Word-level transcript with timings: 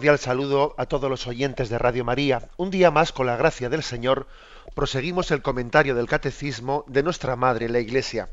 Cordial 0.00 0.18
saludo 0.18 0.74
a 0.78 0.86
todos 0.86 1.10
los 1.10 1.26
oyentes 1.26 1.68
de 1.68 1.76
Radio 1.76 2.06
María. 2.06 2.48
Un 2.56 2.70
día 2.70 2.90
más, 2.90 3.12
con 3.12 3.26
la 3.26 3.36
gracia 3.36 3.68
del 3.68 3.82
Señor, 3.82 4.26
proseguimos 4.74 5.30
el 5.30 5.42
comentario 5.42 5.94
del 5.94 6.06
Catecismo 6.06 6.86
de 6.88 7.02
nuestra 7.02 7.36
Madre, 7.36 7.68
la 7.68 7.80
Iglesia. 7.80 8.30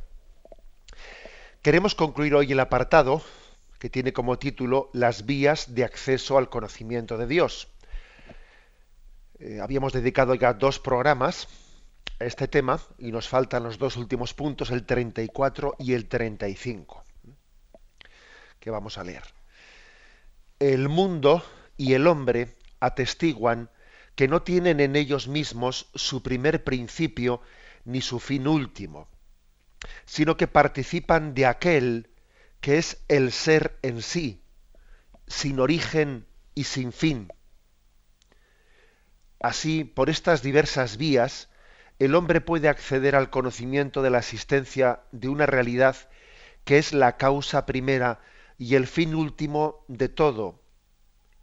Queremos 1.61 1.93
concluir 1.93 2.35
hoy 2.35 2.53
el 2.53 2.61
apartado 2.61 3.21
que 3.79 3.89
tiene 3.89 4.13
como 4.13 4.39
título 4.39 4.89
Las 4.93 5.25
vías 5.25 5.75
de 5.75 5.83
acceso 5.83 6.37
al 6.37 6.49
conocimiento 6.49 7.17
de 7.17 7.27
Dios. 7.27 7.67
Eh, 9.37 9.59
habíamos 9.61 9.91
dedicado 9.91 10.35
ya 10.35 10.53
dos 10.53 10.79
programas 10.79 11.49
a 12.21 12.23
este 12.23 12.47
tema 12.47 12.79
y 12.97 13.11
nos 13.11 13.27
faltan 13.27 13.63
los 13.63 13.77
dos 13.77 13.97
últimos 13.97 14.33
puntos, 14.33 14.71
el 14.71 14.85
34 14.85 15.75
y 15.79 15.95
el 15.95 16.07
35, 16.07 17.03
que 18.57 18.69
vamos 18.69 18.97
a 18.97 19.03
leer 19.03 19.23
el 20.59 20.89
mundo 20.89 21.43
y 21.77 21.93
el 21.93 22.07
hombre 22.07 22.57
atestiguan 22.79 23.69
que 24.15 24.27
no 24.27 24.41
tienen 24.41 24.79
en 24.79 24.95
ellos 24.95 25.27
mismos 25.27 25.89
su 25.93 26.23
primer 26.23 26.63
principio 26.63 27.41
ni 27.85 28.01
su 28.01 28.19
fin 28.19 28.47
último, 28.47 29.07
sino 30.05 30.37
que 30.37 30.47
participan 30.47 31.33
de 31.35 31.45
aquel 31.45 32.09
que 32.59 32.79
es 32.79 33.03
el 33.07 33.31
ser 33.31 33.77
en 33.83 34.01
sí, 34.01 34.41
sin 35.27 35.59
origen 35.59 36.25
y 36.55 36.63
sin 36.63 36.91
fin. 36.91 37.31
Así, 39.39 39.83
por 39.83 40.09
estas 40.09 40.41
diversas 40.41 40.97
vías, 40.97 41.49
el 41.99 42.15
hombre 42.15 42.41
puede 42.41 42.69
acceder 42.69 43.15
al 43.15 43.29
conocimiento 43.29 44.01
de 44.01 44.09
la 44.09 44.19
existencia 44.19 45.01
de 45.11 45.29
una 45.29 45.45
realidad 45.45 45.95
que 46.63 46.77
es 46.77 46.91
la 46.91 47.17
causa 47.17 47.65
primera 47.65 48.19
y 48.57 48.75
el 48.75 48.87
fin 48.87 49.13
último 49.13 49.85
de 49.87 50.09
todo, 50.09 50.59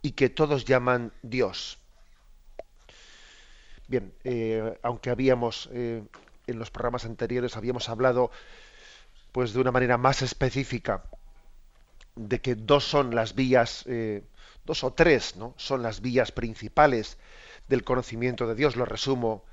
y 0.05 0.11
que 0.11 0.29
todos 0.29 0.65
llaman 0.65 1.11
Dios. 1.23 1.79
Bien, 3.87 4.13
eh, 4.23 4.77
aunque 4.83 5.09
habíamos 5.09 5.67
eh, 5.73 6.03
en 6.45 6.59
los 6.59 6.69
programas 6.69 7.05
anteriores 7.05 7.57
habíamos 7.57 7.89
hablado 7.89 8.29
pues 9.31 9.53
de 9.53 9.61
una 9.61 9.71
manera 9.71 9.97
más 9.97 10.21
específica 10.21 11.05
de 12.15 12.39
que 12.39 12.53
dos 12.53 12.83
son 12.83 13.15
las 13.15 13.33
vías, 13.33 13.83
eh, 13.87 14.21
dos 14.63 14.83
o 14.83 14.93
tres, 14.93 15.37
¿no? 15.37 15.55
Son 15.57 15.81
las 15.81 16.01
vías 16.01 16.31
principales 16.31 17.17
del 17.67 17.83
conocimiento 17.83 18.45
de 18.45 18.53
Dios. 18.53 18.75
Lo 18.75 18.85
resumo, 18.85 19.43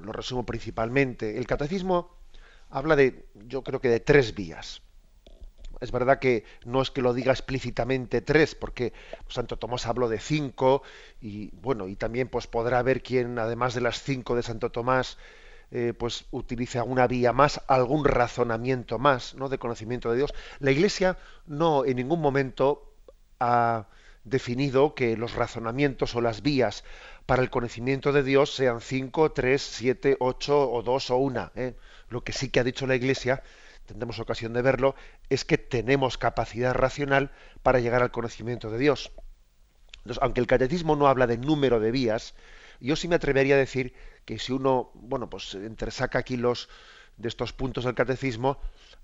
lo 0.00 0.12
resumo 0.12 0.46
principalmente. 0.46 1.36
El 1.36 1.46
catecismo 1.46 2.16
habla 2.70 2.96
de, 2.96 3.26
yo 3.34 3.62
creo 3.62 3.82
que 3.82 3.90
de 3.90 4.00
tres 4.00 4.34
vías. 4.34 4.80
Es 5.80 5.92
verdad 5.92 6.18
que 6.18 6.44
no 6.64 6.82
es 6.82 6.90
que 6.90 7.02
lo 7.02 7.14
diga 7.14 7.32
explícitamente 7.32 8.20
tres, 8.20 8.54
porque 8.54 8.92
Santo 9.28 9.56
Tomás 9.56 9.86
habló 9.86 10.08
de 10.08 10.18
cinco, 10.18 10.82
y 11.20 11.50
bueno, 11.60 11.88
y 11.88 11.96
también 11.96 12.28
pues 12.28 12.46
podrá 12.46 12.78
haber 12.78 13.02
quien, 13.02 13.38
además 13.38 13.74
de 13.74 13.80
las 13.80 14.02
cinco 14.02 14.36
de 14.36 14.42
Santo 14.42 14.70
Tomás, 14.70 15.18
eh, 15.70 15.92
pues 15.98 16.26
utilice 16.30 16.78
alguna 16.78 17.06
vía 17.06 17.32
más, 17.32 17.60
algún 17.66 18.04
razonamiento 18.04 18.98
más, 18.98 19.34
¿no? 19.34 19.48
de 19.48 19.58
conocimiento 19.58 20.10
de 20.10 20.18
Dios. 20.18 20.34
La 20.60 20.70
Iglesia 20.70 21.18
no 21.46 21.84
en 21.84 21.96
ningún 21.96 22.20
momento 22.20 22.92
ha 23.40 23.86
definido 24.24 24.94
que 24.94 25.16
los 25.16 25.34
razonamientos 25.34 26.14
o 26.14 26.20
las 26.20 26.42
vías 26.42 26.84
para 27.26 27.42
el 27.42 27.50
conocimiento 27.50 28.12
de 28.12 28.22
Dios 28.22 28.54
sean 28.54 28.80
cinco, 28.80 29.32
tres, 29.32 29.62
siete, 29.62 30.16
ocho 30.20 30.70
o 30.70 30.82
dos 30.82 31.10
o 31.10 31.16
una. 31.16 31.52
¿eh? 31.56 31.74
Lo 32.08 32.22
que 32.22 32.32
sí 32.32 32.50
que 32.50 32.60
ha 32.60 32.64
dicho 32.64 32.86
la 32.86 32.96
Iglesia 32.96 33.42
tendremos 33.86 34.18
ocasión 34.18 34.52
de 34.52 34.62
verlo, 34.62 34.94
es 35.28 35.44
que 35.44 35.58
tenemos 35.58 36.18
capacidad 36.18 36.74
racional 36.74 37.30
para 37.62 37.80
llegar 37.80 38.02
al 38.02 38.10
conocimiento 38.10 38.70
de 38.70 38.78
Dios. 38.78 39.12
Entonces, 39.98 40.22
aunque 40.22 40.40
el 40.40 40.46
catecismo 40.46 40.96
no 40.96 41.08
habla 41.08 41.26
de 41.26 41.38
número 41.38 41.80
de 41.80 41.90
vías, 41.90 42.34
yo 42.80 42.96
sí 42.96 43.08
me 43.08 43.14
atrevería 43.16 43.54
a 43.54 43.58
decir 43.58 43.94
que 44.24 44.38
si 44.38 44.52
uno, 44.52 44.90
bueno, 44.94 45.30
pues 45.30 45.54
entresaca 45.54 46.18
aquí 46.18 46.36
los 46.36 46.68
de 47.16 47.28
estos 47.28 47.52
puntos 47.52 47.84
del 47.84 47.94
catecismo, 47.94 48.58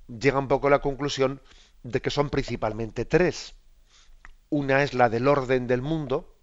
llega 0.09 0.39
un 0.39 0.49
poco 0.49 0.67
a 0.67 0.71
la 0.71 0.81
conclusión 0.81 1.41
de 1.83 2.01
que 2.01 2.11
son 2.11 2.31
principalmente 2.31 3.05
tres. 3.05 3.55
Una 4.49 4.83
es 4.83 4.95
la 4.95 5.09
del 5.09 5.29
orden 5.29 5.67
del 5.67 5.81
mundo, 5.81 6.37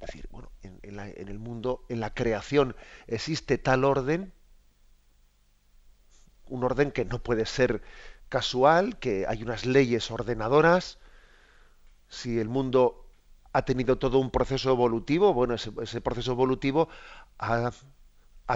es 0.00 0.06
decir, 0.06 0.28
bueno, 0.30 0.50
en, 0.62 0.78
en 0.82 1.28
el 1.28 1.38
mundo, 1.38 1.84
en 1.88 2.00
la 2.00 2.14
creación, 2.14 2.76
existe 3.06 3.58
tal 3.58 3.84
orden 3.84 4.32
un 6.54 6.64
orden 6.64 6.90
que 6.92 7.04
no 7.04 7.22
puede 7.22 7.46
ser 7.46 7.82
casual, 8.28 8.98
que 8.98 9.26
hay 9.28 9.42
unas 9.42 9.66
leyes 9.66 10.10
ordenadoras. 10.10 10.98
Si 12.08 12.38
el 12.38 12.48
mundo 12.48 13.06
ha 13.52 13.64
tenido 13.64 13.98
todo 13.98 14.18
un 14.18 14.30
proceso 14.30 14.70
evolutivo, 14.70 15.32
bueno, 15.32 15.54
ese, 15.54 16.00
proceso 16.00 16.32
evolutivo 16.32 16.88
ha, 17.38 17.70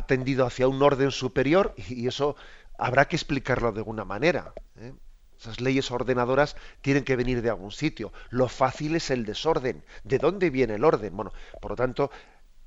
tendido 0.07 0.47
hacia 0.47 0.69
un 0.69 0.83
orden 0.83 1.11
superior 1.11 1.75
y, 1.77 2.07
eso 2.07 2.37
habrá 2.79 3.07
que 3.07 3.17
explicarlo 3.17 3.73
de 3.73 3.81
alguna 3.81 4.05
manera. 4.05 4.53
¿eh? 4.77 4.93
Esas 5.39 5.61
leyes 5.61 5.91
ordenadoras 5.91 6.57
tienen 6.81 7.05
que 7.05 7.15
venir 7.15 7.43
de 7.43 7.51
algún 7.51 7.71
sitio. 7.71 8.13
Lo 8.31 8.49
fácil 8.49 8.97
es 8.97 9.11
el 9.11 9.25
desorden. 9.25 9.85
¿De 10.03 10.19
dónde 10.19 10.51
viene 10.51 10.75
el 10.75 10.85
orden? 10.85 11.15
Bueno, 11.17 11.33
por 11.61 11.73
lo 11.73 11.77
tanto, 11.77 12.11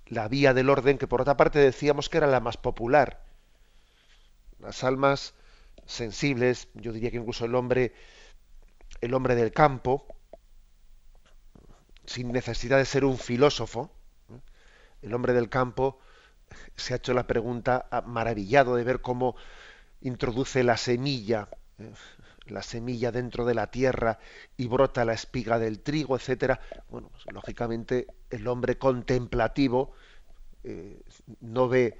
la 0.06 0.30
vía 0.30 0.54
del 0.54 0.70
orden, 0.70 0.98
que 0.98 1.08
por 1.08 1.22
otra 1.22 1.36
parte 1.36 1.60
decíamos 1.60 2.08
que 2.08 2.18
era 2.18 2.28
la 2.28 2.40
más 2.40 2.56
popular, 2.56 3.22
las 4.62 4.84
almas 4.84 5.34
sensibles, 5.86 6.68
yo 6.74 6.94
diría 6.94 7.12
que 7.12 7.18
incluso 7.18 7.46
el 7.46 7.56
hombre, 7.56 7.94
el 9.02 9.14
hombre 9.14 9.36
del 9.36 9.52
campo, 9.52 10.06
sin 12.06 12.32
necesidad 12.32 12.78
de 12.78 12.86
ser 12.86 13.06
un 13.06 13.18
filósofo, 13.18 13.92
el 15.02 15.14
hombre 15.14 15.34
del 15.34 15.50
campo 15.50 16.00
se 16.76 16.94
ha 16.94 16.98
hecho 16.98 17.14
la 17.14 17.28
pregunta 17.28 17.88
maravillado 18.06 18.76
de 18.76 18.84
ver 18.84 19.02
cómo 19.02 19.36
introduce 20.02 20.64
la 20.64 20.78
semilla, 20.78 21.50
¿eh? 21.80 21.94
la 22.48 22.62
semilla 22.62 23.12
dentro 23.12 23.46
de 23.46 23.54
la 23.54 23.68
tierra 23.68 24.20
y 24.58 24.68
brota 24.68 25.06
la 25.06 25.14
espiga 25.14 25.60
del 25.60 25.82
trigo, 25.82 26.16
etcétera. 26.16 26.60
Bueno, 26.90 27.10
pues, 27.10 27.26
lógicamente 27.34 28.08
el 28.30 28.48
hombre 28.48 28.78
contemplativo 28.78 29.94
eh, 30.64 31.02
no 31.40 31.70
ve, 31.70 31.98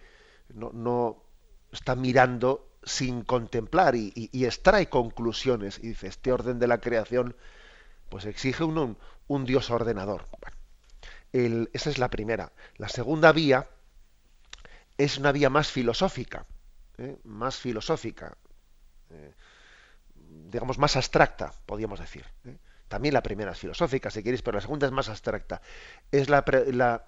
no, 0.54 1.24
está 1.72 1.96
mirando 1.96 2.68
sin 2.84 3.24
contemplar 3.24 3.96
y, 3.96 4.30
extrae 4.46 4.90
conclusiones 4.90 5.80
y 5.80 5.90
dice, 5.90 6.08
este 6.08 6.32
orden 6.32 6.60
de 6.60 6.68
la 6.68 6.80
creación 6.80 7.36
pues 8.10 8.26
exige 8.26 8.64
un, 8.64 8.98
un, 9.28 9.46
Dios 9.46 9.70
ordenador. 9.70 10.28
esa 11.32 11.90
es 11.90 11.98
la 11.98 12.10
primera. 12.10 12.52
La 12.78 12.90
segunda 12.90 13.32
vía 13.32 13.70
es 14.98 15.18
una 15.18 15.32
vía 15.32 15.50
más 15.50 15.72
filosófica, 15.72 16.46
¿eh? 16.98 17.18
más 17.24 17.58
filosófica, 17.58 18.38
eh, 19.10 19.34
digamos 20.16 20.78
más 20.78 20.96
abstracta, 20.96 21.54
podríamos 21.66 22.00
decir. 22.00 22.26
¿eh? 22.46 22.58
También 22.92 23.14
la 23.14 23.24
primera 23.24 23.54
es 23.54 23.58
filosófica, 23.58 24.12
si 24.12 24.22
queréis, 24.22 24.42
pero 24.42 24.56
la 24.56 24.62
segunda 24.62 24.86
es 24.86 24.92
más 24.92 25.08
abstracta. 25.08 25.62
Es 26.12 26.28
la, 26.28 26.44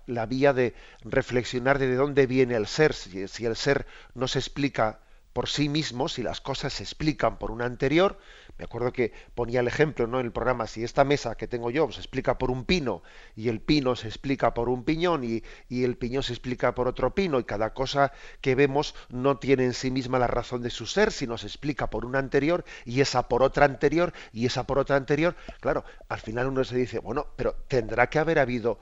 la, 0.05 0.25
vía 0.27 0.53
de 0.53 0.73
reflexionar 1.03 1.77
de 1.77 1.93
dónde 1.93 2.25
viene 2.25 2.55
el 2.55 2.67
ser, 2.67 2.93
si, 2.93 3.27
si, 3.27 3.45
el 3.45 3.57
ser 3.57 3.85
no 4.13 4.29
se 4.29 4.39
explica 4.39 4.99
por 5.33 5.49
sí 5.49 5.67
mismo, 5.67 6.07
si 6.07 6.21
las 6.21 6.41
cosas 6.41 6.73
se 6.73 6.83
explican 6.83 7.37
por 7.37 7.51
una 7.51 7.65
anterior, 7.65 8.19
me 8.57 8.65
acuerdo 8.65 8.93
que 8.93 9.11
ponía 9.33 9.61
el 9.61 9.67
ejemplo 9.67 10.05
¿no? 10.05 10.19
en 10.19 10.27
el 10.27 10.31
programa, 10.31 10.67
si 10.67 10.83
esta 10.83 11.03
mesa 11.03 11.35
que 11.35 11.47
tengo 11.47 11.71
yo 11.71 11.91
se 11.91 11.99
explica 11.99 12.37
por 12.37 12.51
un 12.51 12.65
pino 12.65 13.01
y 13.35 13.49
el 13.49 13.59
pino 13.59 13.95
se 13.95 14.07
explica 14.07 14.53
por 14.53 14.69
un 14.69 14.83
piñón 14.83 15.23
y, 15.23 15.43
y, 15.69 15.83
el 15.83 15.97
piñón 15.97 16.21
se 16.21 16.33
explica 16.33 16.75
por 16.75 16.87
otro 16.87 17.15
pino 17.15 17.39
y 17.39 17.43
cada 17.43 17.73
cosa 17.73 18.13
que 18.41 18.53
vemos 18.53 18.93
no 19.09 19.37
tiene 19.39 19.65
en 19.65 19.73
sí 19.73 19.89
misma 19.89 20.19
la 20.19 20.27
razón 20.27 20.61
de 20.61 20.69
su 20.69 20.85
ser, 20.85 21.11
sino 21.11 21.37
se 21.37 21.47
explica 21.47 21.89
por 21.89 22.05
una 22.05 22.19
anterior 22.19 22.63
y 22.85 23.01
esa 23.01 23.27
por 23.27 23.41
otra 23.41 23.65
anterior 23.65 24.13
y 24.31 24.45
esa 24.45 24.67
por 24.67 24.77
otra 24.77 24.95
anterior, 24.95 25.35
claro, 25.59 25.83
al 26.09 26.19
final 26.19 26.47
uno 26.47 26.63
se 26.63 26.77
dice, 26.77 26.99
bueno, 26.99 27.27
pero 27.35 27.55
tendrá 27.67 28.07
que 28.07 28.19
haber 28.19 28.37
habido 28.37 28.79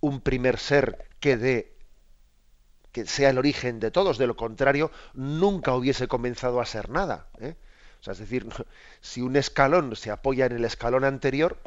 un 0.00 0.20
primer 0.22 0.58
ser 0.58 1.08
que 1.20 1.36
dé 1.36 1.79
que 2.92 3.06
sea 3.06 3.30
el 3.30 3.38
origen 3.38 3.80
de 3.80 3.90
todos, 3.90 4.18
de 4.18 4.26
lo 4.26 4.36
contrario, 4.36 4.90
nunca 5.14 5.74
hubiese 5.74 6.08
comenzado 6.08 6.60
a 6.60 6.66
ser 6.66 6.90
nada. 6.90 7.28
¿eh? 7.40 7.54
O 8.00 8.02
sea, 8.02 8.12
es 8.12 8.18
decir, 8.18 8.46
si 9.00 9.20
un 9.20 9.36
escalón 9.36 9.94
se 9.96 10.10
apoya 10.10 10.46
en 10.46 10.52
el 10.52 10.64
escalón 10.64 11.04
anterior, 11.04 11.58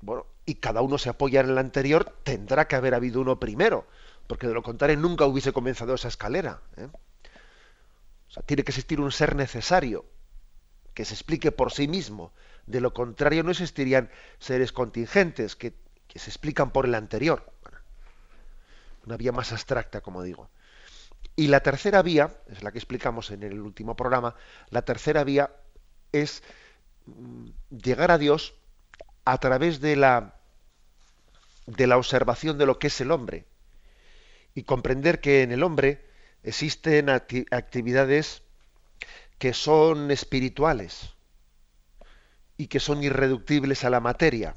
bueno, 0.00 0.26
y 0.44 0.56
cada 0.56 0.82
uno 0.82 0.98
se 0.98 1.08
apoya 1.08 1.40
en 1.40 1.50
el 1.50 1.58
anterior, 1.58 2.14
tendrá 2.22 2.68
que 2.68 2.76
haber 2.76 2.94
habido 2.94 3.20
uno 3.20 3.38
primero, 3.40 3.86
porque 4.26 4.46
de 4.46 4.54
lo 4.54 4.62
contrario 4.62 4.96
nunca 4.96 5.26
hubiese 5.26 5.52
comenzado 5.52 5.94
esa 5.94 6.08
escalera. 6.08 6.60
¿eh? 6.76 6.88
O 8.28 8.30
sea, 8.30 8.42
tiene 8.42 8.64
que 8.64 8.70
existir 8.70 9.00
un 9.00 9.12
ser 9.12 9.34
necesario 9.34 10.04
que 10.94 11.04
se 11.04 11.14
explique 11.14 11.52
por 11.52 11.72
sí 11.72 11.88
mismo. 11.88 12.32
De 12.66 12.80
lo 12.80 12.92
contrario 12.92 13.42
no 13.42 13.50
existirían 13.50 14.10
seres 14.38 14.72
contingentes 14.72 15.56
que, 15.56 15.74
que 16.06 16.18
se 16.18 16.30
explican 16.30 16.72
por 16.72 16.86
el 16.86 16.94
anterior. 16.94 17.52
Una 19.08 19.16
vía 19.16 19.32
más 19.32 19.52
abstracta, 19.52 20.02
como 20.02 20.22
digo. 20.22 20.50
Y 21.34 21.46
la 21.46 21.60
tercera 21.60 22.02
vía, 22.02 22.30
es 22.48 22.62
la 22.62 22.72
que 22.72 22.78
explicamos 22.78 23.30
en 23.30 23.42
el 23.42 23.58
último 23.58 23.96
programa, 23.96 24.34
la 24.68 24.82
tercera 24.82 25.24
vía 25.24 25.50
es 26.12 26.42
mm, 27.06 27.46
llegar 27.70 28.10
a 28.10 28.18
Dios 28.18 28.54
a 29.24 29.38
través 29.38 29.80
de 29.80 29.96
la, 29.96 30.34
de 31.64 31.86
la 31.86 31.96
observación 31.96 32.58
de 32.58 32.66
lo 32.66 32.78
que 32.78 32.88
es 32.88 33.00
el 33.00 33.10
hombre 33.10 33.46
y 34.54 34.64
comprender 34.64 35.22
que 35.22 35.40
en 35.40 35.52
el 35.52 35.62
hombre 35.62 36.04
existen 36.42 37.08
actividades 37.08 38.42
que 39.38 39.54
son 39.54 40.10
espirituales 40.10 41.14
y 42.58 42.66
que 42.66 42.78
son 42.78 43.02
irreductibles 43.02 43.84
a 43.84 43.90
la 43.90 44.00
materia. 44.00 44.54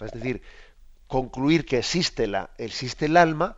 es 0.00 0.10
decir, 0.10 0.42
concluir 1.08 1.66
que 1.66 1.78
existe, 1.78 2.28
la, 2.28 2.50
existe 2.58 3.06
el 3.06 3.16
alma 3.16 3.56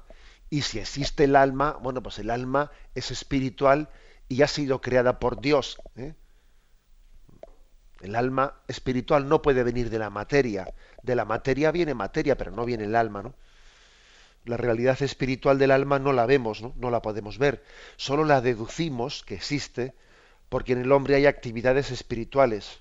y 0.49 0.62
si 0.62 0.79
existe 0.79 1.25
el 1.25 1.37
alma, 1.37 1.79
bueno, 1.82 2.02
pues 2.02 2.19
el 2.19 2.31
alma 2.31 2.70
es 2.94 3.11
espiritual 3.11 3.91
y 4.29 4.43
ha 4.43 4.47
sido 4.47 4.81
creada 4.81 5.19
por 5.19 5.41
Dios. 5.41 5.79
¿eh? 5.97 6.14
El 8.00 8.17
alma 8.17 8.55
espiritual 8.67 9.29
no 9.29 9.43
puede 9.43 9.62
venir 9.62 9.91
de 9.91 9.99
la 9.99 10.11
materia. 10.11 10.73
De 11.02 11.14
la 11.14 11.25
materia 11.25 11.70
viene 11.70 11.93
materia, 11.93 12.37
pero 12.37 12.50
no 12.50 12.64
viene 12.64 12.85
el 12.85 12.97
alma, 12.97 13.23
¿no? 13.23 13.35
La 14.44 14.56
realidad 14.56 15.02
espiritual 15.02 15.58
del 15.58 15.70
alma 15.70 15.99
no 15.99 16.14
la 16.14 16.25
vemos, 16.25 16.62
¿no? 16.62 16.73
no 16.76 16.91
la 16.91 17.02
podemos 17.02 17.37
ver. 17.37 17.62
Solo 17.97 18.25
la 18.25 18.41
deducimos 18.41 19.23
que 19.23 19.35
existe 19.35 19.94
porque 20.49 20.73
en 20.73 20.81
el 20.81 20.93
hombre 20.93 21.14
hay 21.17 21.26
actividades 21.26 21.91
espirituales 21.91 22.81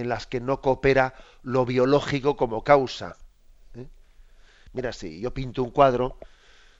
en 0.00 0.08
las 0.08 0.26
que 0.26 0.40
no 0.40 0.60
coopera 0.60 1.14
lo 1.42 1.64
biológico 1.64 2.36
como 2.36 2.64
causa. 2.64 3.16
¿eh? 3.74 3.86
Mira, 4.72 4.92
si 4.92 5.20
yo 5.20 5.32
pinto 5.32 5.62
un 5.62 5.70
cuadro, 5.70 6.18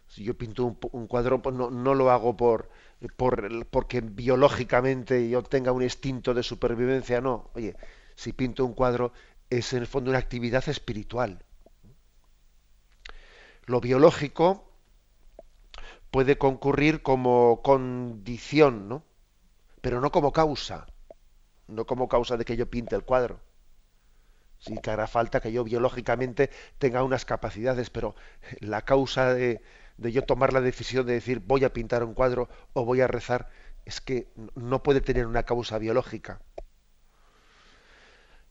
si 0.08 0.24
yo 0.24 0.36
pinto 0.36 0.76
un, 0.92 1.06
cuadro, 1.06 1.40
pues 1.40 1.54
no, 1.54 1.70
no, 1.70 1.94
lo 1.94 2.10
hago 2.10 2.36
por, 2.36 2.68
por, 3.16 3.66
porque 3.66 4.00
biológicamente 4.00 5.28
yo 5.28 5.42
tenga 5.42 5.72
un 5.72 5.82
instinto 5.82 6.34
de 6.34 6.42
supervivencia, 6.42 7.20
no. 7.20 7.50
Oye, 7.54 7.76
si 8.16 8.32
pinto 8.32 8.64
un 8.64 8.74
cuadro 8.74 9.12
es 9.50 9.72
en 9.72 9.80
el 9.80 9.86
fondo 9.86 10.10
una 10.10 10.18
actividad 10.18 10.68
espiritual. 10.68 11.44
Lo 13.66 13.80
biológico 13.80 14.70
puede 16.10 16.38
concurrir 16.38 17.02
como 17.02 17.62
condición, 17.62 18.88
¿no? 18.88 19.04
Pero 19.80 20.00
no 20.00 20.10
como 20.10 20.32
causa. 20.32 20.86
No 21.70 21.86
como 21.86 22.08
causa 22.08 22.36
de 22.36 22.44
que 22.44 22.56
yo 22.56 22.68
pinte 22.68 22.96
el 22.96 23.04
cuadro. 23.04 23.40
Sí 24.58 24.76
que 24.82 24.90
hará 24.90 25.06
falta 25.06 25.40
que 25.40 25.52
yo 25.52 25.64
biológicamente 25.64 26.50
tenga 26.78 27.02
unas 27.02 27.24
capacidades, 27.24 27.88
pero 27.88 28.14
la 28.60 28.82
causa 28.82 29.32
de, 29.32 29.62
de 29.96 30.12
yo 30.12 30.22
tomar 30.22 30.52
la 30.52 30.60
decisión 30.60 31.06
de 31.06 31.14
decir 31.14 31.40
voy 31.40 31.64
a 31.64 31.72
pintar 31.72 32.04
un 32.04 32.14
cuadro 32.14 32.48
o 32.74 32.84
voy 32.84 33.00
a 33.00 33.06
rezar, 33.06 33.48
es 33.86 34.00
que 34.00 34.28
no 34.54 34.82
puede 34.82 35.00
tener 35.00 35.26
una 35.26 35.44
causa 35.44 35.78
biológica. 35.78 36.40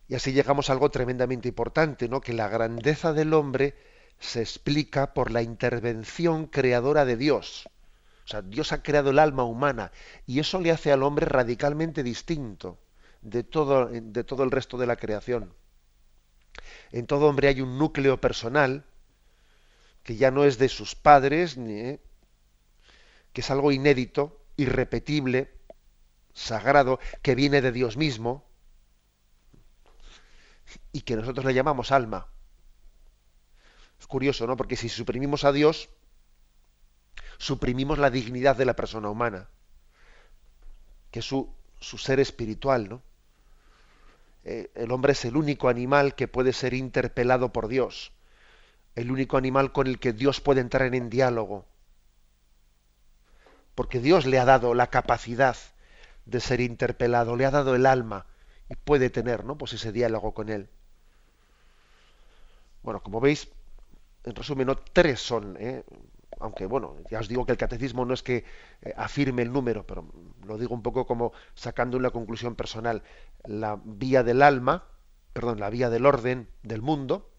Y 0.07 0.15
así 0.15 0.33
llegamos 0.33 0.69
a 0.69 0.73
algo 0.73 0.89
tremendamente 0.89 1.47
importante, 1.49 2.09
¿no? 2.09 2.21
Que 2.21 2.33
la 2.33 2.47
grandeza 2.47 3.13
del 3.13 3.33
hombre 3.35 3.75
se 4.19 4.41
explica 4.41 5.13
por 5.13 5.31
la 5.31 5.43
intervención 5.43 6.47
creadora 6.47 7.05
de 7.05 7.15
Dios. 7.17 7.69
O 8.25 8.27
sea, 8.27 8.41
Dios 8.41 8.71
ha 8.71 8.81
creado 8.81 9.11
el 9.11 9.19
alma 9.19 9.43
humana 9.43 9.91
y 10.25 10.39
eso 10.39 10.59
le 10.59 10.71
hace 10.71 10.91
al 10.91 11.03
hombre 11.03 11.25
radicalmente 11.27 12.01
distinto 12.03 12.79
de 13.21 13.43
todo, 13.43 13.87
de 13.87 14.23
todo 14.23 14.43
el 14.43 14.51
resto 14.51 14.77
de 14.77 14.87
la 14.87 14.95
creación. 14.95 15.53
En 16.91 17.07
todo 17.07 17.27
hombre 17.27 17.47
hay 17.47 17.61
un 17.61 17.77
núcleo 17.77 18.19
personal 18.19 18.85
que 20.03 20.15
ya 20.15 20.31
no 20.31 20.43
es 20.43 20.57
de 20.57 20.69
sus 20.69 20.95
padres, 20.95 21.57
ni, 21.57 21.99
que 23.33 23.41
es 23.41 23.51
algo 23.51 23.71
inédito, 23.71 24.43
irrepetible, 24.57 25.53
sagrado, 26.33 26.99
que 27.21 27.35
viene 27.35 27.61
de 27.61 27.71
Dios 27.71 27.97
mismo 27.97 28.45
y 30.91 31.01
que 31.01 31.15
nosotros 31.15 31.45
le 31.45 31.53
llamamos 31.53 31.91
alma. 31.91 32.27
Es 33.99 34.07
curioso, 34.07 34.47
¿no? 34.47 34.55
Porque 34.55 34.77
si 34.77 34.89
suprimimos 34.89 35.43
a 35.43 35.51
Dios, 35.51 35.89
suprimimos 37.37 37.99
la 37.99 38.09
dignidad 38.09 38.55
de 38.55 38.65
la 38.65 38.75
persona 38.75 39.09
humana, 39.09 39.49
que 41.11 41.19
es 41.19 41.25
su, 41.25 41.53
su 41.79 41.97
ser 41.97 42.19
espiritual, 42.19 42.89
¿no? 42.89 43.08
Eh, 44.51 44.71
el 44.73 44.91
hombre 44.91 45.11
es 45.11 45.25
el 45.25 45.37
único 45.37 45.69
animal 45.69 46.15
que 46.15 46.27
puede 46.27 46.53
ser 46.53 46.73
interpelado 46.73 47.53
por 47.53 47.67
Dios, 47.67 48.13
el 48.95 49.11
único 49.11 49.37
animal 49.37 49.71
con 49.71 49.85
el 49.85 49.99
que 49.99 50.11
Dios 50.11 50.41
puede 50.41 50.59
entrar 50.59 50.95
en 50.95 51.11
diálogo, 51.11 51.67
porque 53.75 53.99
Dios 53.99 54.25
le 54.25 54.39
ha 54.39 54.45
dado 54.45 54.73
la 54.73 54.87
capacidad 54.87 55.55
de 56.25 56.39
ser 56.39 56.61
interpelado, 56.61 57.35
le 57.35 57.45
ha 57.45 57.51
dado 57.51 57.75
el 57.75 57.85
alma 57.85 58.25
y 58.71 58.73
puede 58.73 59.11
tener, 59.11 59.45
¿no? 59.45 59.55
Pues 59.55 59.73
ese 59.73 59.91
diálogo 59.91 60.33
con 60.33 60.49
él. 60.49 60.67
Bueno, 62.81 63.03
como 63.03 63.21
veis, 63.21 63.49
en 64.23 64.33
resumen, 64.33 64.65
no 64.65 64.75
tres 64.77 65.21
son, 65.21 65.57
¿eh? 65.59 65.83
Aunque 66.39 66.65
bueno, 66.65 66.95
ya 67.09 67.19
os 67.19 67.27
digo 67.27 67.45
que 67.45 67.51
el 67.51 67.57
catecismo 67.57 68.05
no 68.05 68.13
es 68.13 68.23
que 68.23 68.45
eh, 68.81 68.93
afirme 68.95 69.41
el 69.41 69.51
número, 69.51 69.85
pero 69.85 70.05
lo 70.45 70.57
digo 70.57 70.73
un 70.73 70.83
poco 70.83 71.05
como 71.05 71.33
sacando 71.55 71.97
una 71.97 72.11
conclusión 72.11 72.55
personal. 72.55 73.03
La 73.45 73.79
vía 73.83 74.23
del 74.23 74.41
alma, 74.41 74.85
perdón, 75.33 75.59
la 75.59 75.69
vía 75.69 75.89
del 75.89 76.05
orden 76.05 76.47
del 76.63 76.81
mundo, 76.81 77.31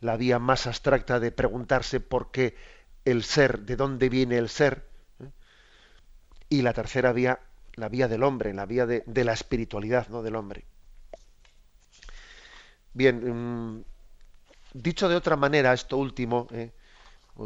la 0.00 0.16
vía 0.16 0.38
más 0.38 0.66
abstracta 0.66 1.20
de 1.20 1.32
preguntarse 1.32 2.00
por 2.00 2.30
qué 2.30 2.54
el 3.04 3.24
ser, 3.24 3.60
de 3.60 3.76
dónde 3.76 4.08
viene 4.08 4.38
el 4.38 4.48
ser, 4.48 4.88
¿eh? 5.20 5.30
y 6.48 6.62
la 6.62 6.72
tercera 6.72 7.12
vía, 7.12 7.40
la 7.74 7.88
vía 7.88 8.08
del 8.08 8.22
hombre, 8.22 8.54
la 8.54 8.66
vía 8.66 8.86
de, 8.86 9.24
la 9.24 9.32
espiritualidad 9.32 10.08
¿no? 10.08 10.22
del 10.22 10.36
hombre. 10.36 10.64
Bien, 12.94 13.76
mm, 13.78 13.84
Dicho 14.76 15.08
de 15.08 15.16
otra 15.16 15.36
manera, 15.36 15.72
esto 15.72 15.96
último, 15.96 16.48
eh, 16.50 16.70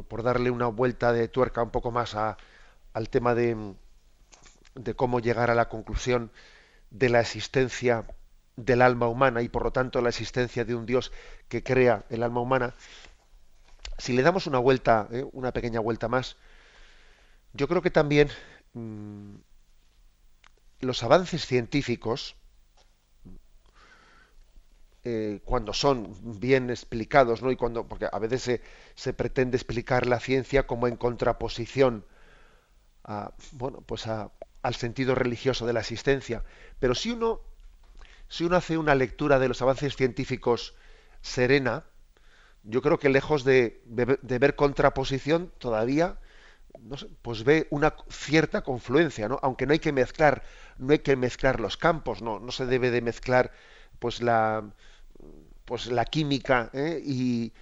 por 0.08 0.22
darle 0.22 0.50
una 0.50 0.66
vuelta 0.66 1.12
de 1.12 1.28
tuerca 1.28 1.62
un 1.62 1.70
poco 1.70 1.90
más 1.90 2.14
al 2.14 3.08
tema 3.10 3.34
de, 3.34 3.74
cómo 4.96 5.20
llegar 5.20 5.50
a 5.50 5.54
la 5.54 5.68
conclusión 5.68 6.30
de 6.90 7.08
la 7.08 7.20
existencia 7.20 8.06
del 8.56 8.82
alma 8.82 9.08
humana 9.08 9.42
y 9.42 9.48
por 9.48 9.64
lo 9.64 9.72
tanto 9.72 10.00
la 10.00 10.10
existencia 10.10 10.64
de 10.64 10.74
un 10.74 10.86
Dios 10.86 11.12
que 11.48 11.62
crea 11.62 12.04
el 12.10 12.22
alma 12.22 12.40
humana, 12.40 12.74
si 13.98 14.12
le 14.12 14.22
damos 14.22 14.46
una 14.46 14.58
vuelta, 14.58 15.08
eh, 15.12 15.26
una 15.32 15.52
pequeña 15.52 15.80
vuelta 15.80 16.08
más, 16.08 16.36
yo 17.52 17.68
creo 17.68 17.82
que 17.82 17.90
también 17.90 18.28
mm, 18.74 19.36
los 20.80 21.02
avances 21.02 21.46
científicos 21.46 22.36
eh, 25.02 25.40
cuando 25.46 25.72
son 25.72 26.14
bien 26.38 26.68
explicados, 26.68 27.40
¿no? 27.42 27.50
Y 27.50 27.56
cuando, 27.56 27.88
porque 27.88 28.06
a 28.12 28.18
veces 28.18 28.60
se, 28.94 29.12
pretende 29.14 29.56
explicar 29.56 30.06
la 30.06 30.20
ciencia 30.20 30.66
como 30.66 30.88
en 30.88 30.96
contraposición 30.96 32.04
a, 33.04 33.32
bueno, 33.52 33.80
pues 33.80 34.06
al 34.06 34.74
sentido 34.74 35.14
religioso 35.14 35.66
de 35.66 35.72
la 35.72 35.80
existencia. 35.80 36.44
Pero 36.80 36.94
si 36.94 37.12
uno, 37.12 37.40
si 38.28 38.44
uno 38.44 38.56
hace 38.56 38.76
una 38.76 38.94
lectura 38.94 39.38
de 39.38 39.48
los 39.48 39.62
avances 39.62 39.96
científicos 39.96 40.74
serena, 41.22 41.86
yo 42.62 42.82
creo 42.82 42.98
que 42.98 43.08
lejos 43.08 43.42
de, 43.42 43.80
ver 43.86 44.54
contraposición 44.54 45.50
todavía 45.58 46.18
pues 47.22 47.42
ve 47.44 47.66
una 47.70 47.94
cierta 48.10 48.62
confluencia, 48.62 49.28
¿no? 49.28 49.38
Aunque 49.42 49.66
no 49.66 49.72
hay 49.72 49.78
que 49.80 49.92
mezclar, 49.92 50.42
no 50.78 50.92
hay 50.92 51.00
que 51.00 51.16
mezclar 51.16 51.58
los 51.58 51.76
campos, 51.76 52.22
no, 52.22 52.38
no 52.38 52.52
se 52.52 52.66
debe 52.66 52.90
de 52.90 53.00
mezclar 53.00 53.52
pues 53.98 54.22
la, 54.22 54.64
pues 55.70 55.86
la 55.86 56.04
química 56.04 56.68
¿eh? 56.72 57.00
y, 57.00 57.52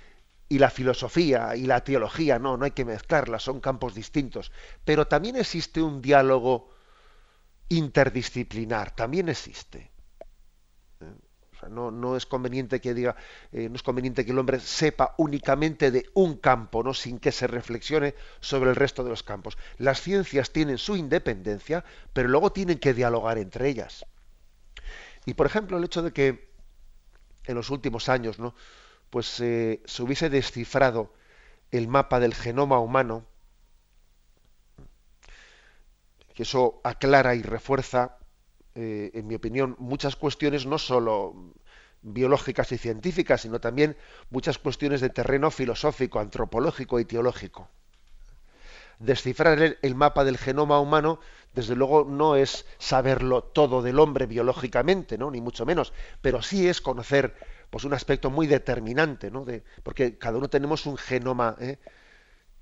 y, 0.48 0.58
la 0.58 0.70
filosofía 0.70 1.54
y 1.54 1.66
la 1.66 1.84
teología, 1.84 2.38
no, 2.38 2.56
no 2.56 2.64
hay 2.64 2.70
que 2.70 2.86
mezclarlas, 2.86 3.42
son 3.42 3.60
campos 3.60 3.94
distintos. 3.94 4.50
Pero 4.82 5.06
también 5.06 5.36
existe 5.36 5.82
un 5.82 6.00
diálogo 6.00 6.70
interdisciplinar, 7.68 8.96
también 8.96 9.28
existe. 9.28 9.90
no, 11.68 11.90
no, 11.90 12.16
es 12.16 12.24
conveniente 12.24 12.80
que 12.80 12.94
diga, 12.94 13.14
eh, 13.52 13.68
no 13.68 13.76
es 13.76 13.82
conveniente 13.82 14.24
que 14.24 14.32
el 14.32 14.38
hombre 14.38 14.58
sepa 14.58 15.14
únicamente 15.18 15.90
de 15.90 16.08
un 16.14 16.38
campo, 16.38 16.82
¿no? 16.82 16.94
sin 16.94 17.18
que 17.18 17.30
se 17.30 17.46
reflexione 17.46 18.14
sobre 18.40 18.70
el 18.70 18.76
resto 18.76 19.04
de 19.04 19.10
los 19.10 19.22
campos. 19.22 19.58
Las 19.76 20.00
ciencias 20.00 20.50
tienen 20.50 20.78
su 20.78 20.96
independencia, 20.96 21.84
pero 22.14 22.30
luego 22.30 22.52
tienen 22.52 22.78
que 22.78 22.94
dialogar 22.94 23.36
entre 23.36 23.68
ellas. 23.68 24.06
Y 25.26 25.34
por 25.34 25.44
ejemplo, 25.44 25.76
el 25.76 25.84
hecho 25.84 26.00
de 26.00 26.14
que 26.14 26.47
en 27.48 27.56
los 27.56 27.70
últimos 27.70 28.08
años, 28.08 28.38
¿no? 28.38 28.54
Pues 29.10 29.40
eh, 29.40 29.82
se 29.86 30.02
hubiese 30.02 30.30
descifrado 30.30 31.12
el 31.72 31.88
mapa 31.88 32.20
del 32.20 32.34
genoma 32.34 32.78
humano, 32.80 33.26
que 36.34 36.42
eso 36.44 36.80
aclara 36.84 37.34
y 37.34 37.42
refuerza, 37.42 38.16
eh, 38.74 39.10
en 39.14 39.26
mi 39.26 39.34
opinión, 39.34 39.76
muchas 39.78 40.16
cuestiones 40.16 40.66
no 40.66 40.78
sólo 40.78 41.52
biológicas 42.02 42.70
y 42.72 42.78
científicas, 42.78 43.40
sino 43.42 43.60
también 43.60 43.96
muchas 44.30 44.58
cuestiones 44.58 45.00
de 45.00 45.10
terreno 45.10 45.50
filosófico, 45.50 46.20
antropológico 46.20 47.00
y 47.00 47.04
teológico. 47.04 47.68
Descifrar 48.98 49.76
el, 49.80 49.94
mapa 49.94 50.24
del 50.24 50.38
genoma 50.38 50.80
humano 50.80 51.20
desde 51.54 51.76
luego 51.76 52.04
no 52.04 52.36
es 52.36 52.66
saberlo 52.78 53.42
todo 53.42 53.80
del 53.82 53.98
hombre 54.00 54.26
biológicamente, 54.26 55.16
¿no? 55.18 55.30
ni 55.30 55.40
mucho 55.40 55.64
menos, 55.64 55.92
pero 56.20 56.42
sí 56.42 56.68
es 56.68 56.80
conocer 56.80 57.34
pues 57.70 57.84
un 57.84 57.94
aspecto 57.94 58.30
muy 58.30 58.46
determinante, 58.46 59.30
¿no? 59.30 59.44
De, 59.44 59.62
porque 59.82 60.18
cada 60.18 60.38
uno 60.38 60.48
tenemos 60.48 60.86
un 60.86 60.96
genoma, 60.96 61.56
¿eh? 61.60 61.78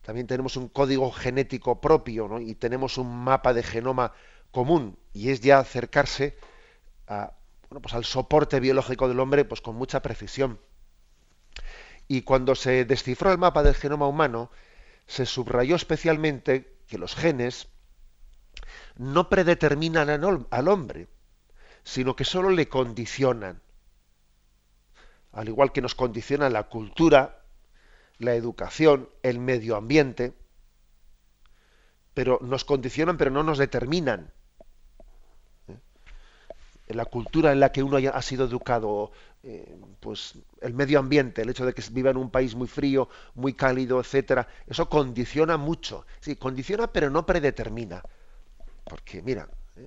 también 0.03 0.27
tenemos 0.27 0.57
un 0.57 0.69
código 0.69 1.11
genético 1.11 1.81
propio, 1.81 2.29
¿no? 2.29 2.41
y 2.41 2.55
tenemos 2.55 2.99
un 2.99 3.25
mapa 3.25 3.55
de 3.55 3.63
genoma 3.63 4.13
común, 4.51 4.99
y 5.13 5.31
es 5.31 5.41
ya 5.41 5.59
acercarse 5.59 6.37
a, 7.07 7.33
bueno, 7.69 7.83
pues 7.83 7.95
al 7.95 8.05
soporte 8.05 8.61
biológico 8.61 9.09
del 9.09 9.21
hombre 9.21 9.45
pues 9.45 9.61
con 9.61 9.77
mucha 9.77 10.01
precisión. 10.03 10.59
Y 12.09 12.23
cuando 12.23 12.55
se 12.55 12.85
descifró 12.85 13.33
el 13.33 13.39
mapa 13.39 13.63
del 13.63 13.75
genoma 13.75 14.07
humano, 14.07 14.51
se 15.07 15.27
subrayó 15.27 15.77
especialmente 15.77 16.79
que 16.87 16.99
los 16.99 17.15
genes 17.15 17.69
no 18.97 19.29
predeterminan 19.29 20.09
al 20.09 20.69
hombre, 20.69 21.09
sino 21.85 22.17
que 22.17 22.25
sólo 22.25 22.51
le 22.51 22.69
condicionan. 22.69 23.61
Al 25.33 25.49
igual 25.49 25.73
que 25.73 25.83
nos 25.83 25.95
condiciona 25.95 26.49
la 26.49 26.65
cultura, 26.65 27.45
la 28.19 28.35
educación, 28.35 29.09
el 29.23 29.39
medio 29.39 29.77
ambiente, 29.77 30.35
pero 32.15 32.39
nos 32.43 32.65
condicionan 32.65 33.19
pero 33.19 33.31
no 33.31 33.43
nos 33.43 33.59
determinan. 33.59 34.33
La 36.89 37.05
cultura 37.05 37.53
en 37.53 37.61
la 37.61 37.73
que 37.73 37.83
uno 37.83 37.97
ha 37.97 38.23
sido 38.23 38.45
educado, 38.45 39.11
eh, 39.43 39.77
pues 40.01 40.35
el 40.61 40.75
medio 40.75 40.99
ambiente, 40.99 41.43
el 41.43 41.51
hecho 41.51 41.67
de 41.67 41.75
que 41.75 41.83
viva 41.91 42.11
en 42.11 42.17
un 42.17 42.31
país 42.31 42.55
muy 42.55 42.69
frío, 42.69 43.09
muy 43.35 43.55
cálido, 43.55 44.01
etcétera, 44.01 44.49
eso 44.67 44.89
condiciona 44.89 45.57
mucho. 45.57 46.07
Sí, 46.21 46.37
condiciona 46.37 46.87
pero 46.93 47.11
no 47.11 47.27
predetermina. 47.27 48.03
Porque, 48.85 49.21
mira, 49.23 49.49
¿eh? 49.77 49.87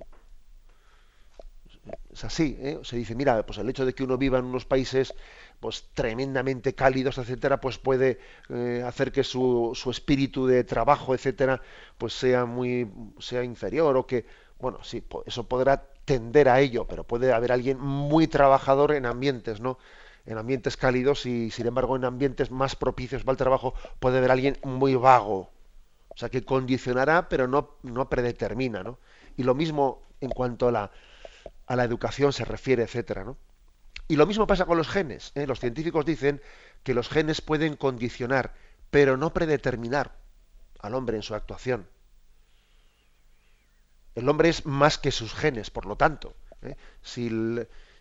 es 2.12 2.24
así, 2.24 2.56
¿eh? 2.60 2.80
se 2.82 2.96
dice, 2.96 3.14
mira, 3.14 3.44
pues 3.46 3.58
el 3.58 3.68
hecho 3.68 3.86
de 3.86 3.94
que 3.94 4.04
uno 4.04 4.18
viva 4.18 4.38
en 4.38 4.44
unos 4.44 4.66
países 4.66 5.14
pues 5.60 5.90
tremendamente 5.94 6.74
cálidos, 6.74 7.18
etcétera, 7.18 7.60
pues 7.60 7.78
puede 7.78 8.18
eh, 8.48 8.82
hacer 8.86 9.12
que 9.12 9.24
su, 9.24 9.72
su, 9.74 9.90
espíritu 9.90 10.46
de 10.46 10.64
trabajo, 10.64 11.14
etcétera, 11.14 11.60
pues 11.98 12.14
sea 12.14 12.46
muy 12.46 12.90
sea 13.18 13.44
inferior 13.44 13.96
o 13.96 14.06
que, 14.06 14.24
bueno, 14.58 14.82
sí, 14.82 15.04
eso 15.26 15.48
podrá 15.48 15.89
tender 16.10 16.48
a 16.48 16.58
ello, 16.58 16.88
pero 16.88 17.04
puede 17.04 17.32
haber 17.32 17.52
alguien 17.52 17.78
muy 17.78 18.26
trabajador 18.26 18.90
en 18.90 19.06
ambientes, 19.06 19.60
¿no? 19.60 19.78
En 20.26 20.38
ambientes 20.38 20.76
cálidos 20.76 21.24
y, 21.24 21.52
sin 21.52 21.68
embargo, 21.68 21.94
en 21.94 22.04
ambientes 22.04 22.50
más 22.50 22.74
propicios 22.74 23.22
para 23.22 23.34
el 23.34 23.38
trabajo 23.38 23.74
puede 24.00 24.18
haber 24.18 24.32
alguien 24.32 24.58
muy 24.64 24.96
vago, 24.96 25.50
o 26.08 26.16
sea, 26.16 26.28
que 26.28 26.44
condicionará, 26.44 27.28
pero 27.28 27.46
no, 27.46 27.76
no 27.84 28.08
predetermina, 28.08 28.82
¿no? 28.82 28.98
Y 29.36 29.44
lo 29.44 29.54
mismo 29.54 30.02
en 30.20 30.30
cuanto 30.30 30.66
a 30.66 30.72
la, 30.72 30.90
a 31.68 31.76
la 31.76 31.84
educación 31.84 32.32
se 32.32 32.44
refiere, 32.44 32.82
etcétera, 32.82 33.22
¿no? 33.22 33.36
Y 34.08 34.16
lo 34.16 34.26
mismo 34.26 34.48
pasa 34.48 34.66
con 34.66 34.78
los 34.78 34.88
genes. 34.88 35.30
¿eh? 35.36 35.46
Los 35.46 35.60
científicos 35.60 36.04
dicen 36.04 36.42
que 36.82 36.92
los 36.92 37.08
genes 37.08 37.40
pueden 37.40 37.76
condicionar, 37.76 38.54
pero 38.90 39.16
no 39.16 39.32
predeterminar 39.32 40.16
al 40.80 40.96
hombre 40.96 41.14
en 41.18 41.22
su 41.22 41.36
actuación. 41.36 41.86
El 44.14 44.28
hombre 44.28 44.48
es 44.48 44.66
más 44.66 44.98
que 44.98 45.10
sus 45.10 45.34
genes, 45.34 45.70
por 45.70 45.86
lo 45.86 45.96
tanto. 45.96 46.34
¿eh? 46.62 46.76
Si, 47.02 47.30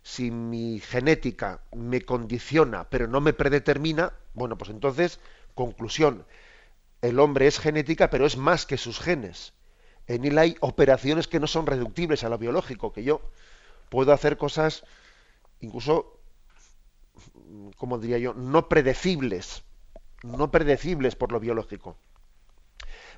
si 0.02 0.32
mi 0.32 0.80
genética 0.80 1.62
me 1.76 2.02
condiciona, 2.02 2.90
pero 2.90 3.08
no 3.08 3.22
me 3.22 3.34
predetermina, 3.34 4.14
bueno, 4.34 4.58
pues 4.58 4.70
entonces, 4.70 5.20
conclusión, 5.56 6.26
el 7.02 7.20
hombre 7.20 7.48
es 7.48 7.60
genética, 7.60 8.10
pero 8.10 8.26
es 8.26 8.38
más 8.38 8.66
que 8.66 8.78
sus 8.78 9.00
genes. 9.00 9.54
En 10.08 10.26
él 10.26 10.38
hay 10.38 10.56
operaciones 10.60 11.28
que 11.28 11.40
no 11.40 11.48
son 11.48 11.68
reductibles 11.68 12.24
a 12.24 12.30
lo 12.30 12.38
biológico, 12.38 12.92
que 12.92 13.04
yo 13.04 13.22
puedo 13.90 14.12
hacer 14.12 14.38
cosas 14.38 14.84
incluso, 15.60 16.20
como 17.78 18.00
diría 18.00 18.18
yo, 18.18 18.34
no 18.34 18.70
predecibles, 18.70 19.64
no 20.24 20.52
predecibles 20.52 21.16
por 21.16 21.32
lo 21.32 21.40
biológico. 21.40 21.98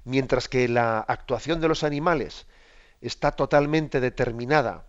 Mientras 0.04 0.48
que 0.50 0.68
la 0.68 1.00
actuación 1.00 1.62
de 1.62 1.68
los 1.68 1.84
animales 1.84 2.48
está 3.02 3.32
totalmente 3.32 4.00
determinada 4.00 4.88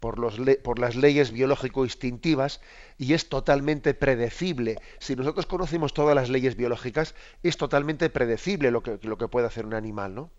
por, 0.00 0.18
los 0.18 0.38
por 0.62 0.78
las 0.78 0.96
leyes 0.96 1.30
biológico-instintivas 1.30 2.60
y 2.98 3.14
es 3.14 3.28
totalmente 3.28 3.94
predecible. 3.94 4.80
Si 4.98 5.14
nosotros 5.14 5.46
conocemos 5.46 5.94
todas 5.94 6.14
las 6.14 6.30
leyes 6.30 6.56
biológicas, 6.56 7.14
es 7.42 7.56
totalmente 7.56 8.10
predecible 8.10 8.70
lo 8.70 8.82
que, 8.82 8.98
lo 9.02 9.18
que 9.18 9.28
puede 9.28 9.46
hacer 9.46 9.66
un 9.66 9.74
animal, 9.74 10.14
¿no? 10.14 10.30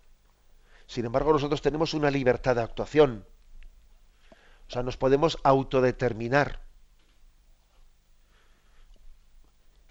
Sin 0.86 1.06
embargo, 1.06 1.32
nosotros 1.32 1.62
tenemos 1.62 1.94
una 1.94 2.10
libertad 2.10 2.56
de 2.56 2.62
actuación. 2.62 3.24
O 4.68 4.70
sea, 4.70 4.82
nos 4.82 4.96
podemos 4.96 5.38
autodeterminar. 5.44 6.60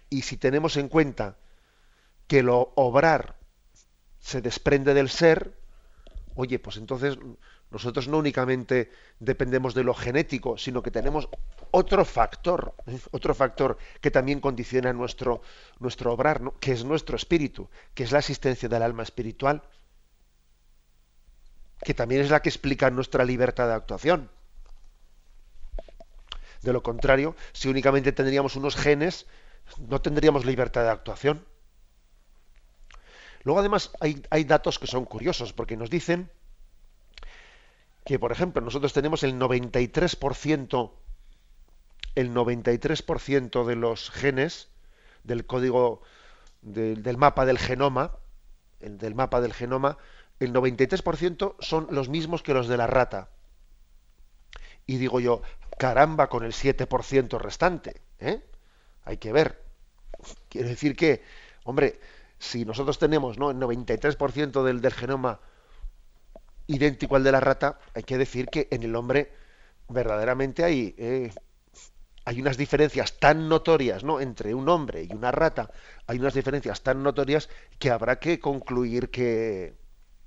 Y 0.10 0.24
si 0.24 0.38
tenemos 0.38 0.76
en 0.76 0.90
cuenta 0.90 1.38
que 2.28 2.44
lo 2.44 2.74
obrar 2.76 3.38
se 4.20 4.42
desprende 4.42 4.94
del 4.94 5.10
ser, 5.10 5.61
oye, 6.36 6.60
pues 6.60 6.78
entonces 6.78 7.18
nosotros 7.70 8.08
no 8.08 8.18
únicamente 8.18 8.92
dependemos 9.20 9.74
de 9.74 9.84
lo 9.84 9.94
genético, 9.94 10.58
sino 10.58 10.82
que 10.84 10.92
tenemos 10.92 11.30
otro 11.72 12.06
factor, 12.06 12.76
otro 13.12 13.34
factor 13.34 13.78
que 14.02 14.12
también 14.12 14.40
condiciona 14.40 14.94
nuestro, 14.94 15.42
nuestro 15.80 16.14
obrar, 16.14 16.42
que 16.60 16.74
es 16.74 16.84
nuestro 16.84 17.16
espíritu, 17.16 17.70
que 17.94 18.04
es 18.04 18.12
la 18.12 18.20
existencia 18.20 18.70
del 18.70 18.84
alma 18.84 19.04
espiritual, 19.04 19.64
que 21.84 21.94
también 21.94 22.22
es 22.22 22.30
la 22.30 22.42
que 22.42 22.50
explica 22.50 22.90
nuestra 22.92 23.26
libertad 23.26 23.68
de 23.68 23.74
actuación. 23.74 24.30
De 26.62 26.74
lo 26.74 26.84
contrario, 26.84 27.36
si 27.54 27.70
únicamente 27.70 28.12
tendríamos 28.12 28.56
unos 28.56 28.76
genes, 28.76 29.26
no 29.80 30.02
tendríamos 30.02 30.46
libertad 30.46 30.84
de 30.84 30.92
actuación. 30.92 31.46
Luego 33.44 33.60
además 33.60 33.92
hay, 34.00 34.44
datos 34.44 34.80
que 34.80 34.88
son 34.88 35.06
curiosos, 35.06 35.54
porque 35.54 35.78
nos 35.78 35.90
dicen 35.90 36.30
que, 38.06 38.20
por 38.20 38.32
ejemplo, 38.32 38.62
nosotros 38.62 38.94
tenemos 38.94 39.24
el 39.24 39.40
93%, 39.40 40.92
el 42.16 42.34
93% 42.34 43.66
de 43.66 43.76
los 43.76 44.12
genes 44.12 44.70
del 45.24 45.46
código 45.46 46.02
del 46.62 47.18
mapa 47.18 47.46
del 47.46 47.58
genoma, 47.58 48.12
el, 48.80 48.98
del 48.98 49.16
mapa 49.16 49.42
del 49.42 49.54
genoma, 49.54 49.98
el 50.40 50.54
93% 50.54 51.56
son 51.60 51.88
los 51.92 52.10
mismos 52.10 52.44
que 52.44 52.54
los 52.54 52.68
de 52.68 52.78
la 52.78 52.88
rata. 52.88 53.30
Y 54.86 54.98
digo 54.98 55.20
yo, 55.20 55.42
caramba 55.78 56.28
con 56.28 56.44
el 56.44 56.54
7% 56.54 57.40
restante. 57.40 58.02
¿eh? 58.20 58.44
Hay 59.04 59.18
que 59.18 59.32
ver. 59.32 59.64
Quiere 60.50 60.70
decir 60.70 60.96
que, 60.96 61.24
hombre, 61.64 62.00
si 62.42 62.66
nosotros 62.66 62.98
tenemos 62.98 63.38
¿no? 63.38 63.52
el 63.52 63.58
93% 63.58 64.64
del, 64.64 64.82
del 64.82 64.94
genoma 64.94 65.40
idéntico 66.66 67.16
al 67.16 67.24
de 67.24 67.32
la 67.32 67.40
rata, 67.40 67.78
hay 67.94 68.02
que 68.02 68.18
decir 68.18 68.48
que 68.48 68.68
en 68.72 68.82
el 68.82 68.96
hombre 68.96 69.32
verdaderamente 69.88 70.64
hay, 70.64 70.96
eh, 70.98 71.32
hay 72.26 72.42
unas 72.42 72.58
diferencias 72.58 73.20
tan 73.20 73.48
notorias 73.48 74.04
¿no? 74.04 74.20
entre 74.20 74.56
un 74.56 74.70
hombre 74.70 75.04
y 75.04 75.14
una 75.14 75.32
rata, 75.32 75.70
hay 76.08 76.18
unas 76.18 76.34
diferencias 76.34 76.82
tan 76.82 77.04
notorias 77.04 77.48
que 77.78 77.92
habrá 77.92 78.18
que 78.18 78.40
concluir 78.40 79.12
que 79.12 79.76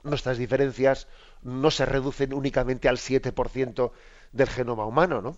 nuestras 0.04 0.38
diferencias 0.38 1.08
no 1.42 1.72
se 1.72 1.84
reducen 1.84 2.32
únicamente 2.32 2.88
al 2.88 2.98
7% 2.98 3.90
del 4.30 4.48
genoma 4.48 4.86
humano, 4.86 5.20
¿no? 5.20 5.36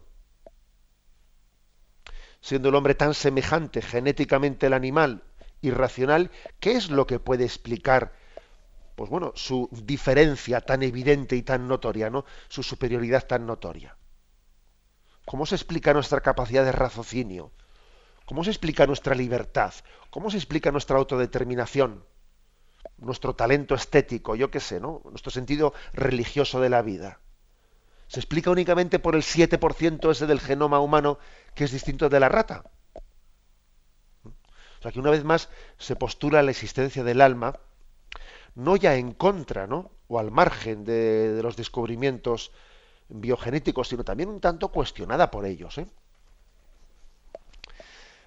Siendo 2.40 2.68
el 2.68 2.74
hombre 2.74 2.94
tan 2.94 3.14
semejante 3.14 3.80
genéticamente 3.80 4.66
al 4.66 4.74
animal 4.74 5.22
irracional, 5.66 6.30
¿qué 6.60 6.72
es 6.72 6.90
lo 6.90 7.06
que 7.06 7.18
puede 7.18 7.44
explicar 7.44 8.12
pues 8.96 9.10
bueno, 9.10 9.32
su 9.36 9.68
diferencia 9.70 10.62
tan 10.62 10.82
evidente 10.82 11.36
y 11.36 11.42
tan 11.42 11.68
notoria, 11.68 12.08
¿no? 12.08 12.24
Su 12.48 12.62
superioridad 12.62 13.26
tan 13.26 13.46
notoria. 13.46 13.94
¿Cómo 15.26 15.44
se 15.44 15.54
explica 15.54 15.92
nuestra 15.92 16.22
capacidad 16.22 16.64
de 16.64 16.72
raciocinio? 16.72 17.52
¿Cómo 18.24 18.42
se 18.42 18.50
explica 18.50 18.86
nuestra 18.86 19.14
libertad? 19.14 19.74
¿Cómo 20.10 20.30
se 20.30 20.38
explica 20.38 20.72
nuestra 20.72 20.96
autodeterminación? 20.96 22.06
Nuestro 22.96 23.34
talento 23.34 23.74
estético, 23.74 24.34
yo 24.34 24.50
qué 24.50 24.60
sé, 24.60 24.80
¿no? 24.80 25.02
Nuestro 25.04 25.30
sentido 25.30 25.74
religioso 25.92 26.60
de 26.60 26.70
la 26.70 26.80
vida. 26.80 27.20
se 28.08 28.20
explica 28.20 28.50
únicamente 28.50 28.98
por 28.98 29.14
el 29.14 29.22
7% 29.22 30.10
ese 30.10 30.26
del 30.26 30.40
genoma 30.40 30.80
humano 30.80 31.18
que 31.54 31.64
es 31.64 31.72
distinto 31.72 32.08
de 32.08 32.20
la 32.20 32.28
rata. 32.28 32.64
O 34.78 34.82
sea 34.82 34.92
que 34.92 35.00
una 35.00 35.10
vez 35.10 35.24
más 35.24 35.48
se 35.78 35.96
postula 35.96 36.42
la 36.42 36.50
existencia 36.50 37.04
del 37.04 37.20
alma, 37.20 37.58
no 38.54 38.76
ya 38.76 38.96
en 38.96 39.12
contra, 39.12 39.66
¿no? 39.66 39.90
o 40.08 40.18
al 40.18 40.30
margen 40.30 40.84
de, 40.84 41.40
los 41.42 41.56
descubrimientos 41.56 42.52
biogenéticos, 43.08 43.88
sino 43.88 44.04
también 44.04 44.28
un 44.28 44.40
tanto 44.40 44.68
cuestionada 44.68 45.30
por 45.30 45.44
ellos. 45.46 45.78
¿eh? 45.78 45.86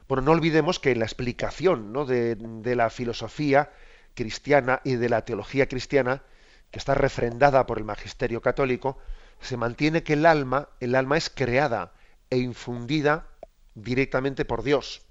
Bueno, 0.08 0.24
no 0.24 0.32
olvidemos 0.32 0.79
que 0.79 0.91
en 0.91 1.00
la 1.00 1.06
explicación 1.06 1.94
de, 2.08 2.36
de, 2.36 2.75
la 2.75 2.89
filosofía 2.89 3.72
cristiana 4.13 4.82
y 4.84 4.96
de 4.96 5.10
la 5.10 5.24
teología 5.25 5.68
cristiana, 5.68 6.24
que 6.72 6.79
está 6.79 6.94
refrendada 6.94 7.65
por 7.65 7.77
el 7.77 7.84
magisterio 7.84 8.41
católico, 8.41 8.98
se 9.41 9.58
mantiene 9.58 10.03
que 10.03 10.13
el 10.13 10.25
alma, 10.25 10.70
el 10.79 10.96
alma 10.96 11.18
es 11.18 11.29
creada 11.29 11.94
e 12.29 12.38
infundida 12.38 13.27
directamente 13.75 14.46
por 14.46 14.63
Dios. 14.63 15.01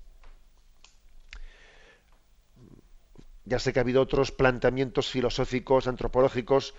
Ya 3.48 3.58
sé 3.58 3.72
que 3.72 3.80
ha 3.80 3.82
habido 3.82 4.02
otros 4.02 4.30
planteamientos 4.30 5.08
filosóficos, 5.08 5.88
antropológicos, 5.88 6.74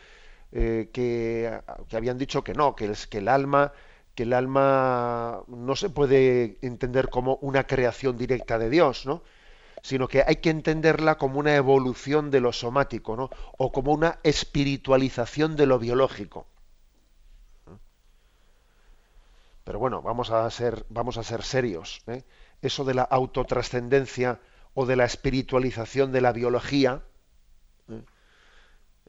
eh, 0.52 0.90
que, 0.94 1.60
habían 1.92 2.18
dicho 2.18 2.44
que 2.44 2.54
no, 2.54 2.76
que, 2.76 2.94
el 3.12 3.28
alma 3.28 3.72
que 4.16 4.24
el 4.24 4.34
alma 4.34 5.44
no 5.48 5.76
se 5.76 5.90
puede 5.90 6.58
entender 6.62 7.10
como 7.10 7.36
una 7.38 7.66
creación 7.66 8.18
directa 8.18 8.58
de 8.58 8.70
Dios, 8.70 9.06
¿no? 9.06 9.24
sino 9.82 10.08
que 10.08 10.24
hay 10.28 10.38
que 10.38 10.50
entenderla 10.50 11.18
como 11.18 11.40
una 11.40 11.56
evolución 11.56 12.32
de 12.32 12.42
lo 12.42 12.52
somático, 12.52 13.16
¿no? 13.16 13.30
o 13.58 13.72
como 13.72 13.94
una 13.94 14.20
espiritualización 14.24 15.56
de 15.56 15.66
lo 15.66 15.80
biológico. 15.80 16.48
Pero 19.64 19.80
bueno, 19.80 20.02
vamos 20.02 20.32
a 20.32 20.50
ser, 20.50 20.86
vamos 20.90 21.18
a 21.18 21.24
ser 21.24 21.44
serios. 21.44 22.02
¿eh? 22.08 22.24
Eso 22.62 22.84
de 22.84 22.96
la 22.96 23.04
autotrascendencia 23.04 24.40
o 24.74 24.86
de 24.86 24.96
la 24.96 25.06
espiritualización 25.06 26.12
de 26.12 26.22
la 26.22 26.32
biología, 26.32 27.04
¿eh? 27.90 28.04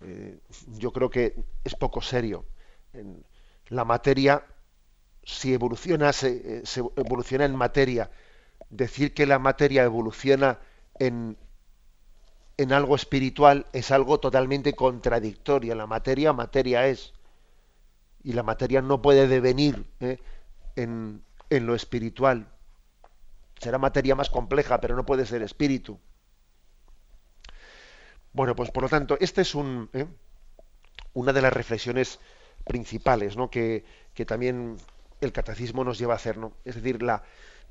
Eh, 0.03 0.39
yo 0.79 0.93
creo 0.93 1.11
que 1.11 1.35
es 1.65 1.75
poco 1.75 2.01
serio. 2.01 2.47
la 3.69 3.85
materia, 3.85 4.45
si 5.23 5.53
evoluciona, 5.55 6.13
se, 6.13 6.63
evoluciona 6.97 7.45
en 7.45 7.55
materia. 7.55 8.11
Decir 8.71 9.15
que 9.15 9.27
la 9.27 9.39
materia 9.39 9.85
evoluciona 9.85 10.59
en, 10.99 11.37
en 12.57 12.73
algo 12.73 12.97
espiritual 12.97 13.67
es 13.73 13.91
algo 13.91 14.19
totalmente 14.21 14.73
contradictorio. 14.75 15.75
La 15.75 15.87
materia, 15.87 16.33
materia 16.33 16.87
es. 16.87 17.13
Y 18.23 18.33
la 18.33 18.43
materia 18.43 18.83
no 18.83 19.01
puede 19.01 19.29
devenir 19.29 19.87
en, 20.77 21.23
lo 21.51 21.75
espiritual. 21.75 22.49
Será 23.61 23.79
materia 23.79 24.15
más 24.15 24.31
compleja, 24.31 24.81
pero 24.81 24.97
no 24.97 25.05
puede 25.05 25.27
ser 25.27 25.43
espíritu. 25.43 26.01
Bueno, 28.33 28.57
pues 28.57 28.71
por 28.71 28.85
lo 28.85 28.89
tanto, 28.89 29.19
esta 29.21 29.43
es 29.43 29.55
¿eh? 29.55 30.07
una 31.13 31.33
de 31.33 31.43
las 31.43 31.53
reflexiones 31.53 32.21
principales 32.65 33.37
¿no? 33.37 33.51
que, 33.51 33.85
también 34.27 34.77
el 35.21 35.33
catecismo 35.33 35.85
nos 35.85 35.99
lleva 35.99 36.15
a 36.15 36.17
hacer. 36.17 36.39
¿no? 36.39 36.55
Es 36.65 36.77
decir, 36.77 37.03
la, 37.03 37.23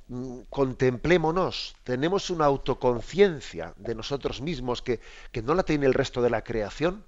mm, 0.10 0.42
contemplémonos, 0.50 1.76
tenemos 1.84 2.30
una 2.30 2.46
autoconciencia 2.46 3.74
de 3.78 3.96
nosotros 3.96 4.42
mismos 4.42 4.84
que, 4.84 5.00
que, 5.32 5.42
no 5.42 5.56
la 5.56 5.64
tiene 5.64 5.88
el 5.88 5.96
resto 5.96 6.22
de 6.22 6.30
la 6.30 6.44
creación. 6.44 7.04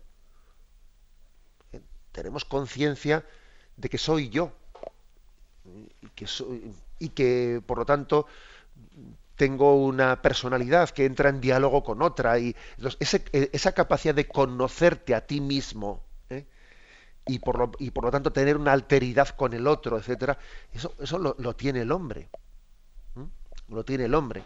¿Eh? 1.72 1.82
Tenemos 2.12 2.46
conciencia 2.46 3.26
de 3.78 3.90
que 3.90 4.00
soy 4.00 4.30
yo, 4.30 4.54
y 5.66 6.10
que, 6.16 6.28
y 7.00 7.10
que 7.10 7.62
por 7.66 7.78
lo 7.78 7.86
tanto 7.86 8.28
tengo 9.42 9.74
una 9.74 10.22
personalidad 10.22 10.92
que 10.92 11.04
entra 11.04 11.30
en 11.30 11.42
diálogo 11.42 11.82
con 11.82 12.04
otra 12.04 12.38
y 12.38 12.56
esa 13.00 13.72
capacidad 13.72 14.14
de 14.14 14.28
conocerte 14.28 15.16
a 15.16 15.26
ti 15.26 15.42
mismo 15.42 16.06
¿eh? 16.30 16.46
y, 17.26 17.40
por 17.40 17.58
lo, 17.58 17.72
y 17.80 17.90
por 17.90 18.04
lo 18.04 18.12
tanto 18.12 18.32
tener 18.32 18.56
una 18.56 18.72
alteridad 18.72 19.30
con 19.30 19.56
el 19.56 19.66
otro, 19.66 19.98
etcétera, 19.98 20.38
eso, 20.72 20.94
eso 21.00 21.18
lo, 21.18 21.56
tiene 21.56 21.82
el 21.82 21.92
hombre. 21.92 22.30
Lo 23.68 23.84
tiene 23.84 24.06
el 24.06 24.14
hombre. 24.14 24.44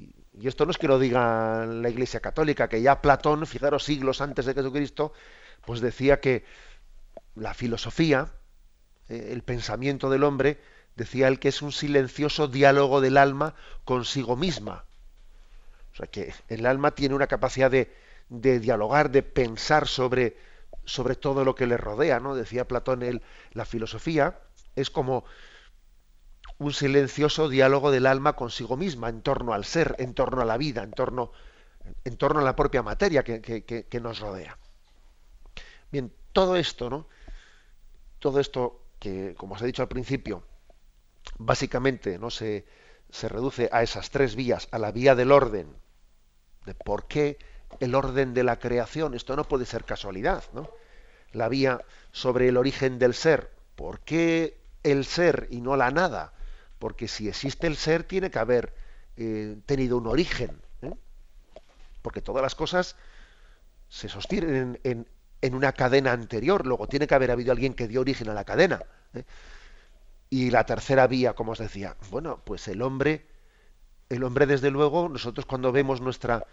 Y 0.00 0.48
esto 0.48 0.64
no 0.64 0.72
es 0.72 0.78
que 0.78 0.88
lo 0.88 0.98
diga 0.98 1.64
la 1.64 1.90
Iglesia 1.90 2.18
Católica, 2.18 2.68
que 2.68 2.82
ya 2.82 3.00
Platón, 3.00 3.46
fijaros 3.46 3.84
siglos 3.84 4.20
antes 4.20 4.46
de 4.46 4.54
Jesucristo, 4.54 5.12
pues 5.64 5.80
decía 5.80 6.18
que 6.18 6.44
la 7.36 7.54
filosofía, 7.54 8.32
eh, 9.08 9.28
el 9.30 9.44
pensamiento 9.44 10.10
del 10.10 10.24
hombre, 10.24 10.58
decía 10.98 11.28
él 11.28 11.38
que 11.38 11.48
es 11.48 11.62
un 11.62 11.72
silencioso 11.72 12.48
diálogo 12.48 13.00
del 13.00 13.16
alma 13.16 13.54
consigo 13.84 14.36
misma. 14.36 14.84
O 15.92 15.96
sea 15.96 16.06
que 16.08 16.34
el 16.48 16.66
alma 16.66 16.90
tiene 16.94 17.14
una 17.14 17.28
capacidad 17.28 17.70
de, 17.70 17.88
dialogar, 18.28 19.10
de 19.10 19.22
pensar 19.22 19.86
sobre, 19.86 20.36
sobre, 20.84 21.14
todo 21.14 21.44
lo 21.44 21.54
que 21.54 21.66
le 21.66 21.76
rodea, 21.76 22.20
¿no? 22.20 22.34
Decía 22.34 22.68
Platón, 22.68 23.02
el, 23.02 23.22
la 23.52 23.64
filosofía 23.64 24.40
es 24.74 24.90
como 24.90 25.24
un 26.58 26.72
silencioso 26.72 27.48
diálogo 27.48 27.92
del 27.92 28.06
alma 28.06 28.34
consigo 28.34 28.76
misma, 28.76 29.08
en 29.08 29.22
torno 29.22 29.54
al 29.54 29.64
ser, 29.64 29.94
en 29.98 30.14
torno 30.14 30.42
a 30.42 30.44
la 30.44 30.56
vida, 30.56 30.82
en 30.82 30.90
torno, 30.90 31.30
en 32.04 32.16
torno 32.16 32.40
a 32.40 32.44
la 32.44 32.56
propia 32.56 32.82
materia 32.82 33.22
que, 33.22 33.40
que 33.64 34.00
nos 34.00 34.18
rodea. 34.18 34.58
Bien, 35.92 36.12
todo 36.32 36.56
esto, 36.56 36.90
¿no? 36.90 37.06
Todo 38.18 38.40
esto 38.40 38.82
que, 38.98 39.34
como 39.36 39.54
os 39.54 39.62
he 39.62 39.66
dicho 39.66 39.82
al 39.82 39.88
principio, 39.88 40.42
básicamente 41.36 42.18
no 42.18 42.30
se, 42.30 42.64
se 43.10 43.28
reduce 43.28 43.68
a 43.72 43.82
esas 43.82 44.10
tres 44.10 44.36
vías, 44.36 44.68
a 44.70 44.78
la 44.78 44.92
vía 44.92 45.14
del 45.14 45.32
orden, 45.32 45.68
de 46.66 46.74
por 46.74 47.06
qué 47.06 47.38
el 47.80 47.94
orden 47.94 48.34
de 48.34 48.44
la 48.44 48.58
creación, 48.58 49.14
esto 49.14 49.36
no 49.36 49.44
puede 49.44 49.66
ser 49.66 49.84
casualidad, 49.84 50.44
¿no? 50.52 50.70
La 51.32 51.48
vía 51.48 51.82
sobre 52.12 52.48
el 52.48 52.56
origen 52.56 52.98
del 52.98 53.14
ser, 53.14 53.50
¿por 53.76 54.00
qué 54.00 54.58
el 54.82 55.04
ser 55.04 55.48
y 55.50 55.60
no 55.60 55.76
la 55.76 55.90
nada? 55.90 56.32
Porque 56.78 57.08
si 57.08 57.28
existe 57.28 57.66
el 57.66 57.76
ser 57.76 58.04
tiene 58.04 58.30
que 58.30 58.38
haber 58.38 58.74
eh, 59.16 59.58
tenido 59.66 59.98
un 59.98 60.06
origen, 60.06 60.62
¿eh? 60.82 60.92
porque 62.02 62.22
todas 62.22 62.42
las 62.42 62.54
cosas 62.54 62.96
se 63.88 64.08
sostienen 64.08 64.80
en, 64.84 65.06
en 65.40 65.54
una 65.54 65.72
cadena 65.72 66.12
anterior, 66.12 66.66
luego 66.66 66.88
tiene 66.88 67.06
que 67.06 67.14
haber 67.14 67.30
habido 67.30 67.52
alguien 67.52 67.74
que 67.74 67.88
dio 67.88 68.00
origen 68.00 68.28
a 68.28 68.34
la 68.34 68.44
cadena. 68.44 68.82
¿eh? 69.14 69.24
Y 70.30 70.50
la 70.50 70.64
tercera 70.64 71.06
vía, 71.06 71.34
como 71.34 71.52
os 71.52 71.58
decía, 71.58 71.96
bueno, 72.10 72.42
pues 72.44 72.68
el 72.68 72.82
hombre, 72.82 73.26
el 74.08 74.24
hombre 74.24 74.46
desde 74.46 74.70
luego, 74.70 75.08
nosotros 75.08 75.46
cuando 75.46 75.72
vemos 75.72 76.00
nuestra, 76.00 76.46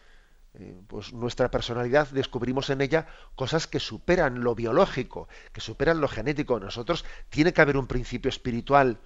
eh, 0.54 0.82
pues 0.88 1.12
nuestra 1.12 1.52
personalidad, 1.52 2.08
descubrimos 2.10 2.70
en 2.70 2.82
ella 2.82 3.08
cosas 3.36 3.68
que 3.68 3.82
superan 3.82 4.44
lo 4.44 4.56
biológico, 4.56 5.28
que 5.52 5.60
superan 5.60 6.00
lo 6.00 6.08
genético. 6.08 6.60
Nosotros 6.60 7.04
tiene 7.30 7.52
que 7.52 7.62
haber 7.62 7.76
un 7.76 7.88
principio 7.88 8.30
espiritual 8.30 9.00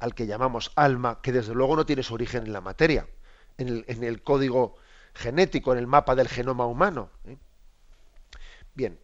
al 0.00 0.14
que 0.14 0.26
llamamos 0.26 0.72
alma, 0.74 1.20
que 1.22 1.32
desde 1.32 1.54
luego 1.54 1.76
no 1.76 1.86
tiene 1.86 2.02
su 2.02 2.14
origen 2.14 2.46
en 2.46 2.52
la 2.52 2.60
materia, 2.60 3.06
en 3.58 3.68
el, 3.68 3.84
en 3.88 4.02
el 4.02 4.22
código 4.22 4.76
genético, 5.14 5.72
en 5.72 5.78
el 5.78 5.86
mapa 5.86 6.14
del 6.14 6.28
genoma 6.28 6.66
humano. 6.66 7.10
¿eh? 7.24 7.36
Bien, 8.74 8.98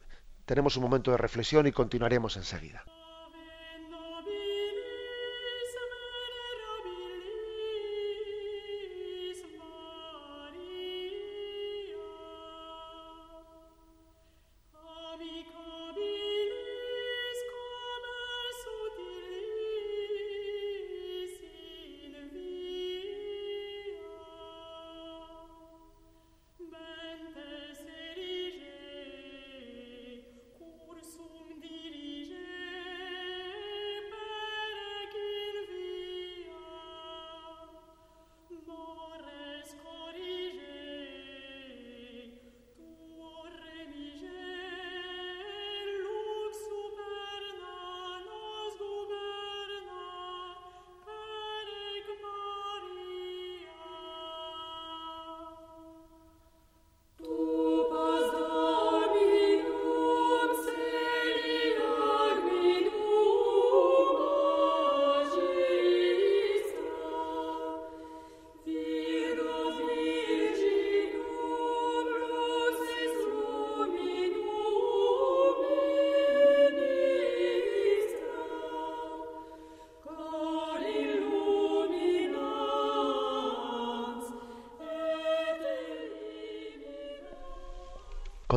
tenemos 0.46 0.76
un 0.76 0.82
momento 0.82 1.10
de 1.10 1.16
reflexión 1.16 1.66
y 1.66 1.72
continuaremos 1.72 2.36
enseguida. 2.36 2.84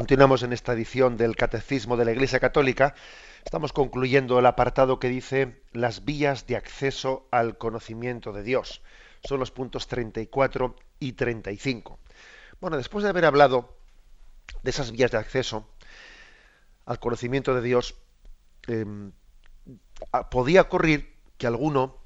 Continuamos 0.07 0.41
en 0.43 0.53
esta 0.53 0.71
edición 0.71 1.17
del 1.17 1.35
Catecismo 1.35 1.97
de 1.97 2.05
la 2.05 2.13
Iglesia 2.13 2.39
Católica. 2.39 2.95
Estamos 3.43 3.73
concluyendo 3.73 4.39
el 4.39 4.45
apartado 4.45 4.99
que 4.99 5.09
dice 5.09 5.61
las 5.73 6.05
vías 6.05 6.47
de 6.47 6.55
acceso 6.55 7.27
al 7.29 7.57
conocimiento 7.57 8.31
de 8.31 8.41
Dios. 8.41 8.81
Son 9.25 9.37
los 9.37 9.51
puntos 9.51 9.89
34 9.89 10.77
y 11.01 11.11
35. 11.11 11.99
Bueno, 12.61 12.77
después 12.77 13.03
de 13.03 13.09
haber 13.09 13.25
hablado 13.25 13.75
de 14.63 14.69
esas 14.69 14.93
vías 14.93 15.11
de 15.11 15.17
acceso 15.17 15.67
al 16.85 17.01
conocimiento 17.01 17.53
de 17.53 17.61
Dios, 17.63 17.95
em, 18.67 19.11
podía 20.31 20.61
ocurrir 20.61 21.17
que 21.37 21.47
alguno, 21.47 21.97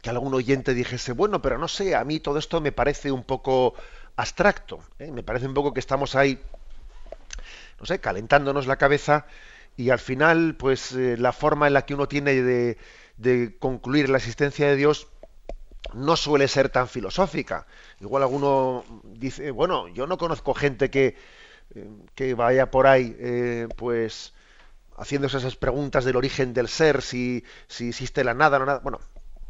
que 0.00 0.10
algún 0.10 0.32
oyente 0.32 0.74
dijese, 0.74 1.10
bueno, 1.10 1.42
pero 1.42 1.58
no 1.58 1.66
sé, 1.66 1.96
a 1.96 2.04
mí 2.04 2.20
todo 2.20 2.38
esto 2.38 2.60
me 2.60 2.70
parece 2.70 3.10
un 3.10 3.24
poco 3.24 3.74
abstracto, 4.14 4.78
¿eh? 5.00 5.10
me 5.10 5.24
parece 5.24 5.48
un 5.48 5.54
poco 5.54 5.74
que 5.74 5.80
estamos 5.80 6.14
ahí 6.14 6.40
no 7.78 7.86
sé, 7.86 8.00
calentándonos 8.00 8.66
la 8.66 8.76
cabeza 8.76 9.26
y 9.76 9.90
al 9.90 9.98
final, 9.98 10.56
pues 10.56 10.92
eh, 10.92 11.16
la 11.18 11.32
forma 11.32 11.66
en 11.66 11.74
la 11.74 11.84
que 11.84 11.94
uno 11.94 12.08
tiene 12.08 12.34
de, 12.34 13.56
concluir 13.58 14.08
la 14.08 14.18
existencia 14.18 14.68
de 14.68 14.76
Dios 14.76 15.08
no 15.94 16.16
suele 16.16 16.48
ser 16.48 16.70
tan 16.70 16.88
filosófica. 16.88 17.66
Igual 18.00 18.22
alguno 18.22 18.84
dice, 19.04 19.50
bueno, 19.50 19.88
yo 19.88 20.06
no 20.06 20.18
conozco 20.18 20.54
gente 20.54 20.90
que, 20.90 21.16
eh, 21.74 21.88
que 22.14 22.34
vaya 22.34 22.70
por 22.70 22.86
ahí, 22.86 23.16
eh, 23.18 23.68
pues 23.76 24.32
haciéndose 24.96 25.36
esas 25.36 25.56
preguntas 25.56 26.04
del 26.04 26.16
origen 26.16 26.54
del 26.54 26.68
ser, 26.68 27.02
si, 27.02 27.44
si 27.68 27.90
existe 27.90 28.24
la 28.24 28.34
nada 28.34 28.56
o 28.56 28.60
no 28.60 28.66
nada. 28.66 28.78
Bueno, 28.80 29.00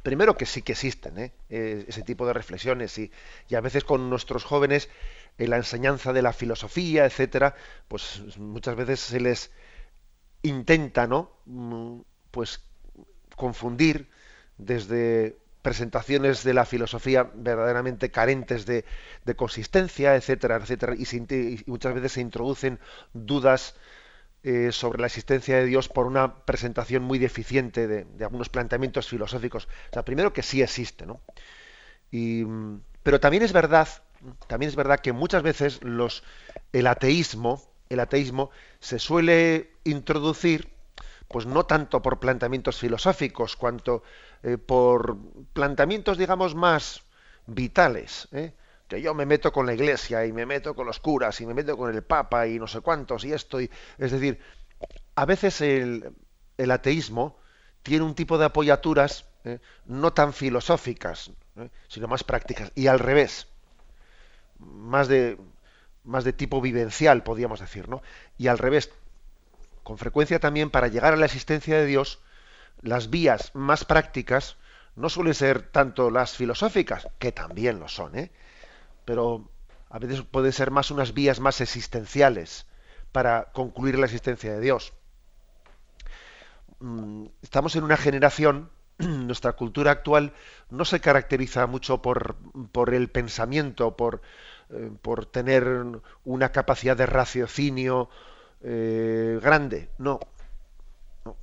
primero 0.07 0.37
que 0.37 0.47
sí 0.47 0.63
que 0.63 0.75
existen 0.75 1.33
ese 1.49 2.03
tipo 2.03 2.29
de 2.29 2.33
reflexiones 2.33 2.97
y, 2.97 3.11
a 3.57 3.61
veces 3.61 3.83
con 3.83 4.09
nuestros 4.09 4.45
jóvenes 4.45 4.89
en 5.37 5.51
la 5.51 5.57
enseñanza 5.57 6.13
de 6.13 6.23
la 6.23 6.33
filosofía, 6.33 7.07
etcétera, 7.07 7.57
pues 7.89 8.23
muchas 8.39 8.77
veces 8.77 9.01
se 9.01 9.19
les 9.19 9.51
intenta, 10.43 11.09
¿no? 11.09 11.33
Mm, 11.47 12.03
pues 12.31 12.61
confundir 13.35 14.09
desde 14.59 15.39
presentaciones 15.61 16.45
de 16.45 16.55
la 16.55 16.67
filosofía 16.67 17.29
verdaderamente 17.35 18.13
carentes 18.13 18.65
de, 18.65 18.85
consistencia, 19.35 20.15
etcétera, 20.15 20.55
etcétera, 20.55 20.95
y, 20.95 21.65
muchas 21.67 21.95
veces 21.95 22.13
se 22.13 22.21
introducen 22.21 22.79
dudas 23.13 23.75
eh, 24.47 24.71
sobre 24.71 25.01
la 25.01 25.09
existencia 25.09 25.57
de 25.57 25.67
Dios 25.67 25.89
por 25.89 26.07
una 26.07 26.45
presentación 26.45 27.03
muy 27.03 27.19
deficiente 27.19 27.87
de, 27.87 28.25
algunos 28.25 28.49
planteamientos 28.49 29.09
filosóficos. 29.09 29.67
O 29.91 29.93
sea, 29.93 30.05
primero 30.05 30.33
que 30.33 30.43
sí 30.43 30.63
existe, 30.63 31.05
¿no? 31.05 31.21
Mm, 32.13 32.77
pero 33.03 33.19
también 33.19 33.43
es 33.43 33.53
verdad 33.53 33.89
también 34.47 34.69
es 34.69 34.77
verdad 34.77 35.01
que 35.01 35.13
muchas 35.13 35.43
veces 35.43 35.83
los, 35.83 36.23
el 36.73 36.87
ateísmo, 36.87 37.63
el 37.89 38.01
ateísmo 38.01 38.51
se 38.81 38.99
suele 38.99 39.73
introducir, 39.85 40.71
pues 41.29 41.47
no 41.47 41.67
tanto 41.67 42.03
por 42.03 42.21
planteamientos 42.21 42.79
filosóficos, 42.79 43.57
cuanto 43.57 44.03
eh, 44.43 44.59
por 44.59 45.17
planteamientos, 45.53 46.19
digamos, 46.19 46.55
más 46.55 47.03
vitales. 47.47 48.29
¿eh? 48.33 48.53
Que 48.89 49.03
yo 49.03 49.15
me 49.15 49.27
meto 49.27 49.53
con 49.53 49.67
la 49.67 49.75
iglesia 49.75 50.25
y 50.27 50.33
me 50.33 50.47
meto 50.47 50.75
con 50.75 50.87
los 50.87 51.01
curas 51.01 51.41
y 51.41 51.47
me 51.47 51.55
meto 51.55 51.77
con 51.77 51.95
el 51.95 52.03
papa 52.03 52.47
y 52.47 52.59
no 52.59 52.67
sé 52.67 52.81
cuántos 52.81 53.25
y 53.25 53.33
esto. 53.33 53.61
Y, 53.61 53.71
es 53.99 54.13
decir, 54.13 54.41
a 55.15 55.25
veces 55.25 55.61
el, 55.61 56.13
el 56.57 56.71
ateísmo 56.71 57.39
tiene 57.83 58.05
un 58.05 58.15
tipo 58.15 58.39
de 58.39 58.47
apoyaturas 58.47 59.27
¿eh? 59.45 59.61
no 59.87 60.13
tan 60.13 60.33
filosóficas, 60.33 61.31
sino 61.89 62.09
más 62.09 62.25
prácticas. 62.25 62.73
Y 62.75 62.87
al 62.87 62.99
revés 62.99 63.49
más 64.59 65.09
de, 65.09 65.39
más 66.05 66.25
de 66.25 66.33
tipo 66.33 66.61
vivencial, 66.61 67.23
podríamos 67.23 67.61
decir, 67.61 67.89
¿no? 67.89 68.03
Y 68.39 68.49
al 68.49 68.59
revés, 68.59 68.91
con 69.83 69.99
frecuencia 69.99 70.41
también 70.41 70.71
para 70.71 70.89
llegar 70.89 71.13
a 71.13 71.17
la 71.17 71.27
existencia 71.27 71.79
de 71.79 71.87
Dios, 71.87 72.21
las 72.83 73.11
vías 73.11 73.51
más 73.55 73.85
prácticas 73.85 74.57
no 74.95 75.09
suelen 75.09 75.35
ser 75.35 75.63
tanto 75.63 76.11
las 76.11 76.37
filosóficas, 76.37 77.09
que 77.19 77.33
también 77.33 77.79
lo 77.79 77.89
son, 77.89 78.19
¿eh? 78.19 78.31
Pero 79.07 79.49
a 79.89 79.99
veces 79.99 80.21
pueden 80.21 80.53
ser 80.53 80.71
más 80.71 80.91
unas 80.91 81.15
vías 81.15 81.41
más 81.41 81.63
existenciales 81.63 82.67
para 83.13 83.47
concluir 83.53 83.99
la 83.99 84.05
existencia 84.05 84.53
de 84.53 84.61
Dios. 84.61 84.93
Mm, 86.81 87.27
estamos 87.41 87.75
en 87.77 87.85
una 87.85 87.97
generación, 87.97 88.69
nuestra 88.99 89.53
cultura 89.53 89.93
actual 89.93 90.35
no 90.69 90.85
se 90.85 91.01
caracteriza 91.01 91.67
mucho 91.67 92.03
por, 92.03 92.37
por 92.73 92.93
el 92.93 93.09
pensamiento, 93.09 93.97
por, 93.97 94.21
eh, 94.69 94.91
por 95.01 95.25
tener 95.25 95.67
una 96.25 96.53
capacidad 96.53 96.97
de 96.97 97.07
raciocinio 97.07 98.11
eh, 98.63 99.39
grande. 99.43 99.89
No. 99.97 100.21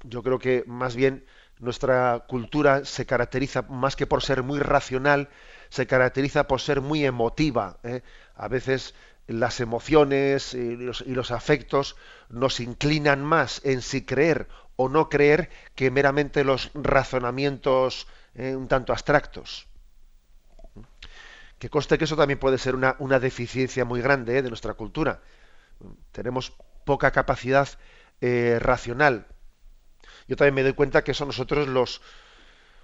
Yo 0.03 0.21
creo 0.23 0.39
que 0.39 0.63
más 0.67 0.95
bien 0.95 1.25
nuestra 1.59 2.25
cultura 2.27 2.85
se 2.85 3.05
caracteriza 3.05 3.63
más 3.63 3.95
que 3.95 4.07
por 4.07 4.23
ser 4.23 4.43
muy 4.43 4.59
racional, 4.59 5.29
se 5.73 5.87
caracteriza 5.87 6.47
por 6.47 6.61
ser 6.61 6.81
muy 6.81 7.03
emotiva. 7.03 7.79
¿eh? 7.81 8.03
A 8.35 8.47
veces 8.47 8.93
las 9.25 9.59
emociones 9.59 10.53
y 10.53 10.75
los, 10.75 11.31
afectos 11.31 11.95
nos 12.29 12.59
inclinan 12.59 13.23
más 13.23 13.59
en 13.63 13.81
si 13.81 14.05
creer 14.05 14.47
o 14.75 14.87
no 14.87 15.09
creer 15.09 15.49
que 15.73 15.89
meramente 15.89 16.43
los 16.43 16.69
razonamientos 16.75 18.05
un 18.35 18.67
tanto 18.67 18.93
abstractos. 18.93 19.65
Que 21.57 21.71
coste 21.71 21.97
que 21.97 22.03
eso 22.03 22.17
también 22.17 22.39
puede 22.39 22.59
ser 22.59 22.75
una, 22.75 23.19
deficiencia 23.19 23.83
muy 23.83 23.99
grande 23.99 24.37
¿eh? 24.37 24.41
de 24.43 24.49
nuestra 24.49 24.75
cultura. 24.75 25.23
Tenemos 26.11 26.53
poca 26.85 27.09
capacidad 27.09 27.67
eh, 28.21 28.59
racional. 28.61 29.25
Yo 30.27 30.35
también 30.35 30.53
me 30.53 30.63
doy 30.63 30.73
cuenta 30.73 31.03
que 31.03 31.15
son 31.15 31.29
nosotros 31.29 31.67
los, 31.67 31.99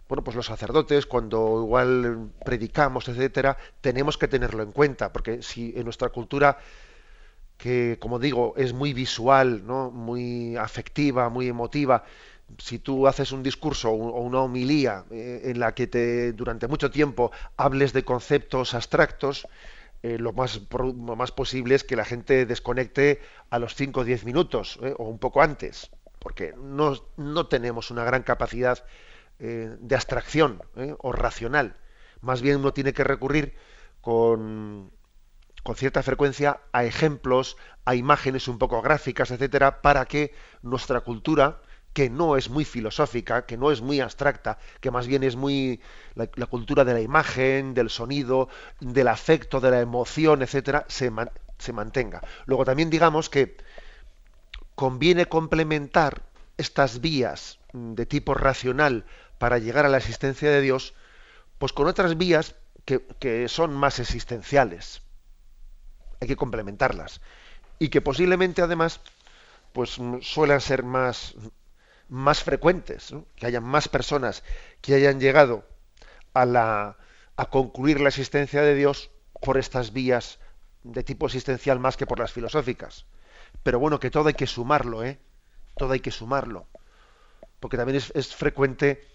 bueno, 0.09 0.23
pues 0.23 0.35
los 0.35 0.47
sacerdotes, 0.47 1.05
cuando 1.05 1.61
igual 1.63 2.31
predicamos, 2.43 3.07
etcétera, 3.07 3.57
tenemos 3.79 4.17
que 4.17 4.27
tenerlo 4.27 4.63
en 4.63 4.71
cuenta, 4.71 5.13
porque 5.13 5.43
si 5.43 5.71
en 5.77 5.83
nuestra 5.83 6.09
cultura, 6.09 6.57
que 7.57 7.97
como 7.99 8.17
digo, 8.17 8.55
es 8.57 8.73
muy 8.73 8.93
visual, 8.93 9.67
¿no? 9.67 9.91
muy 9.91 10.57
afectiva, 10.57 11.29
muy 11.29 11.47
emotiva, 11.47 12.03
si 12.57 12.79
tú 12.79 13.07
haces 13.07 13.31
un 13.31 13.43
discurso 13.43 13.91
o 13.91 14.21
una 14.21 14.39
homilía 14.41 15.05
eh, 15.11 15.41
en 15.45 15.59
la 15.59 15.75
que 15.75 15.85
te, 15.85 16.33
durante 16.33 16.67
mucho 16.67 16.89
tiempo 16.89 17.31
hables 17.55 17.93
de 17.93 18.03
conceptos 18.03 18.73
abstractos, 18.73 19.47
eh, 20.01 20.17
lo, 20.17 20.33
más, 20.33 20.59
más 20.95 21.31
posible 21.31 21.75
es 21.75 21.83
que 21.83 21.95
la 21.95 22.05
gente 22.05 22.47
desconecte 22.47 23.21
a 23.51 23.59
los 23.59 23.75
5 23.75 23.99
o 23.99 24.03
10 24.03 24.25
minutos 24.25 24.79
eh, 24.81 24.95
o 24.97 25.03
un 25.03 25.19
poco 25.19 25.43
antes, 25.43 25.91
porque 26.17 26.55
no, 26.57 26.95
no 27.15 27.45
tenemos 27.45 27.91
una 27.91 28.03
gran 28.03 28.23
capacidad 28.23 28.83
de 29.39 29.95
abstracción 29.95 30.61
o 30.99 31.11
racional. 31.11 31.77
Más 32.21 32.41
bien 32.41 32.57
uno 32.57 32.73
tiene 32.73 32.93
que 32.93 33.03
recurrir 33.03 33.55
con, 34.01 34.91
con 35.63 35.75
cierta 35.75 36.03
frecuencia 36.03 36.61
a 36.71 36.83
ejemplos, 36.83 37.57
a 37.85 37.95
imágenes 37.95 38.47
un 38.47 38.57
poco 38.57 38.81
gráficas, 38.81 39.31
etcétera, 39.31 39.81
para 39.81 40.05
que 40.05 40.33
nuestra 40.61 41.01
cultura, 41.01 41.61
que 41.93 42.09
no 42.09 42.37
es 42.37 42.49
muy 42.49 42.65
filosófica, 42.65 43.45
que 43.45 43.57
no 43.57 43.71
es 43.71 43.81
muy 43.81 43.99
abstracta, 43.99 44.57
que 44.79 44.91
más 44.91 45.07
bien 45.07 45.23
es 45.23 45.35
muy 45.35 45.81
la, 46.15 46.27
cultura 46.27 46.85
de 46.85 46.93
la 46.93 47.01
imagen, 47.01 47.73
del 47.73 47.89
sonido, 47.89 48.49
del 48.79 49.07
afecto, 49.07 49.59
de 49.59 49.71
la 49.71 49.79
emoción, 49.79 50.41
etcétera, 50.41 50.85
se, 50.87 51.11
se 51.57 51.73
mantenga. 51.73 52.21
Luego 52.45 52.65
también 52.65 52.89
digamos 52.89 53.29
que 53.29 53.57
conviene 54.75 55.25
complementar 55.25 56.23
estas 56.57 57.01
vías 57.01 57.59
de 57.73 58.05
tipo 58.05 58.33
racional 58.33 59.05
para 59.39 59.57
llegar 59.57 59.85
a 59.85 59.89
la 59.89 59.97
existencia 59.97 60.51
de 60.51 60.61
Dios, 60.61 60.93
pues 61.57 61.73
con 61.73 61.87
otras 61.87 62.17
vías 62.17 62.55
que, 62.85 63.03
que 63.19 63.47
son 63.47 63.73
más 63.73 63.99
existenciales. 63.99 65.01
Hay 66.21 66.27
que 66.27 66.35
complementarlas. 66.35 67.21
Y 67.79 67.89
que 67.89 68.01
posiblemente 68.01 68.61
además 68.61 69.01
pues 69.73 69.97
suelen 70.21 70.61
ser 70.61 70.83
más 70.83 71.35
más 72.09 72.43
frecuentes, 72.43 73.13
que 73.35 73.45
haya 73.45 73.61
más 73.61 73.87
personas 73.87 74.43
que 74.81 74.95
hayan 74.95 75.19
llegado 75.19 75.63
a, 76.33 76.45
la, 76.45 76.97
a 77.37 77.45
concluir 77.49 78.01
la 78.01 78.09
existencia 78.09 78.61
de 78.61 78.75
Dios 78.75 79.11
por 79.39 79.57
estas 79.57 79.93
vías 79.93 80.39
de 80.83 81.03
tipo 81.03 81.27
existencial 81.27 81.79
más 81.79 81.97
que 81.97 82.07
por 82.07 82.19
las 82.19 82.33
filosóficas. 82.33 83.05
Pero 83.63 83.79
bueno, 83.79 83.99
que 83.99 84.09
todo 84.09 84.27
hay 84.27 84.33
que 84.33 84.47
sumarlo, 84.47 85.03
¿eh? 85.03 85.19
Todo 85.77 85.93
hay 85.93 85.99
que 85.99 86.11
sumarlo. 86.11 86.67
Porque 87.59 87.77
también 87.77 88.01
es, 88.13 88.35
frecuente 88.35 89.05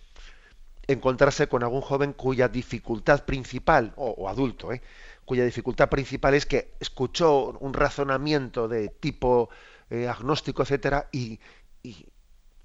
encontrarse 0.87 1.49
con 1.49 1.63
algún 1.63 1.81
joven 1.81 2.13
cuya 2.13 2.49
dificultad 2.49 3.25
principal, 3.25 3.93
o, 3.97 4.29
adulto, 4.29 4.73
¿eh? 4.73 4.83
cuya 5.25 5.45
dificultad 5.45 5.89
principal 5.89 6.35
es 6.35 6.47
que 6.47 6.75
escuchó 6.81 7.57
un 7.61 7.73
razonamiento 7.73 8.69
de 8.69 8.89
tipo 8.89 9.49
eh, 9.91 10.09
agnóstico, 10.09 10.63
etcétera, 10.63 11.09
y, 11.13 11.41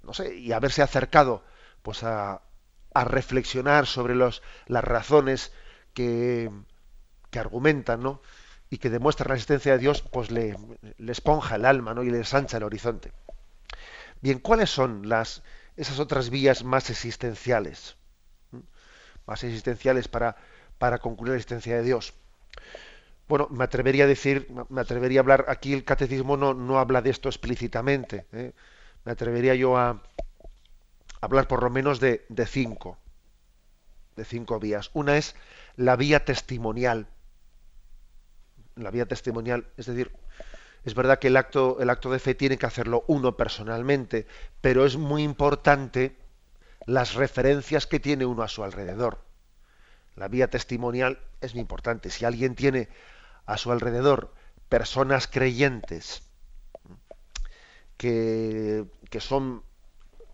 no 0.02 0.12
sé, 0.14 0.36
y 0.36 0.52
haberse 0.52 0.82
acercado 0.82 1.44
pues 1.82 2.02
a, 2.02 2.42
a 2.92 3.04
reflexionar 3.04 3.86
sobre 3.86 4.14
los, 4.14 4.42
las 4.66 4.84
razones 4.84 5.52
que, 5.94 6.50
que 7.30 7.38
argumentan, 7.38 8.02
¿no? 8.02 8.20
y 8.70 8.78
que 8.78 8.88
demuestra 8.88 9.28
la 9.28 9.34
existencia 9.34 9.72
de 9.72 9.78
Dios, 9.78 10.02
pues 10.02 10.30
le, 10.30 10.56
esponja 11.08 11.56
el 11.56 11.64
alma 11.64 11.92
¿no? 11.92 12.04
y 12.04 12.10
le 12.10 12.18
ensancha 12.18 12.56
el 12.56 12.62
horizonte. 12.62 13.12
Bien, 14.20 14.38
¿cuáles 14.38 14.70
son 14.70 15.08
las, 15.08 15.42
esas 15.76 15.98
otras 15.98 16.30
vías 16.30 16.62
más 16.62 16.88
existenciales? 16.88 17.96
Más 19.26 19.44
existenciales 19.44 20.08
para, 20.08 20.36
para 20.78 20.98
concluir 20.98 21.32
la 21.32 21.36
existencia 21.36 21.76
de 21.76 21.82
Dios. 21.82 22.14
Bueno, 23.28 23.46
me 23.50 23.62
atrevería 23.62 24.04
a 24.04 24.08
decir, 24.08 24.48
me 24.70 24.80
atrevería 24.80 25.20
a 25.20 25.22
hablar, 25.22 25.44
aquí 25.48 25.72
el 25.72 25.84
catecismo 25.84 26.36
no, 26.36 26.52
no 26.52 26.80
habla 26.80 27.00
de 27.00 27.10
esto 27.10 27.28
explícitamente, 27.28 28.26
¿eh? 28.32 28.52
me 29.04 29.12
atrevería 29.12 29.54
yo 29.54 29.76
a 29.76 30.02
hablar 31.20 31.46
por 31.46 31.62
lo 31.62 31.70
menos 31.70 32.00
de, 32.00 32.26
de 32.28 32.46
cinco, 32.46 32.98
de 34.16 34.24
cinco 34.24 34.58
vías. 34.58 34.90
Una 34.94 35.16
es 35.16 35.36
la 35.76 35.94
vía 35.94 36.24
testimonial, 36.24 37.06
la 38.74 38.90
vía 38.90 39.06
testimonial, 39.06 39.66
es 39.76 39.86
decir, 39.86 40.10
es 40.84 40.94
verdad 40.94 41.18
que 41.18 41.28
el 41.28 41.36
acto, 41.36 41.78
el 41.80 41.90
acto 41.90 42.10
de 42.10 42.18
fe 42.18 42.34
tiene 42.34 42.58
que 42.58 42.66
hacerlo 42.66 43.04
uno 43.06 43.36
personalmente, 43.36 44.26
pero 44.60 44.84
es 44.86 44.96
muy 44.96 45.22
importante 45.22 46.16
las 46.86 47.14
referencias 47.14 47.86
que 47.86 48.00
tiene 48.00 48.26
uno 48.26 48.42
a 48.42 48.48
su 48.48 48.64
alrededor. 48.64 49.24
La 50.16 50.28
vía 50.28 50.48
testimonial 50.48 51.20
es 51.40 51.54
muy 51.54 51.60
importante. 51.60 52.10
Si 52.10 52.24
alguien 52.24 52.54
tiene 52.54 52.88
a 53.46 53.56
su 53.56 53.72
alrededor 53.72 54.32
personas 54.68 55.26
creyentes 55.26 56.22
que, 57.96 58.86
que 59.10 59.20
son 59.20 59.62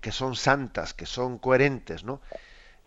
que 0.00 0.12
son 0.12 0.36
santas, 0.36 0.94
que 0.94 1.04
son 1.04 1.38
coherentes, 1.38 2.04
¿no? 2.04 2.20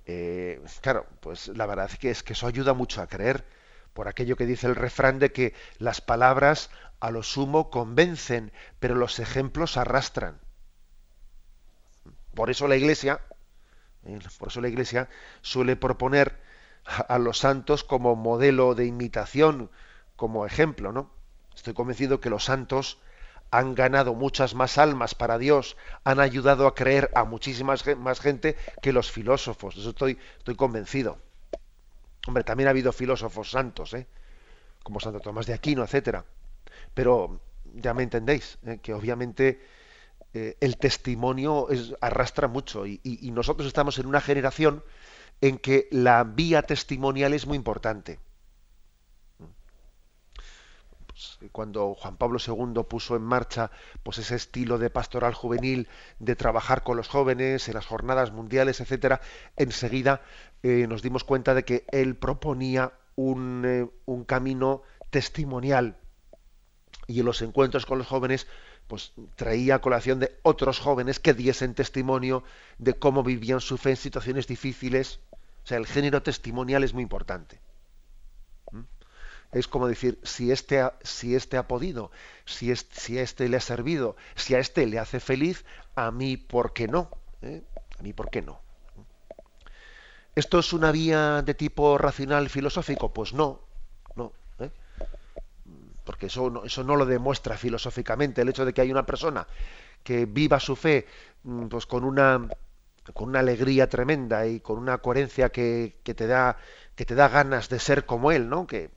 Eh, 0.06 0.62
claro, 0.80 1.06
pues 1.19 1.50
la 1.50 1.65
verdad 1.65 1.89
es 1.91 1.98
que 1.98 2.12
es 2.12 2.24
que 2.24 2.32
eso 2.32 2.48
ayuda 2.48 2.74
mucho 2.74 3.02
a 3.02 3.08
creer 3.08 3.45
por 3.93 4.08
aquello 4.08 4.38
que 4.38 4.45
dice 4.45 4.67
el 4.67 4.76
refrán 4.76 5.19
de 5.19 5.34
que 5.34 5.54
las 5.80 6.00
palabras 6.00 6.69
a 7.02 7.12
lo 7.12 7.22
sumo 7.24 7.69
convencen, 7.69 8.54
pero 8.80 8.95
los 8.95 9.19
ejemplos 9.19 9.76
arrastran. 9.76 10.39
Por 12.34 12.50
eso 12.50 12.67
la 12.69 12.78
Iglesia, 12.78 13.19
por 14.38 14.48
eso 14.50 14.62
la 14.62 14.70
Iglesia 14.70 15.10
suele 15.42 15.76
proponer 15.76 16.40
a, 16.86 17.20
los 17.20 17.40
santos 17.40 17.84
como 17.84 18.16
modelo 18.16 18.76
de 18.76 18.86
imitación, 18.86 19.70
como 20.16 20.46
ejemplo, 20.46 20.92
¿no? 20.92 21.12
Estoy 21.56 21.74
convencido 21.74 22.20
que 22.20 22.30
los 22.30 22.46
santos 22.46 23.00
han 23.52 23.76
ganado 23.76 24.14
muchas 24.14 24.56
más 24.56 24.78
almas 24.78 25.16
para 25.16 25.38
Dios, 25.38 25.76
han 26.04 26.20
ayudado 26.20 26.68
a 26.68 26.76
creer 26.76 27.10
a 27.16 27.26
muchísimas 27.26 27.86
más 27.98 28.20
gente 28.20 28.56
que 28.82 28.94
los 28.94 29.12
filósofos. 29.12 29.76
Eso 29.76 29.90
estoy, 29.90 30.18
estoy 30.38 30.56
convencido. 30.56 31.18
Hombre, 32.28 32.44
también 32.44 32.68
ha 32.68 32.72
habido 32.72 32.92
filósofos 32.94 33.52
santos, 33.52 33.94
¿eh? 33.94 34.08
como 34.84 35.00
Santo 35.00 35.20
Tomás 35.20 35.48
de 35.48 35.54
Aquino, 35.54 35.84
etcétera. 35.84 36.26
Pero 36.94 37.42
ya 37.74 37.94
me 37.94 38.04
entendéis, 38.04 38.60
¿eh? 38.66 38.80
que 38.82 38.94
obviamente 38.94 39.62
eh, 40.34 40.58
el 40.62 40.78
testimonio 40.78 41.68
arrastra 42.02 42.48
mucho 42.48 42.86
y, 42.86 43.00
nosotros 43.34 43.68
estamos 43.68 43.98
en 43.98 44.06
una 44.06 44.22
generación 44.22 44.84
en 45.42 45.58
que 45.58 45.88
la 45.92 46.24
vía 46.24 46.62
testimonial 46.62 47.34
es 47.34 47.48
muy 47.48 47.56
importante. 47.56 48.20
Pues, 51.08 51.52
cuando 51.52 51.96
Juan 51.96 52.15
Pablo 52.15 52.39
II 52.46 52.84
puso 52.88 53.15
en 53.15 53.24
marcha 53.24 53.72
pues 54.04 54.20
ese 54.20 54.36
estilo 54.36 54.78
de 54.78 54.89
pastoral 54.89 55.34
juvenil 55.34 55.89
de 56.20 56.36
trabajar 56.36 56.84
con 56.84 56.96
los 56.96 57.10
jóvenes 57.10 57.68
en 57.68 57.74
las 57.74 57.86
jornadas 57.86 58.32
mundiales 58.32 58.80
etcétera 58.80 59.20
enseguida 59.58 60.22
eh, 60.63 60.86
nos 60.88 61.02
dimos 61.02 61.26
cuenta 61.26 61.54
de 61.54 61.65
que 61.65 61.86
él 61.92 62.15
proponía 62.15 62.94
un, 63.15 63.63
eh, 63.65 63.89
un, 64.06 64.24
camino 64.24 64.84
testimonial 65.10 65.98
y 67.06 67.20
en 67.20 67.26
los 67.26 67.42
encuentros 67.42 67.86
con 67.86 67.98
los 67.98 68.08
jóvenes 68.08 68.48
pues 68.89 69.13
traía 69.36 69.82
colación 69.82 70.19
de 70.19 70.39
otros 70.41 70.80
jóvenes 70.80 71.19
que 71.19 71.36
diesen 71.36 71.75
testimonio 71.75 72.43
de 72.80 72.95
cómo 72.95 73.21
vivían 73.21 73.62
su 73.62 73.78
fe 73.78 73.91
en 73.91 73.97
situaciones 73.97 74.47
difíciles. 74.47 75.19
O 75.63 75.67
sea, 75.67 75.78
el 75.78 75.86
género 75.86 76.23
testimonial 76.23 76.84
es 76.84 76.95
muy 76.95 77.04
importante. 77.04 77.62
¿Mm? 78.71 78.82
Es 79.52 79.67
como 79.67 79.88
decir, 79.88 80.19
si 80.23 80.52
este 80.52 80.82
ha, 80.82 80.97
si 81.04 81.36
este 81.36 81.58
ha 81.58 81.67
podido, 81.67 82.10
si, 82.45 82.71
a 82.71 83.21
este 83.21 83.47
le 83.47 83.58
ha 83.58 83.62
servido, 83.62 84.15
si 84.36 84.56
a 84.56 84.60
este 84.60 84.88
le 84.88 84.97
hace 84.97 85.19
feliz, 85.19 85.65
a 85.93 86.10
mí, 86.10 86.36
¿por 86.36 86.73
qué 86.73 86.88
no? 86.88 87.12
¿Eh? 87.43 87.62
A 87.99 88.02
mí, 88.02 88.12
¿por 88.12 88.32
qué 88.32 88.41
no? 88.41 88.60
¿Esto 90.34 90.58
es 90.58 90.73
una 90.73 90.91
vía 90.91 91.43
de 91.43 91.54
tipo 91.54 91.99
racional 91.99 92.49
filosófico? 92.49 93.13
Pues 93.13 93.34
no. 93.34 93.69
Porque 96.10 96.26
eso 96.26 96.50
no, 96.50 96.63
eso 96.65 96.84
no 96.84 96.95
lo 96.95 97.06
demuestra 97.06 97.56
filosóficamente. 97.56 98.41
El 98.41 98.50
hecho 98.50 98.65
de 98.65 98.74
que 98.74 98.82
hay 98.82 98.91
una 98.91 99.06
persona 99.06 99.45
que 100.04 100.26
viva 100.26 100.60
su 100.60 100.76
fe 100.76 101.06
mm, 101.43 101.67
pues 101.67 101.86
con 101.86 102.04
una 102.04 102.48
con 103.13 103.30
una 103.30 103.41
alegría 103.41 103.88
tremenda 103.88 104.48
y 104.48 104.60
con 104.60 104.80
una 104.80 104.98
coherencia 104.98 105.50
que, 105.50 106.02
te 106.04 106.26
da 106.26 106.58
que 106.95 107.06
te 107.06 107.13
da 107.13 107.28
ganas 107.30 107.69
de 107.69 107.78
ser 107.78 108.08
como 108.08 108.32
él, 108.32 108.50
¿no? 108.50 108.65
Que, 108.65 108.89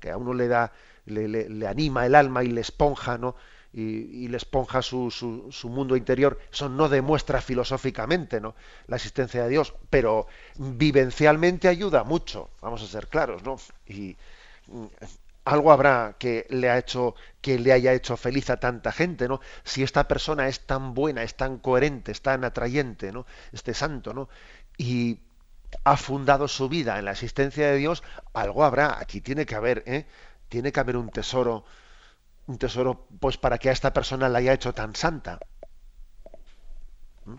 que 0.00 0.10
a 0.10 0.16
uno 0.16 0.32
le 0.32 0.48
da 0.48 0.72
le, 1.04 1.66
anima 1.66 2.06
el 2.06 2.14
alma 2.14 2.44
y 2.44 2.48
le 2.48 2.62
esponja, 2.62 3.18
¿no? 3.18 3.36
y, 3.74 4.28
le 4.28 4.38
esponja 4.38 4.80
su, 4.80 5.10
su, 5.10 5.68
mundo 5.68 5.96
interior, 5.96 6.38
eso 6.50 6.70
no 6.70 6.88
demuestra 6.88 7.42
filosóficamente 7.42 8.40
¿no? 8.40 8.54
la 8.86 8.96
existencia 8.96 9.42
de 9.42 9.50
Dios, 9.50 9.74
pero 9.90 10.28
vivencialmente 10.56 11.68
ayuda 11.68 12.04
mucho, 12.04 12.48
vamos 12.62 12.82
a 12.82 12.86
ser 12.86 13.08
claros, 13.08 13.42
¿no? 13.42 13.56
Y 13.86 14.16
mm, 14.68 14.86
algo 15.46 15.72
habrá 15.72 16.16
que 16.18 16.46
le 16.50 16.68
ha 16.68 16.76
hecho 16.76 17.14
que 17.40 17.58
le 17.58 17.72
haya 17.72 17.92
hecho 17.92 18.16
feliz 18.16 18.50
a 18.50 18.58
tanta 18.58 18.92
gente, 18.92 19.28
¿no? 19.28 19.40
Si 19.64 19.82
esta 19.82 20.08
persona 20.08 20.48
es 20.48 20.66
tan 20.66 20.92
buena, 20.92 21.22
es 21.22 21.36
tan 21.36 21.58
coherente, 21.58 22.12
es 22.12 22.20
tan 22.20 22.44
atrayente, 22.44 23.12
¿no? 23.12 23.26
Este 23.52 23.72
santo, 23.72 24.12
¿no? 24.12 24.28
Y 24.76 25.20
ha 25.84 25.96
fundado 25.96 26.48
su 26.48 26.68
vida 26.68 26.98
en 26.98 27.04
la 27.06 27.12
existencia 27.12 27.68
de 27.70 27.76
Dios, 27.76 28.02
algo 28.34 28.64
habrá. 28.64 28.98
Aquí 29.00 29.20
tiene 29.20 29.46
que 29.46 29.54
haber, 29.54 29.84
¿eh? 29.86 30.06
Tiene 30.48 30.72
que 30.72 30.80
haber 30.80 30.96
un 30.96 31.10
tesoro 31.10 31.64
un 32.46 32.58
tesoro 32.58 33.06
pues 33.20 33.36
para 33.38 33.58
que 33.58 33.68
a 33.68 33.72
esta 33.72 33.92
persona 33.92 34.28
la 34.28 34.38
haya 34.38 34.52
hecho 34.52 34.72
tan 34.72 34.94
santa. 34.94 35.38
¿Mm? 37.24 37.36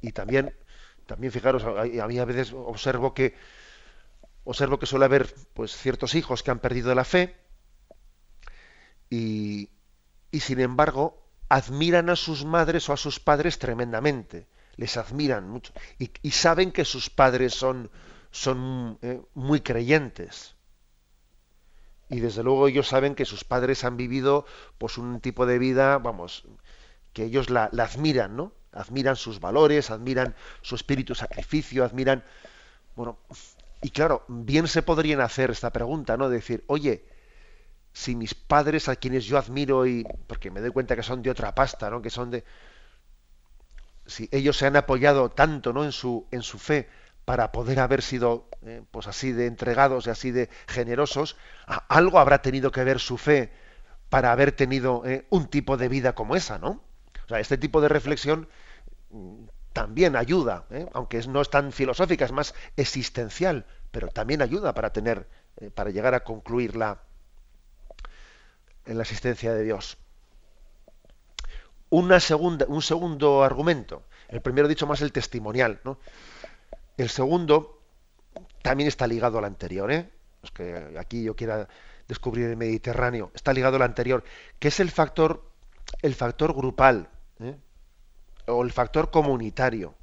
Y 0.00 0.12
también, 0.12 0.54
también 1.06 1.32
fijaros, 1.32 1.64
a 1.64 2.06
mí 2.08 2.18
a 2.18 2.24
veces 2.24 2.52
observo 2.52 3.14
que 3.14 3.34
observo 4.48 4.78
que 4.78 4.86
suele 4.86 5.04
haber 5.04 5.34
pues 5.52 5.76
ciertos 5.76 6.14
hijos 6.14 6.42
que 6.42 6.50
han 6.50 6.58
perdido 6.58 6.94
la 6.94 7.04
fe 7.04 7.36
y, 9.10 9.68
y 10.30 10.40
sin 10.40 10.60
embargo 10.60 11.22
admiran 11.50 12.08
a 12.08 12.16
sus 12.16 12.46
madres 12.46 12.88
o 12.88 12.94
a 12.94 12.96
sus 12.96 13.20
padres 13.20 13.58
tremendamente, 13.58 14.46
les 14.76 14.96
admiran 14.96 15.50
mucho. 15.50 15.74
Y, 15.98 16.10
y 16.22 16.30
saben 16.30 16.72
que 16.72 16.86
sus 16.86 17.10
padres 17.10 17.52
son, 17.52 17.90
son 18.30 18.98
eh, 19.02 19.20
muy 19.34 19.60
creyentes. 19.60 20.54
Y 22.08 22.20
desde 22.20 22.42
luego 22.42 22.68
ellos 22.68 22.88
saben 22.88 23.14
que 23.14 23.26
sus 23.26 23.44
padres 23.44 23.84
han 23.84 23.98
vivido 23.98 24.46
pues 24.78 24.96
un 24.96 25.20
tipo 25.20 25.44
de 25.44 25.58
vida, 25.58 25.98
vamos, 25.98 26.44
que 27.12 27.24
ellos 27.24 27.50
la, 27.50 27.64
admiran, 27.64 28.34
¿no? 28.34 28.52
Admiran 28.72 29.16
sus 29.16 29.40
valores, 29.40 29.90
admiran 29.90 30.34
su 30.62 30.74
espíritu 30.74 31.14
sacrificio, 31.14 31.84
admiran, 31.84 32.24
bueno, 32.96 33.18
y 33.80 33.90
claro, 33.90 34.24
bien 34.28 34.66
se 34.68 34.82
podrían 34.82 35.20
hacer 35.20 35.50
esta 35.50 35.72
pregunta, 35.72 36.16
¿no? 36.16 36.28
Decir, 36.28 36.64
oye, 36.66 37.04
si 37.92 38.16
mis 38.16 38.34
padres 38.34 38.88
a 38.88 38.96
quienes 38.96 39.24
yo 39.24 39.38
admiro 39.38 39.86
y 39.86 40.04
porque 40.26 40.50
me 40.50 40.60
doy 40.60 40.70
cuenta 40.70 40.96
que 40.96 41.02
son 41.02 41.22
de 41.22 41.30
otra 41.30 41.54
pasta, 41.54 41.90
¿no? 41.90 42.02
Que 42.02 42.10
son 42.10 42.30
de 42.30 42.44
si 44.06 44.28
ellos 44.32 44.56
se 44.56 44.66
han 44.66 44.76
apoyado 44.76 45.30
tanto, 45.30 45.72
¿no? 45.72 45.84
en 45.84 45.92
su 45.92 46.26
en 46.30 46.42
su 46.42 46.58
fe 46.58 46.88
para 47.24 47.52
poder 47.52 47.78
haber 47.80 48.02
sido 48.02 48.48
eh, 48.62 48.82
pues 48.90 49.06
así 49.06 49.32
de 49.32 49.46
entregados 49.46 50.06
y 50.06 50.10
así 50.10 50.30
de 50.30 50.48
generosos, 50.66 51.36
algo 51.88 52.18
habrá 52.18 52.40
tenido 52.40 52.72
que 52.72 52.84
ver 52.84 52.98
su 53.00 53.18
fe 53.18 53.52
para 54.08 54.32
haber 54.32 54.52
tenido 54.52 55.02
eh, 55.06 55.26
un 55.30 55.48
tipo 55.48 55.76
de 55.76 55.88
vida 55.88 56.14
como 56.14 56.36
esa, 56.36 56.58
¿no? 56.58 56.82
O 57.26 57.28
sea, 57.28 57.40
este 57.40 57.58
tipo 57.58 57.80
de 57.82 57.88
reflexión 57.88 58.48
mm, 59.10 59.44
también 59.78 60.16
ayuda, 60.16 60.64
¿eh? 60.70 60.88
aunque 60.92 61.24
no 61.28 61.40
es 61.40 61.50
tan 61.50 61.70
filosófica, 61.70 62.24
es 62.24 62.32
más 62.32 62.52
existencial, 62.76 63.64
pero 63.92 64.08
también 64.08 64.42
ayuda 64.42 64.74
para 64.74 64.92
tener, 64.92 65.28
para 65.76 65.90
llegar 65.90 66.14
a 66.14 66.24
concluir 66.24 66.74
la, 66.74 67.00
en 68.86 68.96
la 68.96 69.04
existencia 69.04 69.54
de 69.54 69.62
Dios. 69.62 69.96
Un 71.90 72.10
segundo 72.20 73.44
argumento, 73.44 74.02
el 74.26 74.40
primero 74.40 74.66
dicho 74.66 74.84
más 74.88 75.00
el 75.00 75.12
testimonial, 75.12 75.78
¿no? 75.84 76.00
El 76.96 77.08
segundo 77.08 77.80
también 78.62 78.88
está 78.88 79.06
ligado 79.06 79.38
al 79.38 79.44
anterior, 79.44 79.92
¿eh? 79.92 80.10
Es 80.42 80.50
que 80.50 80.96
aquí 80.98 81.22
yo 81.22 81.36
quiera 81.36 81.68
descubrir 82.08 82.46
el 82.46 82.56
Mediterráneo, 82.56 83.30
está 83.32 83.52
ligado 83.52 83.76
al 83.76 83.82
anterior, 83.82 84.24
que 84.58 84.68
es 84.68 84.80
el 84.80 84.90
factor, 84.90 85.52
el 86.02 86.16
factor 86.16 86.52
grupal, 86.52 87.10
¿eh? 87.38 87.54
O 88.48 88.62
el 88.62 88.72
factor 88.72 89.10
comunitario. 89.10 89.94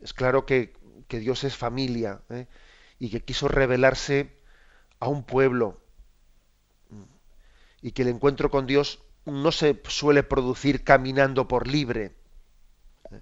Es 0.00 0.12
claro 0.12 0.46
que, 0.46 0.80
Dios 1.08 1.44
es 1.44 1.54
familia 1.54 2.22
¿eh? 2.30 2.46
y 2.98 3.10
que 3.10 3.20
quiso 3.20 3.46
revelarse 3.46 4.34
a 4.98 5.08
un 5.08 5.24
pueblo 5.24 5.82
y 7.82 7.92
que 7.92 8.00
el 8.00 8.08
encuentro 8.08 8.50
con 8.50 8.66
Dios 8.66 9.02
no 9.26 9.52
se 9.52 9.78
suele 9.88 10.22
producir 10.22 10.84
caminando 10.84 11.48
por 11.48 11.68
libre 11.68 12.14
¿eh? 13.10 13.20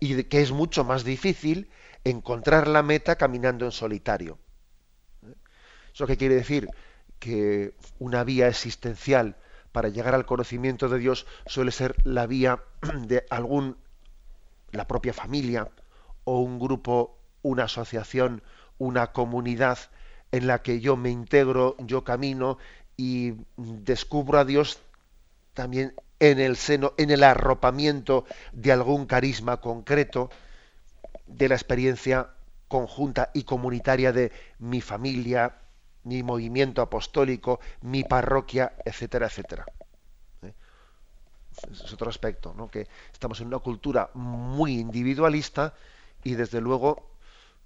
y 0.00 0.24
que 0.24 0.40
es 0.40 0.50
mucho 0.50 0.82
más 0.82 1.04
difícil 1.04 1.70
encontrar 2.02 2.66
la 2.66 2.82
meta 2.82 3.14
caminando 3.14 3.64
en 3.64 3.70
solitario. 3.70 4.40
¿eh? 5.22 5.34
¿Eso 5.94 6.08
qué 6.08 6.16
quiere 6.16 6.34
decir? 6.34 6.68
Que 7.20 7.74
una 8.00 8.24
vía 8.24 8.48
existencial 8.48 9.36
para 9.72 9.88
llegar 9.88 10.14
al 10.14 10.26
conocimiento 10.26 10.88
de 10.88 10.98
Dios 10.98 11.26
suele 11.46 11.72
ser 11.72 11.94
la 12.04 12.26
vía 12.26 12.62
de 13.06 13.24
algún, 13.30 13.76
la 14.72 14.86
propia 14.86 15.12
familia 15.12 15.68
o 16.24 16.40
un 16.40 16.58
grupo, 16.58 17.16
una 17.42 17.64
asociación, 17.64 18.42
una 18.78 19.12
comunidad 19.12 19.78
en 20.32 20.46
la 20.46 20.62
que 20.62 20.80
yo 20.80 20.96
me 20.96 21.10
integro, 21.10 21.76
yo 21.78 22.04
camino 22.04 22.58
y 22.96 23.34
descubro 23.56 24.38
a 24.38 24.44
Dios 24.44 24.80
también 25.54 25.94
en 26.20 26.38
el 26.38 26.56
seno, 26.56 26.92
en 26.98 27.10
el 27.10 27.24
arropamiento 27.24 28.24
de 28.52 28.72
algún 28.72 29.06
carisma 29.06 29.60
concreto 29.60 30.30
de 31.26 31.48
la 31.48 31.54
experiencia 31.54 32.30
conjunta 32.68 33.30
y 33.34 33.44
comunitaria 33.44 34.12
de 34.12 34.30
mi 34.58 34.80
familia, 34.80 35.56
mi 36.04 36.22
movimiento 36.22 36.82
apostólico, 36.82 37.60
mi 37.82 38.04
parroquia, 38.04 38.72
etcétera, 38.84 39.26
etcétera. 39.26 39.66
¿Eh? 40.42 40.52
Es 41.70 41.92
otro 41.92 42.08
aspecto, 42.08 42.54
¿no? 42.56 42.70
que 42.70 42.88
estamos 43.12 43.40
en 43.40 43.48
una 43.48 43.58
cultura 43.58 44.10
muy 44.14 44.78
individualista 44.78 45.74
y 46.22 46.34
desde 46.34 46.60
luego, 46.60 47.10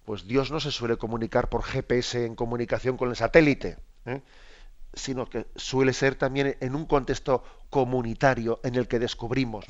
pues 0.04 0.26
Dios 0.26 0.50
no 0.50 0.60
se 0.60 0.70
suele 0.70 0.96
comunicar 0.96 1.48
por 1.48 1.62
GPS 1.62 2.24
en 2.24 2.34
comunicación 2.34 2.96
con 2.96 3.10
el 3.10 3.16
satélite, 3.16 3.78
¿eh? 4.06 4.22
sino 4.92 5.28
que 5.28 5.46
suele 5.56 5.92
ser 5.92 6.14
también 6.14 6.56
en 6.60 6.74
un 6.74 6.86
contexto 6.86 7.44
comunitario 7.70 8.60
en 8.62 8.76
el 8.76 8.86
que 8.86 8.98
descubrimos 8.98 9.66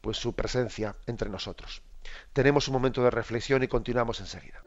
pues 0.00 0.16
su 0.16 0.34
presencia 0.34 0.94
entre 1.06 1.28
nosotros. 1.28 1.82
Tenemos 2.32 2.68
un 2.68 2.74
momento 2.74 3.02
de 3.02 3.10
reflexión 3.10 3.62
y 3.62 3.68
continuamos 3.68 4.20
enseguida. 4.20 4.62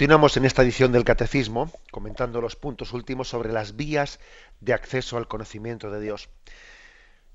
Continuamos 0.00 0.38
en 0.38 0.46
esta 0.46 0.62
edición 0.62 0.92
del 0.92 1.04
Catecismo 1.04 1.70
comentando 1.90 2.40
los 2.40 2.56
puntos 2.56 2.94
últimos 2.94 3.28
sobre 3.28 3.52
las 3.52 3.76
vías 3.76 4.18
de 4.60 4.72
acceso 4.72 5.18
al 5.18 5.28
conocimiento 5.28 5.90
de 5.90 6.00
Dios. 6.00 6.30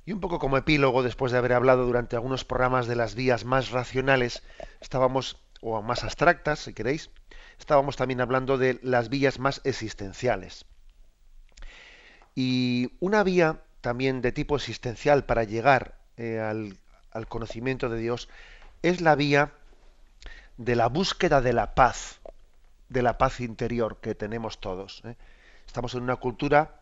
Y 0.03 0.13
un 0.13 0.19
poco 0.19 0.39
como 0.39 0.57
epílogo, 0.57 1.03
después 1.03 1.31
de 1.31 1.37
haber 1.37 1.53
hablado 1.53 1.85
durante 1.85 2.15
algunos 2.15 2.43
programas 2.43 2.87
de 2.87 2.95
las 2.95 3.13
vías 3.13 3.45
más 3.45 3.69
racionales, 3.69 4.41
estábamos, 4.81 5.37
o 5.61 5.79
más 5.83 6.03
abstractas, 6.03 6.57
si 6.57 6.73
queréis, 6.73 7.11
estábamos 7.59 7.97
también 7.97 8.19
hablando 8.19 8.57
de 8.57 8.79
las 8.81 9.09
vías 9.09 9.37
más 9.37 9.61
existenciales. 9.63 10.65
Y 12.33 12.93
una 12.99 13.23
vía 13.23 13.61
también 13.81 14.23
de 14.23 14.31
tipo 14.31 14.55
existencial 14.55 15.25
para 15.25 15.43
llegar 15.43 15.99
eh, 16.17 16.39
al, 16.39 16.79
al 17.11 17.27
conocimiento 17.27 17.89
de 17.89 17.99
Dios 17.99 18.27
es 18.81 19.01
la 19.01 19.13
vía 19.13 19.51
de 20.57 20.75
la 20.75 20.87
búsqueda 20.87 21.41
de 21.41 21.53
la 21.53 21.75
paz 21.75 22.21
de 22.89 23.01
la 23.01 23.17
paz 23.17 23.39
interior 23.39 23.99
que 23.99 24.15
tenemos 24.15 24.59
todos. 24.59 25.01
¿eh? 25.05 25.15
Estamos 25.65 25.93
en 25.95 26.03
una 26.03 26.17
cultura 26.17 26.81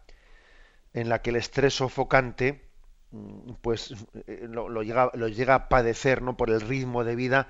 en 0.94 1.10
la 1.10 1.22
que 1.22 1.32
el 1.32 1.38
estrés 1.38 1.76
sofocante 1.76 2.70
mm, 3.12 3.54
pues 3.62 3.94
eh, 4.28 4.48
lo, 4.50 4.84
llega, 4.84 5.12
lo, 5.14 5.28
llega, 5.28 5.56
a 5.56 5.70
padecer 5.70 6.22
¿no? 6.22 6.38
por 6.38 6.50
el 6.50 6.62
ritmo 6.62 7.04
de 7.04 7.16
vida 7.16 7.48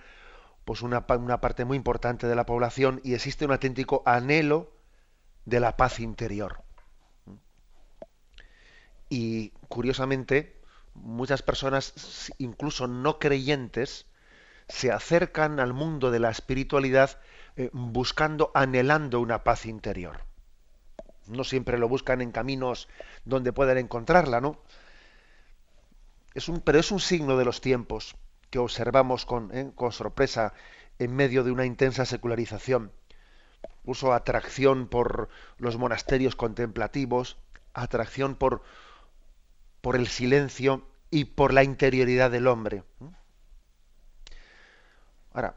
pues 0.66 0.82
una, 0.82 1.06
una, 1.10 1.42
parte 1.42 1.66
muy 1.66 1.78
importante 1.78 2.28
de 2.28 2.36
la 2.36 2.46
población 2.46 3.02
y 3.04 3.14
existe 3.16 3.46
un 3.46 3.52
auténtico 3.52 4.02
anhelo 4.06 4.72
de 5.46 5.60
la 5.60 5.76
paz 5.76 6.00
interior. 6.00 6.64
Y 9.10 9.50
curiosamente, 9.68 10.60
muchas 10.94 11.42
personas, 11.42 12.32
incluso 12.38 12.88
no 12.88 13.20
creyentes, 13.20 14.08
se 14.70 14.92
acercan 14.92 15.60
al 15.60 15.74
mundo 15.74 16.12
de 16.12 16.20
la 16.20 16.30
espiritualidad 16.30 17.20
eh, 17.56 17.70
buscando, 17.74 18.52
anhelando 18.54 19.20
una 19.20 19.44
paz 19.44 19.66
interior. 19.66 20.26
No 21.28 21.44
siempre 21.44 21.78
lo 21.78 21.88
buscan 21.88 22.22
en 22.22 22.32
caminos 22.32 22.90
donde 23.26 23.54
puedan 23.54 23.78
encontrarla, 23.78 24.42
¿no? 24.42 24.60
Es 26.34 26.50
un, 26.50 26.62
pero 26.62 26.80
es 26.80 26.92
un 26.92 27.00
signo 27.00 27.38
de 27.38 27.46
los 27.46 27.62
tiempos 27.62 28.16
que 28.50 28.60
observamos 28.60 29.26
con, 29.26 29.56
eh, 29.56 29.72
con 29.76 29.92
sorpresa 29.92 30.54
en 31.00 31.16
medio 31.16 31.44
de 31.44 31.52
una 31.52 31.66
intensa 31.66 32.06
secularización. 32.06 32.92
Uso 33.86 34.14
atracción 34.14 34.88
por 34.88 35.30
los 35.58 35.78
monasterios 35.78 36.36
contemplativos, 36.36 37.38
atracción 37.74 38.36
por, 38.36 38.64
por 39.82 39.96
el 39.96 40.08
silencio 40.08 40.88
y 41.12 41.26
por 41.26 41.54
la 41.54 41.64
interioridad 41.64 42.32
del 42.32 42.48
hombre. 42.48 42.84
Ahora, 45.34 45.56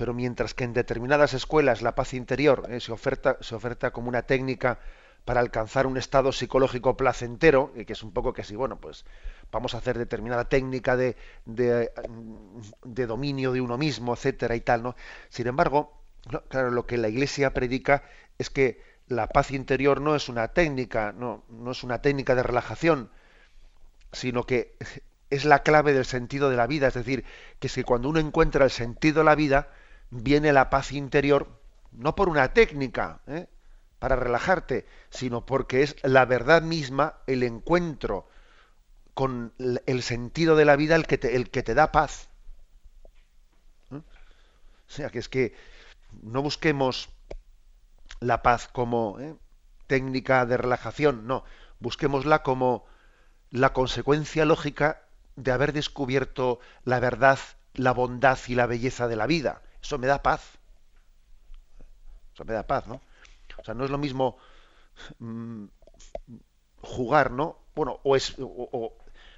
pero 0.00 0.14
mientras 0.14 0.54
que 0.54 0.64
en 0.64 0.72
determinadas 0.72 1.34
escuelas 1.34 1.82
la 1.82 1.94
paz 1.94 2.14
interior 2.14 2.66
eh, 2.70 2.80
se, 2.80 2.90
oferta, 2.90 3.36
se 3.42 3.54
oferta 3.54 3.90
como 3.90 4.08
una 4.08 4.22
técnica 4.22 4.78
para 5.26 5.40
alcanzar 5.40 5.86
un 5.86 5.98
estado 5.98 6.32
psicológico 6.32 6.96
placentero, 6.96 7.74
que 7.74 7.92
es 7.92 8.02
un 8.02 8.10
poco 8.10 8.32
que 8.32 8.42
si, 8.42 8.56
bueno, 8.56 8.80
pues 8.80 9.04
vamos 9.52 9.74
a 9.74 9.76
hacer 9.76 9.98
determinada 9.98 10.48
técnica 10.48 10.96
de, 10.96 11.18
de, 11.44 11.90
de 12.82 13.06
dominio 13.06 13.52
de 13.52 13.60
uno 13.60 13.76
mismo, 13.76 14.14
etcétera 14.14 14.56
y 14.56 14.62
tal, 14.62 14.82
¿no? 14.82 14.96
Sin 15.28 15.46
embargo, 15.46 15.92
claro, 16.48 16.70
lo 16.70 16.86
que 16.86 16.96
la 16.96 17.10
Iglesia 17.10 17.52
predica 17.52 18.02
es 18.38 18.48
que 18.48 18.82
la 19.06 19.26
paz 19.26 19.50
interior 19.50 20.00
no 20.00 20.16
es 20.16 20.30
una 20.30 20.48
técnica, 20.48 21.12
no, 21.12 21.44
no 21.50 21.72
es 21.72 21.84
una 21.84 22.00
técnica 22.00 22.34
de 22.34 22.42
relajación, 22.42 23.10
sino 24.12 24.44
que 24.44 24.78
es 25.28 25.44
la 25.44 25.62
clave 25.62 25.92
del 25.92 26.06
sentido 26.06 26.48
de 26.48 26.56
la 26.56 26.66
vida, 26.66 26.88
es 26.88 26.94
decir, 26.94 27.26
que 27.58 27.68
si 27.68 27.82
cuando 27.82 28.08
uno 28.08 28.18
encuentra 28.18 28.64
el 28.64 28.70
sentido 28.70 29.18
de 29.18 29.24
la 29.24 29.34
vida, 29.34 29.68
viene 30.10 30.52
la 30.52 30.70
paz 30.70 30.92
interior 30.92 31.60
no 31.92 32.14
por 32.14 32.28
una 32.28 32.52
técnica 32.52 33.20
¿eh? 33.26 33.46
para 33.98 34.16
relajarte, 34.16 34.86
sino 35.10 35.44
porque 35.44 35.82
es 35.82 35.96
la 36.02 36.24
verdad 36.24 36.62
misma, 36.62 37.18
el 37.26 37.42
encuentro 37.42 38.28
con 39.14 39.52
el 39.58 40.02
sentido 40.02 40.56
de 40.56 40.64
la 40.64 40.76
vida 40.76 40.96
el 40.96 41.06
que 41.06 41.18
te, 41.18 41.36
el 41.36 41.50
que 41.50 41.62
te 41.62 41.74
da 41.74 41.92
paz. 41.92 42.28
¿Eh? 43.90 43.96
O 43.96 44.02
sea, 44.92 45.10
que 45.10 45.18
es 45.18 45.28
que 45.28 45.54
no 46.22 46.42
busquemos 46.42 47.10
la 48.20 48.42
paz 48.42 48.68
como 48.68 49.18
¿eh? 49.20 49.34
técnica 49.86 50.46
de 50.46 50.56
relajación, 50.56 51.26
no, 51.26 51.44
busquémosla 51.80 52.42
como 52.42 52.86
la 53.50 53.72
consecuencia 53.72 54.44
lógica 54.44 55.02
de 55.36 55.52
haber 55.52 55.72
descubierto 55.72 56.60
la 56.84 57.00
verdad, 57.00 57.38
la 57.74 57.92
bondad 57.92 58.38
y 58.46 58.54
la 58.54 58.66
belleza 58.66 59.08
de 59.08 59.16
la 59.16 59.26
vida. 59.26 59.62
Eso 59.82 59.98
me 59.98 60.06
da 60.06 60.22
paz. 60.22 60.58
Eso 62.34 62.44
me 62.44 62.54
da 62.54 62.66
paz, 62.66 62.86
¿no? 62.86 63.00
O 63.58 63.64
sea, 63.64 63.74
no 63.74 63.84
es 63.84 63.90
lo 63.90 63.98
mismo 63.98 64.38
mm, 65.18 65.66
jugar, 66.82 67.30
¿no? 67.30 67.58
Bueno, 67.74 68.00
o, 68.02 68.16
es, 68.16 68.36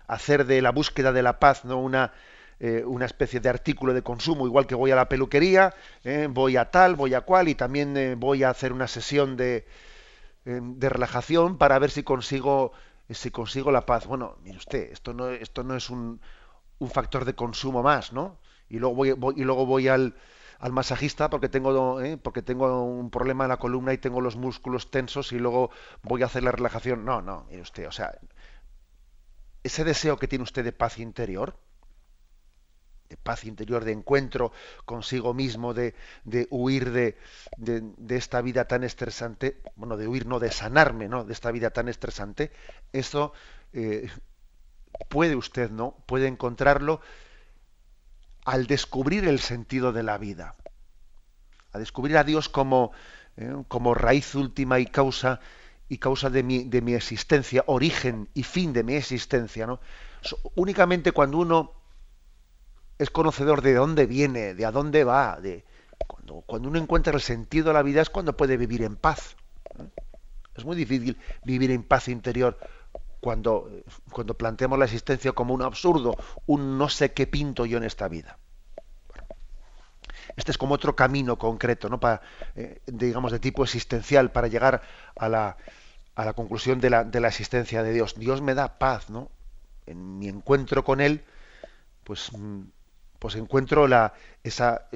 hacer 0.06 0.46
de 0.46 0.62
la 0.62 0.70
búsqueda 0.70 1.12
de 1.12 1.22
la 1.22 1.38
paz 1.38 1.64
no 1.64 1.78
una, 1.78 2.12
eh, 2.60 2.84
una 2.86 3.06
especie 3.06 3.40
de 3.40 3.48
artículo 3.48 3.94
de 3.94 4.02
consumo, 4.02 4.46
igual 4.46 4.66
que 4.66 4.74
voy 4.74 4.90
a 4.90 4.96
la 4.96 5.08
peluquería, 5.08 5.74
eh, 6.04 6.28
voy 6.30 6.56
a 6.56 6.70
tal, 6.70 6.96
voy 6.96 7.14
a 7.14 7.22
cual, 7.22 7.48
y 7.48 7.54
también 7.54 7.96
eh, 7.96 8.14
voy 8.14 8.44
a 8.44 8.50
hacer 8.50 8.72
una 8.72 8.88
sesión 8.88 9.36
de, 9.36 9.66
de 10.44 10.88
relajación 10.88 11.56
para 11.56 11.78
ver 11.78 11.90
si 11.90 12.02
consigo, 12.02 12.72
si 13.10 13.30
consigo 13.30 13.70
la 13.70 13.86
paz. 13.86 14.06
Bueno, 14.06 14.36
mire 14.42 14.58
usted, 14.58 14.92
esto 14.92 15.14
no, 15.14 15.28
esto 15.30 15.62
no 15.62 15.76
es 15.76 15.88
un, 15.90 16.20
un 16.78 16.90
factor 16.90 17.24
de 17.24 17.34
consumo 17.34 17.82
más, 17.82 18.12
¿no? 18.12 18.38
Y 18.72 18.78
luego 18.78 18.94
voy, 18.94 19.34
y 19.36 19.44
luego 19.44 19.66
voy 19.66 19.88
al, 19.88 20.14
al 20.58 20.72
masajista 20.72 21.28
porque 21.28 21.50
tengo, 21.50 22.00
porque 22.22 22.40
tengo 22.40 22.84
un 22.84 23.10
problema 23.10 23.44
en 23.44 23.50
la 23.50 23.58
columna 23.58 23.92
y 23.92 23.98
tengo 23.98 24.22
los 24.22 24.36
músculos 24.36 24.90
tensos 24.90 25.32
y 25.32 25.38
luego 25.38 25.70
voy 26.02 26.22
a 26.22 26.26
hacer 26.26 26.42
la 26.42 26.52
relajación. 26.52 27.04
No, 27.04 27.20
no, 27.20 27.44
mire 27.50 27.60
usted, 27.60 27.86
o 27.86 27.92
sea, 27.92 28.18
ese 29.62 29.84
deseo 29.84 30.16
que 30.16 30.26
tiene 30.26 30.42
usted 30.42 30.64
de 30.64 30.72
paz 30.72 30.98
interior, 30.98 31.58
de 33.10 33.18
paz 33.18 33.44
interior, 33.44 33.84
de 33.84 33.92
encuentro 33.92 34.52
consigo 34.86 35.34
mismo, 35.34 35.74
de, 35.74 35.94
huir 36.48 36.92
de, 36.92 37.18
de, 37.58 38.16
esta 38.16 38.40
vida 38.40 38.66
tan 38.66 38.84
estresante, 38.84 39.60
bueno, 39.76 39.98
de 39.98 40.08
huir, 40.08 40.26
no, 40.26 40.40
de 40.40 40.50
sanarme, 40.50 41.08
¿no? 41.08 41.24
De 41.24 41.34
esta 41.34 41.50
vida 41.50 41.70
tan 41.70 41.90
estresante, 41.90 42.52
eso 42.92 43.34
eh, 43.74 44.08
puede 45.10 45.36
usted, 45.36 45.70
¿no? 45.70 45.96
Puede 46.06 46.26
encontrarlo 46.26 47.02
al 48.44 48.66
descubrir 48.66 49.26
el 49.26 49.40
sentido 49.40 49.92
de 49.92 50.02
la 50.02 50.18
vida, 50.18 50.56
a 51.72 51.78
descubrir 51.78 52.16
a 52.16 52.24
Dios 52.24 52.48
como, 52.48 52.92
eh, 53.36 53.54
como 53.68 53.94
raíz 53.94 54.34
última 54.34 54.78
y 54.78 54.86
causa 54.86 55.40
y 55.88 55.98
causa 55.98 56.30
de 56.30 56.42
mi, 56.42 56.64
de 56.64 56.80
mi 56.80 56.94
existencia, 56.94 57.64
origen 57.66 58.28
y 58.34 58.44
fin 58.44 58.72
de 58.72 58.82
mi 58.82 58.94
existencia. 58.94 59.66
¿no? 59.66 59.80
Únicamente 60.54 61.12
cuando 61.12 61.38
uno 61.38 61.72
es 62.98 63.10
conocedor 63.10 63.62
de 63.62 63.74
dónde 63.74 64.06
viene, 64.06 64.54
de 64.54 64.64
a 64.64 64.72
dónde 64.72 65.04
va, 65.04 65.38
de, 65.40 65.64
cuando, 66.06 66.42
cuando 66.46 66.68
uno 66.68 66.78
encuentra 66.78 67.12
el 67.12 67.20
sentido 67.20 67.68
de 67.68 67.74
la 67.74 67.82
vida 67.82 68.00
es 68.00 68.10
cuando 68.10 68.36
puede 68.36 68.56
vivir 68.56 68.82
en 68.82 68.96
paz. 68.96 69.36
Es 70.54 70.64
muy 70.64 70.76
difícil 70.76 71.18
vivir 71.44 71.70
en 71.70 71.82
paz 71.82 72.08
interior 72.08 72.58
cuando, 73.22 73.70
cuando 74.10 74.34
planteamos 74.34 74.76
la 74.80 74.84
existencia 74.84 75.30
como 75.30 75.54
un 75.54 75.62
absurdo, 75.62 76.16
un 76.46 76.76
no 76.76 76.88
sé 76.88 77.12
qué 77.12 77.28
pinto 77.28 77.64
yo 77.66 77.78
en 77.78 77.84
esta 77.84 78.08
vida. 78.08 78.36
Este 80.36 80.50
es 80.50 80.58
como 80.58 80.74
otro 80.74 80.96
camino 80.96 81.38
concreto, 81.38 81.88
¿no? 81.88 82.00
Para, 82.00 82.20
eh, 82.56 82.80
digamos, 82.86 83.30
de 83.30 83.38
tipo 83.38 83.62
existencial, 83.62 84.32
para 84.32 84.48
llegar 84.48 84.82
a 85.14 85.28
la, 85.28 85.56
a 86.16 86.24
la 86.24 86.32
conclusión 86.32 86.80
de 86.80 86.90
la, 86.90 87.04
de 87.04 87.20
la, 87.20 87.28
existencia 87.28 87.84
de 87.84 87.92
Dios. 87.92 88.16
Dios 88.18 88.42
me 88.42 88.54
da 88.54 88.80
paz, 88.80 89.08
¿no? 89.08 89.30
En 89.86 90.18
mi 90.18 90.26
encuentro 90.26 90.82
con 90.82 91.00
Él, 91.00 91.22
pues, 92.02 92.32
mm, 92.36 92.62
pues 93.20 93.36
encuentro 93.36 93.86
la, 93.86 94.14
esa, 94.42 94.88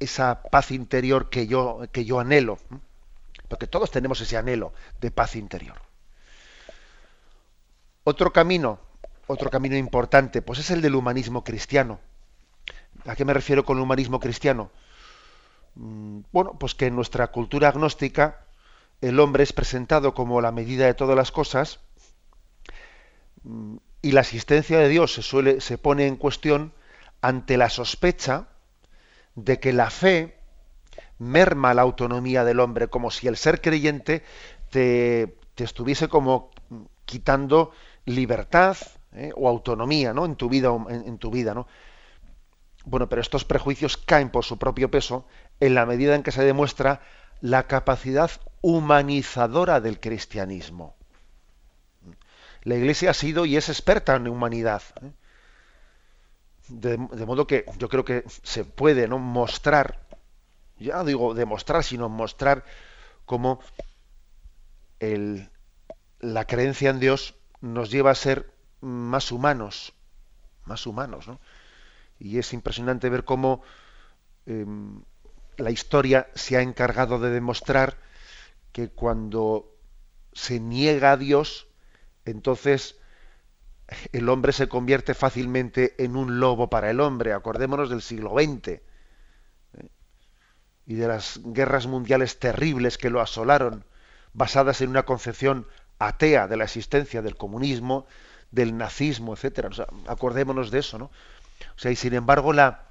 esa 0.00 0.42
paz 0.42 0.72
interior 0.72 1.30
que 1.30 1.46
yo, 1.46 1.82
que 1.92 2.04
yo 2.04 2.18
anhelo. 2.18 2.58
Porque 3.46 3.68
todos 3.68 3.92
tenemos 3.92 4.20
ese 4.20 4.36
anhelo 4.36 4.72
de 5.00 5.12
paz 5.12 5.36
interior. 5.36 5.85
Otro 8.08 8.32
camino, 8.32 8.78
otro 9.26 9.50
camino 9.50 9.76
importante, 9.76 10.40
pues 10.40 10.60
es 10.60 10.70
el 10.70 10.80
del 10.80 10.94
humanismo 10.94 11.42
cristiano. 11.42 11.98
¿A 13.04 13.16
qué 13.16 13.24
me 13.24 13.34
refiero 13.34 13.64
con 13.64 13.78
el 13.78 13.82
humanismo 13.82 14.20
cristiano? 14.20 14.70
Mm, 15.74 16.20
bueno, 16.30 16.56
pues 16.56 16.76
que 16.76 16.86
en 16.86 16.94
nuestra 16.94 17.26
cultura 17.32 17.68
agnóstica 17.68 18.44
el 19.00 19.18
hombre 19.18 19.42
es 19.42 19.52
presentado 19.52 20.14
como 20.14 20.40
la 20.40 20.52
medida 20.52 20.86
de 20.86 20.94
todas 20.94 21.16
las 21.16 21.32
cosas 21.32 21.80
mm, 23.42 23.78
y 24.02 24.12
la 24.12 24.20
existencia 24.20 24.78
de 24.78 24.88
Dios 24.88 25.12
se, 25.12 25.22
suele, 25.22 25.60
se 25.60 25.76
pone 25.76 26.06
en 26.06 26.14
cuestión 26.14 26.72
ante 27.22 27.56
la 27.56 27.70
sospecha 27.70 28.46
de 29.34 29.58
que 29.58 29.72
la 29.72 29.90
fe 29.90 30.38
merma 31.18 31.74
la 31.74 31.82
autonomía 31.82 32.44
del 32.44 32.60
hombre, 32.60 32.86
como 32.86 33.10
si 33.10 33.26
el 33.26 33.36
ser 33.36 33.60
creyente 33.60 34.22
te, 34.70 35.34
estuviese 35.56 36.06
como 36.06 36.52
quitando 37.04 37.72
libertad 38.06 38.76
¿eh? 39.12 39.32
o 39.36 39.48
autonomía 39.48 40.14
¿no? 40.14 40.24
en 40.24 40.36
tu 40.36 40.48
vida. 40.48 40.70
En, 40.88 41.18
tu 41.18 41.30
vida 41.30 41.52
¿no? 41.52 41.66
Bueno, 42.84 43.08
pero 43.08 43.20
estos 43.20 43.44
prejuicios 43.44 43.96
caen 43.96 44.30
por 44.30 44.44
su 44.44 44.58
propio 44.58 44.90
peso 44.90 45.26
en 45.60 45.74
la 45.74 45.84
medida 45.84 46.14
en 46.14 46.22
que 46.22 46.32
se 46.32 46.44
demuestra 46.44 47.02
la 47.40 47.66
capacidad 47.66 48.30
humanizadora 48.62 49.80
del 49.80 50.00
cristianismo. 50.00 50.96
La 52.62 52.76
Iglesia 52.76 53.10
ha 53.10 53.14
sido 53.14 53.44
y 53.44 53.56
es 53.56 53.68
experta 53.68 54.16
en 54.16 54.28
humanidad. 54.28 54.82
¿eh? 55.02 55.12
De, 56.68 56.96
modo 56.98 57.46
que 57.46 57.64
yo 57.78 57.88
creo 57.88 58.04
que 58.04 58.24
se 58.42 58.64
puede 58.64 59.06
¿no? 59.06 59.18
mostrar, 59.18 60.00
ya 60.78 61.04
digo 61.04 61.34
demostrar, 61.34 61.84
sino 61.84 62.08
mostrar 62.08 62.64
cómo 63.24 63.60
el, 64.98 65.48
la 66.18 66.44
creencia 66.44 66.90
en 66.90 66.98
Dios 66.98 67.34
nos 67.60 67.90
lleva 67.90 68.10
a 68.10 68.14
ser 68.14 68.52
más 68.80 69.32
humanos, 69.32 69.94
más 70.64 70.86
humanos, 70.86 71.26
¿no? 71.28 71.40
Y 72.18 72.38
es 72.38 72.52
impresionante 72.52 73.10
ver 73.10 73.24
cómo 73.24 73.62
em, 74.46 75.02
la 75.56 75.70
historia 75.70 76.28
se 76.34 76.56
ha 76.56 76.62
encargado 76.62 77.18
de 77.18 77.30
demostrar 77.30 77.98
que 78.72 78.88
cuando 78.88 79.74
se 80.32 80.60
niega 80.60 81.12
a 81.12 81.16
Dios, 81.16 81.66
entonces 82.24 82.96
el 84.12 84.28
hombre 84.28 84.52
se 84.52 84.68
convierte 84.68 85.14
fácilmente 85.14 85.94
en 86.02 86.16
un 86.16 86.40
lobo 86.40 86.68
para 86.68 86.90
el 86.90 87.00
hombre. 87.00 87.32
Acordémonos 87.32 87.88
del 87.88 88.02
siglo 88.02 88.30
XX 88.30 88.68
¿eh? 88.68 88.82
y 90.86 90.94
de 90.94 91.08
las 91.08 91.40
guerras 91.44 91.86
mundiales 91.86 92.38
terribles 92.38 92.98
que 92.98 93.10
lo 93.10 93.20
asolaron, 93.20 93.84
basadas 94.32 94.80
en 94.80 94.90
una 94.90 95.04
concepción 95.04 95.66
atea 95.98 96.48
de 96.48 96.56
la 96.56 96.64
existencia 96.64 97.22
del 97.22 97.36
comunismo, 97.36 98.06
del 98.50 98.76
nazismo, 98.76 99.34
etcétera. 99.34 99.70
acordémonos 100.06 100.70
de 100.70 100.78
eso, 100.78 100.98
¿no? 100.98 101.06
O 101.06 101.78
sea, 101.78 101.90
y 101.90 101.96
sin 101.96 102.14
embargo 102.14 102.52
la, 102.52 102.82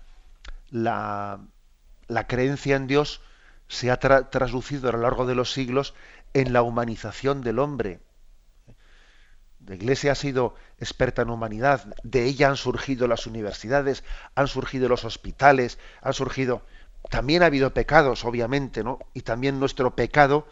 la, 0.71 2.27
creencia 2.27 2.75
en 2.75 2.87
Dios 2.87 3.21
se 3.67 3.91
ha 3.91 3.97
traducido 3.97 4.89
a 4.89 4.91
lo 4.91 4.99
largo 4.99 5.25
de 5.25 5.35
los 5.35 5.51
siglos 5.51 5.93
en 6.33 6.53
la 6.53 6.61
humanización 6.61 7.41
del 7.41 7.59
hombre. 7.59 7.99
La 9.65 9.75
Iglesia 9.75 10.11
ha 10.11 10.15
sido 10.15 10.53
experta 10.79 11.23
en 11.23 11.31
humanidad, 11.31 11.85
de 12.03 12.25
ella 12.25 12.49
han 12.49 12.57
surgido 12.57 13.07
las 13.07 13.25
universidades, 13.25 14.03
han 14.35 14.47
surgido 14.47 14.89
los 14.89 15.05
hospitales, 15.05 15.79
han 16.01 16.13
surgido... 16.13 16.61
También 17.09 17.43
ha 17.43 17.47
habido 17.47 17.71
pecados, 17.71 18.25
obviamente, 18.25 18.83
¿no? 18.83 18.97
Y 19.13 19.21
también 19.21 19.59
nuestro 19.59 19.95
pecado 19.95 20.47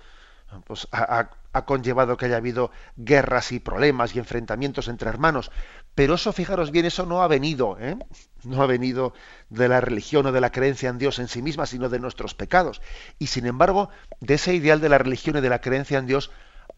pues, 0.65 0.87
ha, 0.91 1.31
ha 1.53 1.65
conllevado 1.65 2.17
que 2.17 2.25
haya 2.25 2.37
habido 2.37 2.71
guerras 2.97 3.51
y 3.51 3.59
problemas 3.59 4.15
y 4.15 4.19
enfrentamientos 4.19 4.87
entre 4.87 5.09
hermanos. 5.09 5.51
Pero 5.95 6.15
eso, 6.15 6.33
fijaros 6.33 6.71
bien, 6.71 6.85
eso 6.85 7.05
no 7.05 7.21
ha 7.21 7.27
venido, 7.27 7.77
¿eh? 7.79 7.95
no 8.43 8.61
ha 8.61 8.65
venido 8.65 9.13
de 9.49 9.69
la 9.69 9.79
religión 9.79 10.25
o 10.25 10.31
de 10.31 10.41
la 10.41 10.51
creencia 10.51 10.89
en 10.89 10.97
Dios 10.97 11.19
en 11.19 11.27
sí 11.27 11.41
misma, 11.43 11.67
sino 11.67 11.89
de 11.89 11.99
nuestros 11.99 12.33
pecados. 12.33 12.81
Y 13.19 13.27
sin 13.27 13.45
embargo, 13.45 13.89
de 14.19 14.33
ese 14.33 14.55
ideal 14.55 14.81
de 14.81 14.89
la 14.89 14.97
religión 14.97 15.37
y 15.37 15.41
de 15.41 15.49
la 15.49 15.61
creencia 15.61 15.99
en 15.99 16.07
Dios 16.07 16.31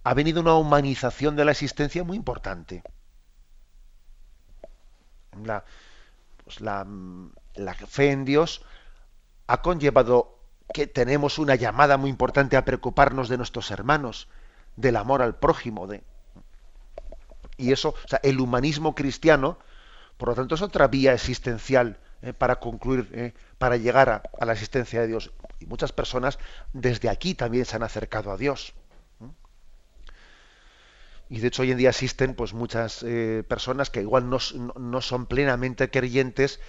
ha 0.03 0.13
venido 0.13 0.41
una 0.41 0.55
humanización 0.55 1.35
de 1.35 1.45
la 1.45 1.51
existencia 1.51 2.03
muy 2.03 2.17
importante. 2.17 2.83
La, 5.41 5.63
pues 6.43 6.61
la, 6.61 6.85
la 7.55 7.73
fe 7.73 8.11
en 8.11 8.25
Dios 8.25 8.61
ha 9.47 9.61
conllevado 9.61 10.39
que 10.73 10.87
tenemos 10.87 11.39
una 11.39 11.55
llamada 11.55 11.97
muy 11.97 12.09
importante 12.09 12.57
a 12.57 12.65
preocuparnos 12.65 13.29
de 13.29 13.37
nuestros 13.37 13.71
hermanos, 13.71 14.27
del 14.75 14.95
amor 14.95 15.21
al 15.21 15.35
prójimo, 15.35 15.87
de, 15.87 16.03
y 17.57 17.71
eso, 17.71 17.89
o 17.89 18.07
sea, 18.07 18.19
el 18.23 18.39
humanismo 18.39 18.95
cristiano, 18.95 19.57
por 20.17 20.29
lo 20.29 20.35
tanto, 20.35 20.55
es 20.55 20.61
otra 20.61 20.87
vía 20.87 21.13
existencial 21.13 21.97
eh, 22.21 22.33
para 22.33 22.59
concluir, 22.59 23.09
eh, 23.13 23.33
para 23.57 23.77
llegar 23.77 24.09
a, 24.09 24.45
la 24.45 24.53
existencia 24.53 25.01
de 25.01 25.07
Dios. 25.07 25.31
Y 25.59 25.65
muchas 25.65 25.91
personas 25.91 26.39
desde 26.73 27.09
aquí 27.09 27.33
también 27.35 27.65
se 27.65 27.75
han 27.75 27.83
acercado 27.83 28.31
a 28.31 28.37
Dios. 28.37 28.73
Y 31.27 31.39
de 31.39 31.47
hecho 31.47 31.63
hoy 31.63 31.71
en 31.71 31.77
día 31.77 31.89
existen 31.89 32.35
pues 32.35 32.53
muchas 32.53 33.01
eh, 33.01 33.43
personas 33.47 33.89
que 33.89 34.01
igual 34.01 34.29
no, 34.29 34.37
no, 34.75 35.01
son 35.01 35.25
plenamente 35.25 35.89
creyentes, 35.89 36.59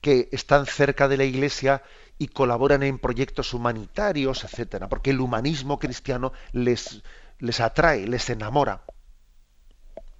que 0.00 0.28
están 0.32 0.66
cerca 0.66 1.06
de 1.06 1.16
la 1.16 1.24
Iglesia 1.24 1.84
y 2.18 2.26
colaboran 2.28 2.82
en 2.82 2.98
proyectos 2.98 3.54
humanitarios, 3.54 4.42
etcétera, 4.42 4.88
porque 4.88 5.10
el 5.10 5.20
humanismo 5.20 5.78
cristiano 5.78 6.32
les, 6.52 7.02
les 7.40 7.60
atrae, 7.60 8.06
les 8.06 8.30
enamora 8.30 8.82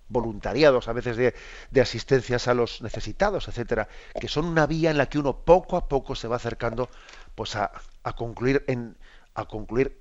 voluntariados, 0.09 0.89
a 0.89 0.93
veces 0.93 1.17
de, 1.17 1.81
asistencias 1.81 2.49
a 2.49 2.55
los 2.55 2.83
necesitados, 2.83 3.47
etcétera, 3.47 3.89
que 4.21 4.27
son 4.29 4.45
una 4.45 4.67
vía 4.67 4.91
en 4.91 4.99
la 4.99 5.09
que 5.09 5.19
uno 5.19 5.45
poco 5.45 5.77
a 5.77 5.89
poco 5.89 6.17
se 6.17 6.27
va 6.27 6.37
acercando 6.37 6.91
pues 7.37 7.55
a, 7.55 7.71
a 8.03 8.13
concluir 8.15 8.65
en 8.67 8.97
a 9.35 9.45
concluir 9.45 10.01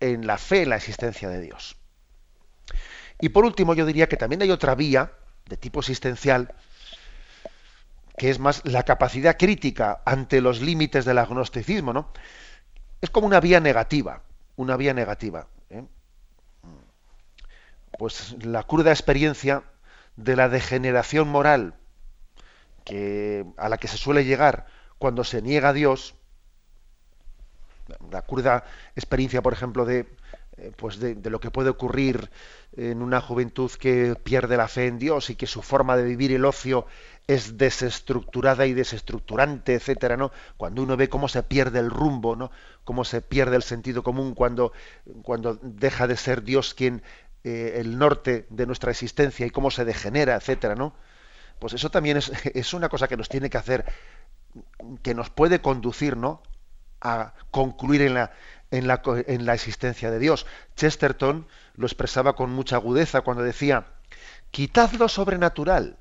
en 0.00 0.26
la 0.26 0.36
fe 0.36 0.62
en 0.62 0.68
la 0.68 0.76
existencia 0.76 1.28
de 1.28 1.40
Dios. 1.40 1.76
Y 3.20 3.30
por 3.30 3.44
último, 3.44 3.74
yo 3.74 3.86
diría 3.86 4.08
que 4.08 4.18
también 4.18 4.42
hay 4.42 4.50
otra 4.50 4.74
vía 4.74 5.12
de 5.46 5.56
tipo 5.56 5.80
existencial, 5.80 6.54
que 8.18 8.30
es 8.30 8.38
más 8.38 8.62
la 8.64 8.82
capacidad 8.82 9.38
crítica 9.38 10.02
ante 10.04 10.40
los 10.40 10.60
límites 10.60 11.04
del 11.04 11.18
agnosticismo, 11.18 11.92
¿no? 11.92 12.12
Es 13.00 13.10
como 13.10 13.26
una 13.26 13.40
vía 13.40 13.60
negativa, 13.60 14.22
una 14.56 14.76
vía 14.76 14.92
negativa. 14.92 15.48
Pues 17.98 18.36
la 18.44 18.62
cruda 18.62 18.90
experiencia 18.90 19.62
de 20.16 20.36
la 20.36 20.48
degeneración 20.48 21.28
moral 21.28 21.74
que, 22.84 23.44
a 23.56 23.68
la 23.68 23.78
que 23.78 23.88
se 23.88 23.96
suele 23.96 24.24
llegar 24.24 24.66
cuando 24.98 25.24
se 25.24 25.42
niega 25.42 25.70
a 25.70 25.72
Dios, 25.72 26.14
la 28.10 28.22
cruda 28.22 28.64
experiencia, 28.94 29.42
por 29.42 29.52
ejemplo, 29.52 29.84
de, 29.84 30.06
eh, 30.58 30.72
pues 30.74 30.98
de, 30.98 31.16
lo 31.30 31.38
que 31.38 31.50
puede 31.50 31.68
ocurrir 31.68 32.30
en 32.76 33.02
una 33.02 33.20
juventud 33.20 33.70
que 33.72 34.16
pierde 34.22 34.56
la 34.56 34.68
fe 34.68 34.86
en 34.86 34.98
Dios 34.98 35.28
y 35.28 35.36
que 35.36 35.46
su 35.46 35.60
forma 35.60 35.96
de 35.96 36.04
vivir 36.04 36.32
el 36.32 36.46
ocio 36.46 36.86
es 37.26 37.58
desestructurada 37.58 38.66
y 38.66 38.72
desestructurante, 38.72 39.74
etcétera, 39.74 40.16
¿no? 40.16 40.32
Cuando 40.56 40.82
uno 40.82 40.96
ve 40.96 41.08
cómo 41.08 41.28
se 41.28 41.42
pierde 41.42 41.80
el 41.80 41.90
rumbo, 41.90 42.36
¿no? 42.36 42.50
Cómo 42.84 43.04
se 43.04 43.20
pierde 43.20 43.56
el 43.56 43.62
sentido 43.62 44.02
común 44.02 44.34
cuando, 44.34 44.72
cuando 45.22 45.58
deja 45.60 46.06
de 46.06 46.16
ser 46.16 46.42
Dios 46.42 46.72
quien 46.72 47.02
eh, 47.48 47.78
el 47.78 47.96
norte 47.96 48.48
de 48.50 48.66
nuestra 48.66 48.90
existencia 48.90 49.46
y 49.46 49.50
cómo 49.50 49.70
se 49.70 49.84
degenera, 49.84 50.34
etcétera, 50.34 50.74
¿no? 50.74 50.96
Pues 51.60 51.74
eso 51.74 51.92
también 51.92 52.16
es, 52.54 52.74
una 52.74 52.88
cosa 52.88 53.06
que 53.06 53.16
nos 53.16 53.28
tiene 53.28 53.50
que 53.50 53.56
hacer, 53.56 53.84
que 55.04 55.14
nos 55.14 55.30
puede 55.30 55.60
conducir, 55.60 56.16
¿no? 56.16 56.42
A 57.00 57.34
concluir 57.52 58.02
en 58.02 58.14
la, 58.14 58.32
en 58.72 58.88
la, 58.88 59.00
en 59.28 59.46
la 59.46 59.54
existencia 59.54 60.10
de 60.10 60.18
Dios. 60.18 60.44
Chesterton 60.74 61.46
lo 61.76 61.86
expresaba 61.86 62.34
con 62.34 62.50
mucha 62.50 62.74
agudeza 62.74 63.20
cuando 63.20 63.44
decía, 63.44 63.86
quitad 64.50 64.90
lo 64.94 65.08
sobrenatural. 65.08 65.98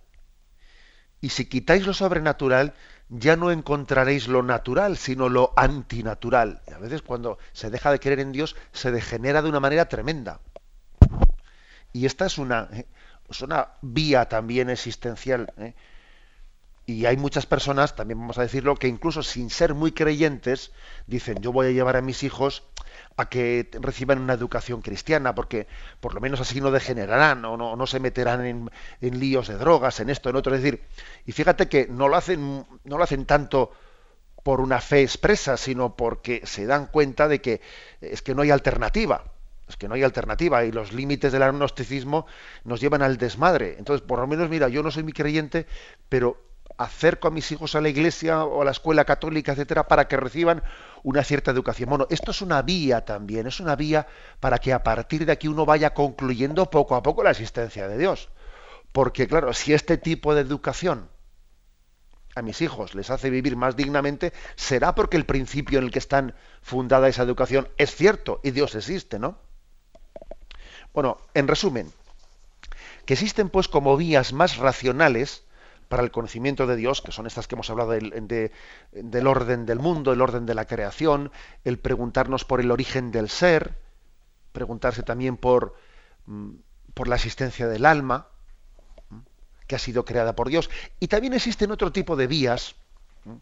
Y 1.22 1.30
si 1.30 1.46
quitáis 1.46 1.86
lo 1.86 1.94
sobrenatural, 1.94 2.74
ya 3.10 3.36
no 3.36 3.52
encontraréis 3.52 4.28
lo 4.28 4.42
natural, 4.42 4.98
sino 4.98 5.30
lo 5.30 5.54
antinatural. 5.58 6.64
Y 6.68 6.74
a 6.74 6.80
veces 6.80 7.04
cuando 7.04 7.38
se 7.54 7.70
deja 7.70 7.92
de 7.92 8.00
creer 8.00 8.20
en 8.20 8.32
Dios, 8.32 8.56
se 8.72 8.92
degenera 8.92 9.44
de 9.44 9.50
una 9.50 9.60
manera 9.60 9.88
tremenda. 9.88 10.40
Y 11.96 12.06
esta 12.06 12.26
es 12.26 12.38
una, 12.38 12.68
eh, 12.74 12.88
una 13.42 13.70
vía 13.82 14.26
también 14.26 14.70
existencial. 14.70 15.54
¿eh? 15.58 15.76
Y 16.86 17.06
hay 17.06 17.16
muchas 17.16 17.46
personas, 17.46 17.96
también 17.96 18.20
vamos 18.20 18.38
a 18.38 18.42
decirlo, 18.42 18.76
que 18.76 18.90
incluso 18.90 19.24
sin 19.24 19.50
ser 19.50 19.74
muy 19.74 19.94
creyentes, 19.94 20.74
dicen, 21.08 21.42
yo 21.42 21.54
voy 21.54 21.68
a 21.68 21.72
llevar 21.72 21.96
a 21.96 22.02
mis 22.02 22.24
hijos 22.24 22.64
a 23.16 23.30
que 23.30 23.70
reciban 23.80 24.20
una 24.20 24.34
educación 24.34 24.82
cristiana, 24.82 25.34
porque 25.36 25.68
por 26.02 26.14
lo 26.14 26.20
menos 26.20 26.42
así 26.42 26.60
no 26.60 26.70
degenerarán 26.70 27.46
o 27.46 27.56
no, 27.56 27.78
no 27.78 27.88
se 27.88 28.02
meterán 28.02 28.46
en, 28.46 28.70
en, 29.00 29.18
líos 29.22 29.48
de 29.48 29.56
drogas, 29.56 30.02
en 30.02 30.10
esto, 30.10 30.30
en 30.30 30.36
otro. 30.36 30.54
Es 30.54 30.62
decir, 30.62 30.84
y 31.26 31.32
fíjate 31.32 31.70
que 31.70 31.88
no 31.88 32.10
lo 32.10 32.18
hacen, 32.18 32.66
no 32.84 32.98
lo 32.98 33.04
hacen 33.06 33.26
tanto 33.26 33.72
por 34.44 34.60
una 34.60 34.82
fe 34.82 35.02
expresa, 35.02 35.56
sino 35.56 35.96
porque 35.96 36.42
se 36.44 36.66
dan 36.66 36.88
cuenta 36.88 37.30
de 37.30 37.40
que 37.40 37.62
es 38.02 38.22
que 38.22 38.36
no 38.36 38.42
hay 38.42 38.52
alternativa. 38.52 39.24
Es 39.68 39.78
que 39.78 39.88
no 39.88 39.96
hay 39.96 40.04
alternativa 40.04 40.64
y 40.64 40.72
los 40.72 40.94
límites 40.94 41.32
del 41.32 41.44
agnosticismo 41.44 42.28
nos 42.64 42.80
llevan 42.82 43.02
al 43.02 43.18
desmadre. 43.18 43.76
Entonces, 43.80 44.06
por 44.06 44.20
lo 44.20 44.28
menos, 44.28 44.50
mira, 44.50 44.68
yo 44.68 44.84
no 44.84 44.92
soy 44.92 45.04
mi 45.04 45.12
creyente, 45.12 45.66
pero 46.08 46.38
acerco 46.78 47.28
a 47.28 47.32
mis 47.32 47.52
hijos 47.52 47.76
a 47.76 47.82
la 47.82 47.90
iglesia 47.90 48.44
o 48.44 48.62
a 48.62 48.66
la 48.66 48.72
escuela 48.72 49.06
católica, 49.06 49.54
etcétera, 49.54 49.88
para 49.88 50.08
que 50.08 50.18
reciban 50.18 50.64
una 51.04 51.24
cierta 51.24 51.52
educación. 51.52 51.90
Bueno, 51.90 52.08
esto 52.10 52.32
es 52.32 52.42
una 52.42 52.62
vía 52.62 53.06
también, 53.06 53.48
es 53.48 53.60
una 53.60 53.76
vía 53.76 54.08
para 54.40 54.58
que 54.60 54.74
a 54.74 54.84
partir 54.84 55.26
de 55.26 55.32
aquí 55.32 55.48
uno 55.48 55.66
vaya 55.66 55.94
concluyendo 55.94 56.70
poco 56.70 56.96
a 56.96 57.04
poco 57.04 57.24
la 57.24 57.32
existencia 57.32 57.88
de 57.88 57.98
Dios. 57.98 58.30
Porque, 58.92 59.28
claro, 59.28 59.54
si 59.54 59.74
este 59.74 59.98
tipo 59.98 60.36
de 60.36 60.42
educación 60.42 61.10
a 62.36 62.42
mis 62.42 62.62
hijos 62.62 62.96
les 62.96 63.10
hace 63.10 63.30
vivir 63.30 63.56
más 63.56 63.76
dignamente, 63.76 64.34
será 64.56 64.94
porque 64.94 65.18
el 65.18 65.26
principio 65.26 65.80
en 65.80 65.86
el 65.86 65.92
que 65.92 66.00
están 66.00 66.36
fundada 66.62 67.08
esa 67.08 67.24
educación 67.24 67.70
es 67.78 67.96
cierto 67.96 68.42
y 68.44 68.52
Dios 68.52 68.76
existe, 68.76 69.20
¿no? 69.20 69.45
Bueno, 70.96 71.18
en 71.34 71.50
resumen, 71.50 71.92
que 73.06 73.14
existen 73.14 73.50
pues 73.50 73.68
como 73.68 73.98
vías 73.98 74.32
más 74.32 74.56
racionales 74.56 75.44
para 75.90 76.02
el 76.02 76.10
conocimiento 76.10 76.68
de 76.68 76.78
Dios, 76.78 77.02
que 77.02 77.12
son 77.12 77.28
estas 77.28 77.48
que 77.48 77.56
hemos 77.56 77.70
hablado 77.70 77.92
del 77.92 79.28
orden 79.28 79.66
del 79.66 79.80
mundo, 79.80 80.14
el 80.14 80.22
orden 80.22 80.46
de 80.46 80.56
la 80.56 80.66
creación, 80.66 81.32
el 81.66 81.80
preguntarnos 81.80 82.46
por 82.46 82.62
el 82.62 82.72
origen 82.72 83.12
del 83.12 83.30
ser, 83.30 83.78
preguntarse 84.54 85.04
también 85.04 85.36
por, 85.36 85.76
mm, 86.28 86.52
por 86.94 87.10
la 87.10 87.16
existencia 87.16 87.68
del 87.68 87.86
alma, 87.86 88.30
mm, 89.10 89.18
que 89.68 89.76
ha 89.76 89.80
sido 89.80 90.06
creada 90.06 90.34
por 90.34 90.48
Dios. 90.48 90.70
Y 91.02 91.10
también 91.10 91.34
existen 91.34 91.72
otro 91.72 91.92
tipo 91.92 92.16
de 92.16 92.28
vías 92.28 92.76
mm, 93.26 93.34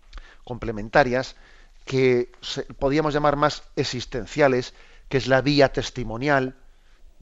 complementarias 0.44 1.36
que 1.86 2.32
podríamos 2.80 3.14
llamar 3.14 3.36
más 3.36 3.62
existenciales, 3.76 4.74
que 5.08 5.18
es 5.18 5.28
la 5.28 5.42
vía 5.42 5.72
testimonial 5.72 6.58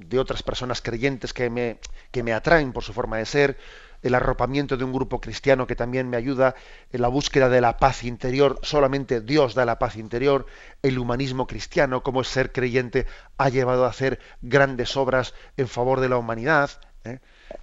de 0.08 0.20
otras 0.20 0.44
personas 0.44 0.82
creyentes 0.82 1.34
que 1.34 1.50
me, 1.50 1.80
que 2.12 2.24
me 2.24 2.34
atraen 2.34 2.74
por 2.74 2.84
su 2.84 2.94
forma 2.94 3.18
de 3.18 3.26
ser, 3.26 3.58
el 4.02 4.16
arropamiento 4.16 4.78
de 4.78 4.84
un 4.84 4.94
grupo 4.94 5.22
cristiano 5.22 5.68
que 5.68 5.76
también 5.76 6.10
me 6.10 6.18
ayuda 6.18 6.56
en 6.92 7.02
la 7.02 7.08
búsqueda 7.08 7.50
de 7.50 7.62
la 7.62 7.78
paz 7.78 8.04
interior, 8.04 8.60
solamente 8.64 9.22
Dios 9.22 9.54
da 9.54 9.66
la 9.66 9.80
paz 9.80 9.96
interior, 9.96 10.46
el 10.82 10.98
humanismo 10.98 11.48
cristiano, 11.48 12.02
como 12.02 12.22
es 12.22 12.28
ser 12.28 12.52
creyente, 12.52 13.06
ha 13.38 13.50
llevado 13.50 13.86
a 13.86 13.90
hacer 13.90 14.20
grandes 14.42 14.98
obras 14.98 15.34
en 15.58 15.68
favor 15.68 16.00
de 16.00 16.10
la 16.10 16.18
humanidad, 16.18 16.72
¿eh? 17.04 17.20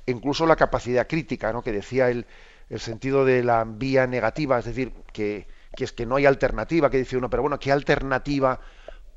incluso 0.06 0.46
la 0.46 0.56
capacidad 0.56 1.08
crítica, 1.08 1.52
¿no? 1.52 1.62
que 1.62 1.72
decía 1.72 2.08
el, 2.08 2.26
el 2.70 2.80
sentido 2.80 3.24
de 3.24 3.42
la 3.42 3.64
vía 3.64 4.06
negativa, 4.06 4.58
es 4.58 4.64
decir, 4.64 4.92
que, 5.12 5.48
que 5.76 5.84
es 5.84 5.92
que 5.92 6.06
no 6.06 6.16
hay 6.16 6.26
alternativa, 6.26 6.90
que 6.90 6.98
dice 6.98 7.16
uno, 7.16 7.28
pero 7.30 7.42
bueno, 7.42 7.58
¿qué 7.58 7.72
alternativa 7.72 8.60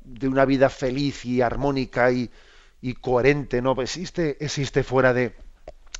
de 0.04 0.26
una 0.26 0.44
vida 0.44 0.68
feliz 0.68 1.24
y 1.24 1.40
armónica 1.40 2.10
y, 2.10 2.28
y 2.82 2.94
coherente 2.94 3.62
no 3.62 3.80
existe, 3.80 4.36
existe 4.44 4.82
fuera 4.82 5.14
de, 5.14 5.34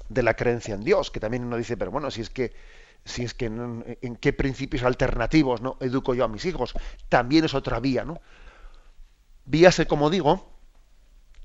de 0.08 0.22
la 0.22 0.34
creencia 0.34 0.74
en 0.74 0.82
Dios, 0.82 1.10
que 1.10 1.20
también 1.20 1.44
uno 1.44 1.56
dice, 1.56 1.76
pero 1.76 1.90
bueno, 1.90 2.10
si 2.10 2.20
es 2.20 2.28
que 2.28 2.52
si 3.04 3.24
es 3.24 3.34
que 3.34 3.46
en, 3.46 4.16
qué 4.20 4.32
principios 4.32 4.84
alternativos 4.84 5.60
no 5.60 5.76
educo 5.80 6.14
yo 6.14 6.24
a 6.24 6.28
mis 6.28 6.44
hijos, 6.44 6.74
también 7.08 7.44
es 7.44 7.54
otra 7.54 7.80
vía, 7.80 8.04
¿no? 8.04 8.20
Vías 9.44 9.82
como 9.88 10.08
digo, 10.08 10.48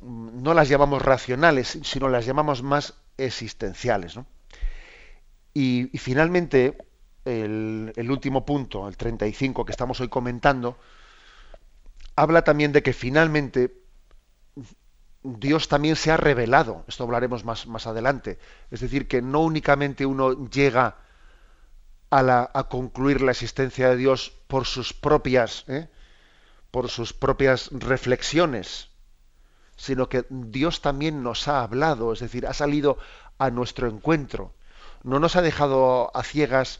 no 0.01 0.53
las 0.53 0.69
llamamos 0.69 1.01
racionales, 1.01 1.79
sino 1.83 2.09
las 2.09 2.25
llamamos 2.27 2.61
más 2.61 2.93
existenciales, 3.17 4.15
¿no? 4.15 4.27
Y, 5.53 5.87
finalmente, 5.97 6.77
el, 7.25 7.91
el 7.95 8.11
último 8.11 8.45
punto, 8.45 8.87
el 8.87 8.95
35 8.95 9.65
que 9.65 9.71
estamos 9.71 9.99
hoy 9.99 10.09
comentando, 10.09 10.77
habla 12.15 12.43
también 12.43 12.71
de 12.71 12.83
que 12.83 12.93
finalmente 12.93 13.86
Dios 15.27 15.67
también 15.67 15.95
se 15.95 16.11
ha 16.11 16.17
revelado, 16.17 16.85
esto 16.87 17.03
hablaremos 17.03 17.43
más, 17.43 17.67
más 17.67 17.85
adelante, 17.85 18.39
es 18.71 18.79
decir, 18.79 19.07
que 19.07 19.21
no 19.21 19.41
únicamente 19.41 20.05
uno 20.05 20.47
llega 20.49 20.95
a, 22.09 22.23
la, 22.23 22.49
a 22.53 22.69
concluir 22.69 23.21
la 23.21 23.31
existencia 23.31 23.89
de 23.89 23.97
Dios 23.97 24.31
por 24.47 24.65
sus 24.65 24.93
propias, 24.93 25.65
¿eh? 25.67 25.89
por 26.71 26.89
sus 26.89 27.11
propias 27.13 27.69
reflexiones, 27.71 28.89
sino 29.75 30.07
que 30.07 30.25
Dios 30.29 30.81
también 30.81 31.23
nos 31.23 31.47
ha 31.47 31.61
hablado, 31.61 32.13
es 32.13 32.19
decir, 32.19 32.47
ha 32.47 32.53
salido 32.53 32.97
a 33.37 33.49
nuestro 33.49 33.89
encuentro, 33.89 34.53
no 35.03 35.19
nos 35.19 35.35
ha 35.35 35.41
dejado 35.41 36.09
a 36.15 36.23
ciegas 36.23 36.79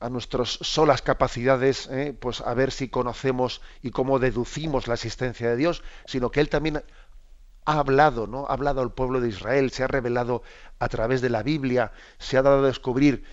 a 0.00 0.08
nuestras 0.08 0.48
solas 0.62 1.02
capacidades, 1.02 1.86
¿eh? 1.92 2.16
pues 2.18 2.40
a 2.40 2.54
ver 2.54 2.72
si 2.72 2.88
conocemos 2.88 3.60
y 3.82 3.90
cómo 3.90 4.18
deducimos 4.18 4.88
la 4.88 4.94
existencia 4.94 5.50
de 5.50 5.56
Dios, 5.56 5.82
sino 6.06 6.30
que 6.30 6.40
Él 6.40 6.48
también 6.48 6.82
ha 7.66 7.78
hablado, 7.78 8.26
¿no? 8.26 8.46
Ha 8.48 8.54
hablado 8.54 8.80
al 8.80 8.92
pueblo 8.92 9.20
de 9.20 9.28
Israel, 9.28 9.70
se 9.70 9.84
ha 9.84 9.86
revelado 9.86 10.42
a 10.78 10.88
través 10.88 11.20
de 11.20 11.28
la 11.28 11.42
Biblia, 11.42 11.92
se 12.18 12.38
ha 12.38 12.42
dado 12.42 12.64
a 12.64 12.66
descubrir 12.66 13.24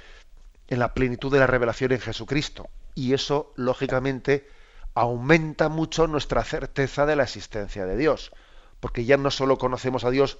en 0.67 0.79
la 0.79 0.93
plenitud 0.93 1.31
de 1.31 1.39
la 1.39 1.47
revelación 1.47 1.93
en 1.93 2.01
Jesucristo. 2.01 2.69
Y 2.93 3.13
eso, 3.13 3.53
lógicamente, 3.55 4.47
aumenta 4.93 5.69
mucho 5.69 6.07
nuestra 6.07 6.43
certeza 6.43 7.05
de 7.05 7.15
la 7.15 7.23
existencia 7.23 7.85
de 7.85 7.95
Dios, 7.95 8.31
porque 8.79 9.05
ya 9.05 9.17
no 9.17 9.31
solo 9.31 9.57
conocemos 9.57 10.03
a 10.03 10.11
Dios 10.11 10.39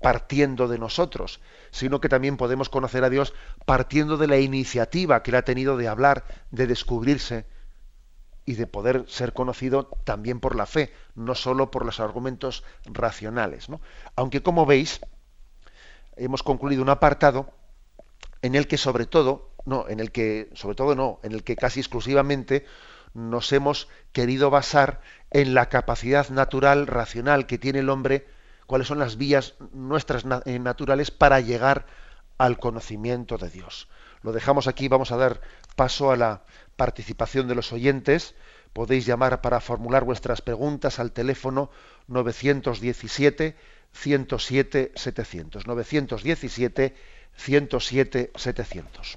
partiendo 0.00 0.68
de 0.68 0.78
nosotros, 0.78 1.40
sino 1.70 2.00
que 2.00 2.08
también 2.08 2.36
podemos 2.36 2.68
conocer 2.68 3.04
a 3.04 3.10
Dios 3.10 3.34
partiendo 3.66 4.16
de 4.16 4.26
la 4.26 4.38
iniciativa 4.38 5.22
que 5.22 5.30
Él 5.30 5.36
ha 5.36 5.42
tenido 5.42 5.76
de 5.76 5.88
hablar, 5.88 6.24
de 6.50 6.66
descubrirse 6.66 7.46
y 8.46 8.54
de 8.54 8.66
poder 8.66 9.04
ser 9.08 9.34
conocido 9.34 9.90
también 10.04 10.40
por 10.40 10.56
la 10.56 10.64
fe, 10.64 10.92
no 11.14 11.34
solo 11.34 11.70
por 11.70 11.84
los 11.84 12.00
argumentos 12.00 12.64
racionales. 12.86 13.66
Aunque, 14.16 14.42
como 14.42 14.64
veis, 14.64 15.00
hemos 16.16 16.42
concluido 16.42 16.82
un 16.82 16.88
apartado 16.88 17.52
en 18.40 18.54
el 18.54 18.66
que 18.66 18.78
sobre 18.78 19.04
todo, 19.04 19.50
no, 19.66 19.86
en 19.88 20.00
el 20.00 20.12
que, 20.12 20.48
sobre 20.54 20.76
todo 20.76 20.94
no, 20.94 21.20
en 21.22 21.32
el 21.32 21.44
que 21.44 21.56
casi 21.56 21.80
exclusivamente 21.80 22.64
nos 23.12 23.52
hemos 23.52 23.88
querido 24.12 24.48
basar 24.48 25.02
en 25.30 25.54
la 25.54 25.68
capacidad 25.68 26.28
natural, 26.30 26.86
racional 26.86 27.46
que 27.46 27.58
tiene 27.58 27.80
el 27.80 27.90
hombre 27.90 28.26
cuáles 28.66 28.86
son 28.86 28.98
las 28.98 29.16
vías 29.16 29.54
nuestras 29.72 30.24
eh, 30.44 30.58
naturales 30.58 31.10
para 31.10 31.40
llegar 31.40 31.86
al 32.36 32.58
conocimiento 32.58 33.38
de 33.38 33.50
Dios. 33.50 33.88
Lo 34.22 34.32
dejamos 34.32 34.66
aquí, 34.66 34.88
vamos 34.88 35.12
a 35.12 35.16
dar 35.16 35.40
paso 35.76 36.10
a 36.10 36.16
la 36.16 36.42
participación 36.76 37.48
de 37.48 37.54
los 37.54 37.72
oyentes. 37.72 38.34
Podéis 38.72 39.06
llamar 39.06 39.40
para 39.40 39.60
formular 39.60 40.04
vuestras 40.04 40.42
preguntas 40.42 40.98
al 40.98 41.12
teléfono 41.12 41.70
917 42.08 43.56
107 43.92 44.92
700. 44.94 45.66
917 45.66 46.94
107 47.36 48.32
700. 48.34 49.16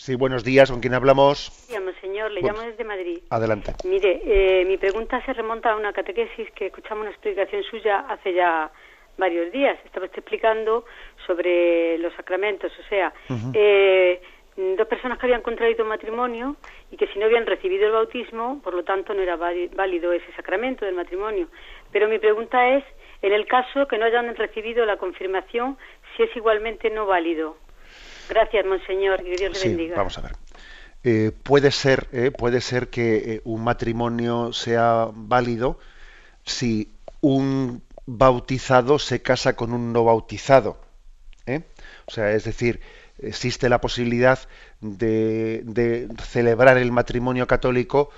Sí, 0.00 0.14
buenos 0.14 0.44
días, 0.44 0.70
¿con 0.70 0.80
quién 0.80 0.94
hablamos? 0.94 1.52
señor, 2.00 2.30
le 2.30 2.40
llamo 2.40 2.62
desde 2.62 2.84
Madrid. 2.84 3.18
Adelante. 3.28 3.74
Mire, 3.84 4.22
eh, 4.24 4.64
mi 4.64 4.78
pregunta 4.78 5.22
se 5.26 5.34
remonta 5.34 5.72
a 5.72 5.76
una 5.76 5.92
catequesis 5.92 6.50
que 6.52 6.68
escuchamos 6.68 7.02
una 7.02 7.10
explicación 7.10 7.62
suya 7.64 8.06
hace 8.08 8.32
ya 8.32 8.70
varios 9.18 9.52
días. 9.52 9.78
Estaba 9.84 10.06
explicando 10.06 10.86
sobre 11.26 11.98
los 11.98 12.14
sacramentos, 12.14 12.72
o 12.78 12.88
sea, 12.88 13.12
eh, 13.52 14.22
dos 14.56 14.88
personas 14.88 15.18
que 15.18 15.26
habían 15.26 15.42
contraído 15.42 15.84
matrimonio 15.84 16.56
y 16.90 16.96
que 16.96 17.06
si 17.08 17.18
no 17.18 17.26
habían 17.26 17.44
recibido 17.44 17.84
el 17.84 17.92
bautismo, 17.92 18.62
por 18.62 18.72
lo 18.72 18.84
tanto 18.84 19.12
no 19.12 19.20
era 19.20 19.36
válido 19.36 20.14
ese 20.14 20.32
sacramento 20.32 20.86
del 20.86 20.94
matrimonio. 20.94 21.48
Pero 21.92 22.08
mi 22.08 22.18
pregunta 22.18 22.70
es, 22.70 22.84
en 23.20 23.34
el 23.34 23.44
caso 23.46 23.86
que 23.86 23.98
no 23.98 24.06
hayan 24.06 24.34
recibido 24.34 24.86
la 24.86 24.96
confirmación, 24.96 25.76
si 26.16 26.22
es 26.22 26.34
igualmente 26.34 26.88
no 26.88 27.04
válido. 27.04 27.58
Gracias, 28.30 28.64
monseñor, 28.64 29.22
que 29.22 29.36
Dios 29.36 29.52
le 29.62 29.68
bendiga. 29.68 29.96
Vamos 29.96 30.16
a 30.16 30.22
ver. 30.22 30.32
Eh, 31.02 31.32
puede 31.42 31.70
ser 31.70 32.08
eh, 32.12 32.30
puede 32.30 32.60
ser 32.60 32.88
que 32.88 33.16
eh, 33.16 33.40
un 33.44 33.64
matrimonio 33.64 34.52
sea 34.52 35.08
válido 35.14 35.78
si 36.44 36.90
un 37.22 37.82
bautizado 38.04 38.98
se 38.98 39.22
casa 39.22 39.56
con 39.56 39.72
un 39.72 39.94
no 39.94 40.04
bautizado 40.04 40.78
o 42.06 42.10
sea 42.10 42.32
es 42.32 42.44
decir 42.44 42.80
existe 43.16 43.70
la 43.70 43.80
posibilidad 43.80 44.40
de, 44.82 46.06
celebrar 46.22 46.76
el 46.76 46.92
matrimonio 46.92 47.46
católico 47.46 48.10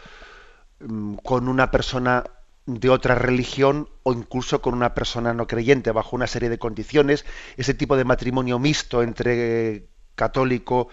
mm, 0.81 1.15
con 1.23 1.47
una 1.47 1.71
persona 1.71 2.25
de 2.67 2.89
otra 2.89 3.15
religión 3.15 3.89
o 4.03 4.13
incluso 4.13 4.61
con 4.61 4.75
una 4.75 4.93
persona 4.93 5.33
no 5.35 5.47
creyente 5.47 5.93
bajo 5.93 6.17
una 6.17 6.27
serie 6.27 6.49
de 6.49 6.59
condiciones 6.59 7.25
ese 7.57 7.75
tipo 7.75 7.97
de 7.97 8.05
matrimonio 8.05 8.59
mixto 8.59 9.05
entre 9.05 9.87
católico 10.15 10.89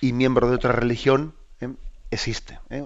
y 0.00 0.12
miembro 0.12 0.48
de 0.48 0.56
otra 0.56 0.72
religión 0.72 1.34
¿eh? 1.60 1.70
existe. 2.10 2.58
¿eh? 2.70 2.84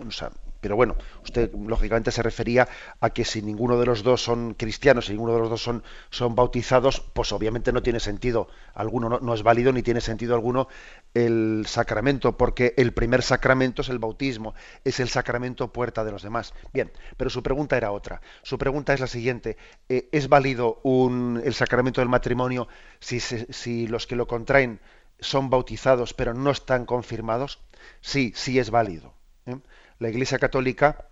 pero 0.64 0.76
bueno, 0.76 0.96
usted 1.22 1.52
lógicamente 1.52 2.10
se 2.10 2.22
refería 2.22 2.66
a 2.98 3.10
que 3.10 3.26
si 3.26 3.42
ninguno 3.42 3.78
de 3.78 3.84
los 3.84 4.02
dos 4.02 4.22
son 4.22 4.54
cristianos, 4.54 5.04
si 5.04 5.12
ninguno 5.12 5.34
de 5.34 5.40
los 5.40 5.50
dos 5.50 5.62
son, 5.62 5.82
son 6.08 6.34
bautizados, 6.34 7.00
pues 7.00 7.32
obviamente 7.32 7.70
no 7.70 7.82
tiene 7.82 8.00
sentido 8.00 8.48
alguno, 8.72 9.18
no, 9.20 9.34
es 9.34 9.42
válido 9.42 9.74
ni 9.74 9.82
tiene 9.82 10.00
sentido 10.00 10.34
alguno 10.34 10.68
el 11.12 11.66
sacramento, 11.68 12.38
porque 12.38 12.72
el 12.78 12.94
primer 12.94 13.20
sacramento 13.20 13.82
es 13.82 13.90
el 13.90 13.98
bautismo, 13.98 14.54
es 14.84 15.00
el 15.00 15.10
sacramento 15.10 15.70
puerta 15.70 16.02
de 16.02 16.12
los 16.12 16.22
demás. 16.22 16.54
Bien, 16.72 16.90
pero 17.18 17.28
su 17.28 17.42
pregunta 17.42 17.76
era 17.76 17.92
otra. 17.92 18.22
Su 18.42 18.56
pregunta 18.56 18.94
es 18.94 19.00
la 19.00 19.06
siguiente: 19.06 19.58
eh, 19.90 20.08
¿es 20.12 20.30
válido 20.30 20.80
un, 20.82 21.42
el 21.44 21.52
sacramento 21.52 22.00
del 22.00 22.08
matrimonio 22.08 22.68
si, 23.00 23.20
si 23.20 23.86
los 23.86 24.06
que 24.06 24.16
lo 24.16 24.26
contraen 24.26 24.80
son 25.24 25.50
bautizados 25.50 26.14
pero 26.14 26.34
no 26.34 26.50
están 26.50 26.86
confirmados? 26.86 27.60
Sí, 28.00 28.32
sí 28.36 28.58
es 28.58 28.70
válido. 28.70 29.14
¿eh? 29.46 29.56
La 29.98 30.08
Iglesia 30.08 30.38
Católica 30.38 31.08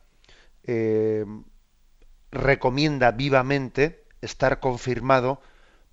eh, 0.65 1.25
recomienda 2.31 3.11
vivamente 3.11 4.05
estar 4.21 4.61
confirmado 4.61 5.41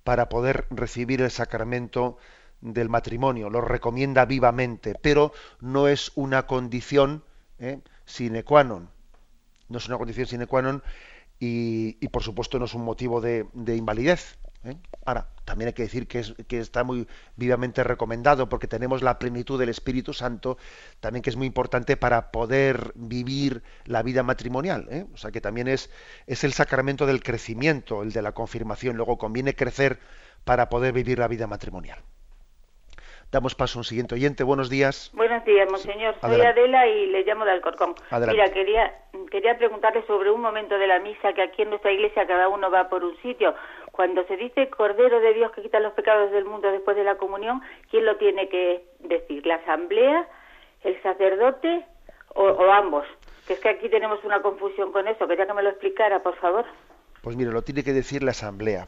para 0.04 0.28
poder 0.28 0.66
recibir 0.70 1.20
el 1.20 1.30
sacramento 1.30 2.16
del 2.60 2.88
matrimonio. 2.88 3.50
Lo 3.50 3.60
recomienda 3.60 4.24
vivamente, 4.24 4.94
pero 4.94 5.32
no 5.60 5.88
es 5.88 6.12
una 6.14 6.46
condición 6.46 7.24
¿eh? 7.58 7.80
sine 8.04 8.44
qua 8.44 8.64
non. 8.64 8.90
No 9.68 9.78
es 9.78 9.86
una 9.88 9.98
condición 9.98 10.26
sine 10.26 10.46
qua 10.46 10.62
non 10.62 10.82
y, 11.38 11.94
por 12.08 12.22
supuesto 12.22 12.58
no 12.58 12.66
es 12.66 12.74
un 12.74 12.84
motivo 12.84 13.20
de 13.20 13.76
invalidez. 13.76 14.38
¿eh? 14.64 14.76
Ahora, 15.04 15.28
también 15.50 15.66
hay 15.66 15.72
que 15.72 15.82
decir 15.82 16.06
que, 16.06 16.20
es, 16.20 16.32
que 16.46 16.60
está 16.60 16.84
muy 16.84 17.08
vivamente 17.34 17.82
recomendado 17.82 18.48
porque 18.48 18.68
tenemos 18.68 19.02
la 19.02 19.18
plenitud 19.18 19.58
del 19.58 19.68
Espíritu 19.68 20.12
Santo, 20.12 20.58
también 21.00 21.24
que 21.24 21.30
es 21.30 21.34
muy 21.34 21.48
importante 21.48 21.96
para 21.96 22.30
poder 22.30 22.92
vivir 22.94 23.64
la 23.84 24.04
vida 24.04 24.22
matrimonial. 24.22 24.86
¿eh? 24.92 25.06
O 25.12 25.16
sea 25.16 25.32
que 25.32 25.40
también 25.40 25.66
es, 25.66 25.90
es 26.28 26.44
el 26.44 26.52
sacramento 26.52 27.04
del 27.04 27.20
crecimiento, 27.20 28.04
el 28.04 28.12
de 28.12 28.22
la 28.22 28.30
confirmación. 28.30 28.96
Luego 28.96 29.18
conviene 29.18 29.56
crecer 29.56 29.98
para 30.44 30.68
poder 30.68 30.92
vivir 30.92 31.18
la 31.18 31.26
vida 31.26 31.48
matrimonial. 31.48 31.98
Damos 33.32 33.54
paso 33.54 33.78
a 33.78 33.80
un 33.80 33.84
siguiente 33.84 34.16
oyente. 34.16 34.42
Buenos 34.42 34.68
días. 34.68 35.12
Buenos 35.14 35.44
días, 35.44 35.70
monseñor. 35.70 36.16
Soy 36.20 36.40
Adela 36.40 36.86
y 36.88 37.06
le 37.06 37.22
llamo 37.22 37.44
de 37.44 37.52
Alcorcón. 37.52 37.94
Mira, 38.28 38.50
quería, 38.50 38.92
quería 39.30 39.56
preguntarle 39.56 40.04
sobre 40.06 40.32
un 40.32 40.40
momento 40.40 40.76
de 40.76 40.88
la 40.88 40.98
misa 40.98 41.32
que 41.32 41.42
aquí 41.42 41.62
en 41.62 41.70
nuestra 41.70 41.92
iglesia 41.92 42.26
cada 42.26 42.48
uno 42.48 42.72
va 42.72 42.88
por 42.88 43.04
un 43.04 43.16
sitio. 43.22 43.54
Cuando 44.00 44.24
se 44.28 44.38
dice 44.38 44.70
Cordero 44.70 45.20
de 45.20 45.34
Dios 45.34 45.52
que 45.52 45.60
quita 45.60 45.78
los 45.78 45.92
pecados 45.92 46.30
del 46.32 46.46
mundo 46.46 46.72
después 46.72 46.96
de 46.96 47.04
la 47.04 47.18
comunión, 47.18 47.60
¿quién 47.90 48.06
lo 48.06 48.16
tiene 48.16 48.48
que 48.48 48.82
decir? 49.00 49.44
¿La 49.44 49.56
asamblea, 49.56 50.26
el 50.84 51.02
sacerdote 51.02 51.84
o, 52.34 52.72
ambos? 52.72 53.04
Que 53.46 53.52
es 53.52 53.60
que 53.60 53.68
aquí 53.68 53.90
tenemos 53.90 54.24
una 54.24 54.40
confusión 54.40 54.90
con 54.90 55.06
eso. 55.06 55.28
Quería 55.28 55.46
que 55.46 55.52
me 55.52 55.62
lo 55.62 55.68
explicara, 55.68 56.22
por 56.22 56.34
favor. 56.36 56.64
Pues 57.20 57.36
mire, 57.36 57.50
lo 57.50 57.60
tiene 57.60 57.84
que 57.84 57.92
decir 57.92 58.22
la 58.22 58.30
asamblea. 58.30 58.86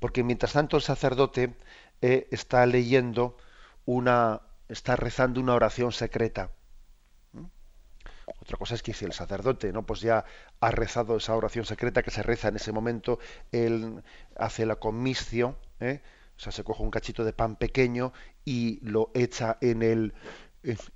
Porque 0.00 0.24
mientras 0.24 0.54
tanto 0.54 0.78
el 0.78 0.82
sacerdote 0.82 1.50
eh, 2.00 2.26
está 2.30 2.64
leyendo 2.64 3.36
una, 3.84 4.40
está 4.70 4.96
rezando 4.96 5.38
una 5.38 5.54
oración 5.54 5.92
secreta. 5.92 6.48
Otra 8.40 8.56
cosa 8.56 8.74
es 8.74 8.82
que 8.82 8.94
si 8.94 9.04
el 9.04 9.12
sacerdote 9.12 9.72
no 9.72 9.84
pues 9.84 10.00
ya 10.00 10.24
ha 10.60 10.70
rezado 10.70 11.16
esa 11.16 11.36
oración 11.36 11.64
secreta 11.64 12.02
que 12.02 12.10
se 12.10 12.22
reza 12.22 12.48
en 12.48 12.56
ese 12.56 12.72
momento, 12.72 13.18
él 13.52 14.02
hace 14.36 14.66
la 14.66 14.76
comiscio, 14.76 15.58
¿eh? 15.80 16.00
o 16.36 16.40
sea, 16.40 16.52
se 16.52 16.64
coge 16.64 16.82
un 16.82 16.90
cachito 16.90 17.24
de 17.24 17.32
pan 17.32 17.56
pequeño 17.56 18.12
y 18.44 18.80
lo 18.82 19.10
echa 19.14 19.58
en 19.60 19.82
el 19.82 20.14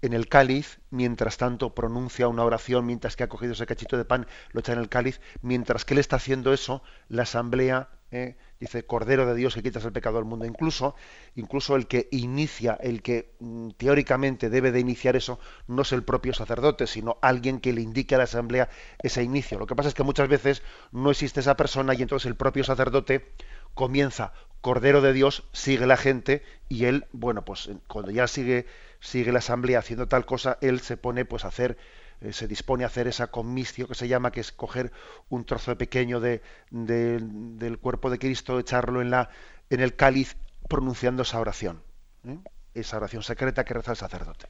en 0.00 0.14
el 0.14 0.28
cáliz, 0.28 0.80
mientras 0.90 1.36
tanto 1.36 1.74
pronuncia 1.74 2.28
una 2.28 2.42
oración, 2.44 2.86
mientras 2.86 3.16
que 3.16 3.24
ha 3.24 3.28
cogido 3.28 3.52
ese 3.52 3.66
cachito 3.66 3.98
de 3.98 4.06
pan, 4.06 4.26
lo 4.52 4.60
echa 4.60 4.72
en 4.72 4.78
el 4.78 4.88
cáliz, 4.88 5.20
mientras 5.42 5.84
que 5.84 5.92
él 5.92 6.00
está 6.00 6.16
haciendo 6.16 6.54
eso, 6.54 6.82
la 7.08 7.24
asamblea 7.24 7.90
eh, 8.10 8.36
dice 8.58 8.84
Cordero 8.84 9.26
de 9.26 9.34
Dios 9.34 9.54
que 9.54 9.62
quitas 9.62 9.84
el 9.84 9.92
pecado 9.92 10.16
del 10.16 10.24
mundo. 10.24 10.44
Incluso, 10.46 10.94
incluso 11.34 11.76
el 11.76 11.86
que 11.86 12.08
inicia, 12.10 12.78
el 12.80 13.02
que 13.02 13.34
mm, 13.40 13.70
teóricamente 13.76 14.50
debe 14.50 14.72
de 14.72 14.80
iniciar 14.80 15.16
eso, 15.16 15.38
no 15.66 15.82
es 15.82 15.92
el 15.92 16.02
propio 16.02 16.32
sacerdote, 16.34 16.86
sino 16.86 17.18
alguien 17.22 17.60
que 17.60 17.72
le 17.72 17.82
indique 17.82 18.14
a 18.14 18.18
la 18.18 18.24
asamblea 18.24 18.68
ese 19.02 19.22
inicio. 19.22 19.58
Lo 19.58 19.66
que 19.66 19.76
pasa 19.76 19.88
es 19.88 19.94
que 19.94 20.02
muchas 20.02 20.28
veces 20.28 20.62
no 20.92 21.10
existe 21.10 21.40
esa 21.40 21.56
persona 21.56 21.94
y 21.94 22.02
entonces 22.02 22.26
el 22.26 22.36
propio 22.36 22.64
sacerdote 22.64 23.32
comienza 23.74 24.32
Cordero 24.60 25.00
de 25.00 25.12
Dios, 25.12 25.44
sigue 25.52 25.86
la 25.86 25.96
gente 25.96 26.42
y 26.68 26.86
él, 26.86 27.06
bueno, 27.12 27.44
pues 27.44 27.70
cuando 27.86 28.10
ya 28.10 28.26
sigue 28.26 28.66
sigue 29.00 29.32
la 29.32 29.38
asamblea 29.38 29.78
haciendo 29.78 30.08
tal 30.08 30.26
cosa, 30.26 30.58
él 30.60 30.80
se 30.80 30.96
pone 30.96 31.24
pues 31.24 31.44
a 31.44 31.48
hacer, 31.48 31.76
eh, 32.20 32.32
se 32.32 32.48
dispone 32.48 32.84
a 32.84 32.88
hacer 32.88 33.06
esa 33.06 33.28
comicio 33.28 33.86
que 33.86 33.94
se 33.94 34.08
llama, 34.08 34.32
que 34.32 34.40
es 34.40 34.52
coger 34.52 34.90
un 35.28 35.44
trozo 35.44 35.76
pequeño 35.78 36.20
de, 36.20 36.42
del 36.70 37.78
cuerpo 37.78 38.10
de 38.10 38.18
Cristo, 38.18 38.58
echarlo 38.58 39.00
en, 39.00 39.10
la, 39.10 39.30
en 39.70 39.80
el 39.80 39.94
cáliz, 39.94 40.36
pronunciando 40.68 41.22
esa 41.22 41.40
oración. 41.40 41.80
¿eh? 42.24 42.38
Esa 42.74 42.96
oración 42.96 43.22
secreta 43.22 43.64
que 43.64 43.74
reza 43.74 43.92
el 43.92 43.96
sacerdote. 43.96 44.46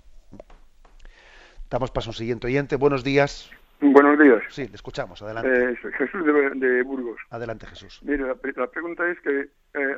Damos 1.71 1.91
paso 1.91 2.09
a 2.09 2.13
un 2.13 2.15
siguiente 2.15 2.47
oyente. 2.47 2.77
Buenos 2.77 3.05
días. 3.05 3.51
Buenos 3.81 4.19
días. 4.19 4.43
Sí, 4.49 4.67
le 4.67 4.75
escuchamos. 4.75 5.21
Adelante. 5.21 5.73
Eh, 5.73 5.93
Jesús 5.99 6.25
de, 6.25 6.83
Burgos. 6.83 7.21
Adelante, 7.31 7.67
Jesús. 7.67 8.01
Mire, 8.03 8.25
la, 8.27 8.67
pregunta 8.67 9.09
es 9.09 9.21
que 9.21 9.51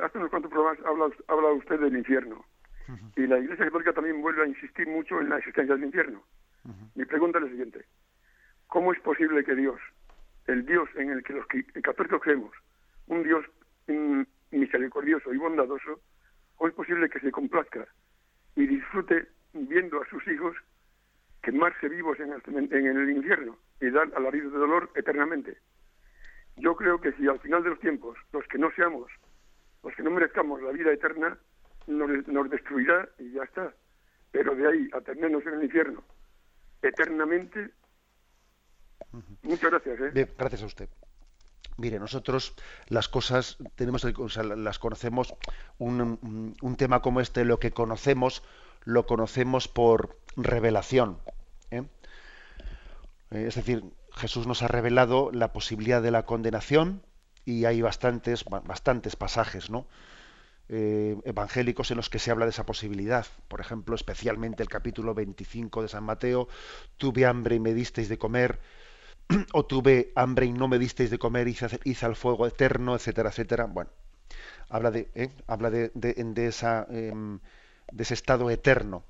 hace 0.03 0.17
unos 0.17 0.29
cuantos 0.29 0.51
programas 0.51 0.77
habla, 0.85 1.05
habla 1.27 1.51
usted 1.53 1.79
del 1.79 1.97
infierno. 1.97 2.45
Y 3.15 3.25
la 3.25 3.39
Iglesia 3.39 3.65
Católica 3.65 3.93
también 3.93 4.21
vuelve 4.21 4.43
a 4.43 4.47
insistir 4.47 4.85
mucho 4.85 5.21
en 5.21 5.29
la 5.29 5.37
existencia 5.37 5.75
del 5.75 5.85
infierno. 5.85 6.21
Mi 6.95 7.05
pregunta 7.05 7.39
es 7.39 7.45
la 7.45 7.49
siguiente. 7.49 7.85
¿Cómo 8.67 8.93
es 8.93 8.99
posible 9.01 9.43
que 9.43 9.55
Dios, 9.55 9.79
el 10.47 10.65
Dios 10.65 10.89
en 10.95 11.11
el 11.11 11.23
que 11.23 11.33
los 11.33 11.45
católicos 11.83 12.21
creemos, 12.21 12.51
un 13.07 13.23
Dios 13.23 13.45
misericordioso 14.51 15.33
y 15.33 15.37
bondadoso, 15.37 15.99
cómo 16.55 16.69
es 16.69 16.73
posible 16.75 17.09
que 17.09 17.19
se 17.19 17.31
complazca 17.31 17.87
y 18.55 18.67
disfrute 18.67 19.27
viendo 19.53 20.01
a 20.01 20.07
sus 20.07 20.25
hijos 20.27 20.55
quemarse 21.41 21.89
vivos 21.89 22.19
en 22.19 22.31
el, 22.31 22.73
en 22.73 22.85
el 22.85 23.09
infierno 23.09 23.57
y 23.79 23.89
dar 23.89 24.09
alaridos 24.15 24.53
de 24.53 24.59
dolor 24.59 24.91
eternamente? 24.95 25.57
Yo 26.57 26.75
creo 26.75 27.01
que 27.01 27.11
si 27.13 27.27
al 27.27 27.39
final 27.39 27.63
de 27.63 27.71
los 27.71 27.79
tiempos, 27.79 28.17
los 28.33 28.45
que 28.47 28.57
no 28.57 28.71
seamos, 28.71 29.11
los 29.83 29.95
que 29.95 30.03
no 30.03 30.11
merezcamos 30.11 30.61
la 30.61 30.71
vida 30.71 30.91
eterna, 30.91 31.37
nos, 31.87 32.49
destruirá 32.49 33.09
y 33.17 33.31
ya 33.31 33.43
está. 33.43 33.73
Pero 34.31 34.55
de 34.55 34.67
ahí 34.67 34.89
a 34.93 35.01
tenernos 35.01 35.45
en 35.45 35.55
el 35.55 35.63
infierno 35.63 36.03
eternamente. 36.81 37.71
Muchas 39.43 39.71
gracias. 39.71 39.99
¿eh? 40.15 40.33
gracias 40.37 40.63
a 40.63 40.65
usted. 40.65 40.89
Mire, 41.77 41.99
nosotros 41.99 42.53
las 42.87 43.07
cosas 43.07 43.57
tenemos, 43.75 44.03
las 44.03 44.79
conocemos, 44.79 45.33
un, 45.77 46.55
un, 46.61 46.75
tema 46.75 47.01
como 47.01 47.21
este, 47.21 47.45
lo 47.45 47.59
que 47.59 47.71
conocemos, 47.71 48.43
lo 48.83 49.05
conocemos 49.05 49.67
por 49.67 50.19
revelación. 50.35 51.17
¿eh? 51.71 51.83
Eh, 53.31 53.45
es 53.47 53.55
decir, 53.55 53.83
Jesús 54.13 54.47
nos 54.47 54.61
ha 54.61 54.67
revelado 54.67 55.31
la 55.31 55.53
posibilidad 55.53 56.01
de 56.01 56.11
la 56.11 56.25
condenación 56.25 57.01
y 57.45 57.65
hay 57.65 57.81
bastantes, 57.81 58.45
bastantes 58.45 59.15
pasajes, 59.15 59.69
¿no? 59.69 59.87
Eh, 60.73 61.17
evangélicos 61.25 61.91
en 61.91 61.97
los 61.97 62.09
que 62.09 62.17
se 62.17 62.31
habla 62.31 62.45
de 62.45 62.51
esa 62.51 62.65
posibilidad. 62.65 63.25
Por 63.49 63.59
ejemplo, 63.59 63.93
especialmente 63.93 64.63
el 64.63 64.69
capítulo 64.69 65.13
25 65.13 65.81
de 65.81 65.89
San 65.89 66.05
Mateo, 66.05 66.47
tuve 66.95 67.25
hambre 67.25 67.55
y 67.55 67.59
me 67.59 67.73
disteis 67.73 68.07
de 68.07 68.17
comer, 68.17 68.57
o 69.51 69.65
tuve 69.65 70.13
hambre 70.15 70.45
y 70.45 70.53
no 70.53 70.69
me 70.69 70.79
disteis 70.79 71.09
de 71.09 71.19
comer, 71.19 71.49
hice, 71.49 71.77
hice 71.83 72.05
al 72.05 72.15
fuego 72.15 72.47
eterno, 72.47 72.95
etcétera, 72.95 73.31
etcétera. 73.31 73.65
Bueno, 73.65 73.89
habla 74.69 74.91
de, 74.91 75.09
¿eh? 75.13 75.31
habla 75.45 75.69
de, 75.71 75.91
de, 75.93 76.47
esa, 76.47 76.87
em, 76.89 77.39
de 77.91 78.03
ese 78.03 78.13
estado 78.13 78.49
eterno. 78.49 79.03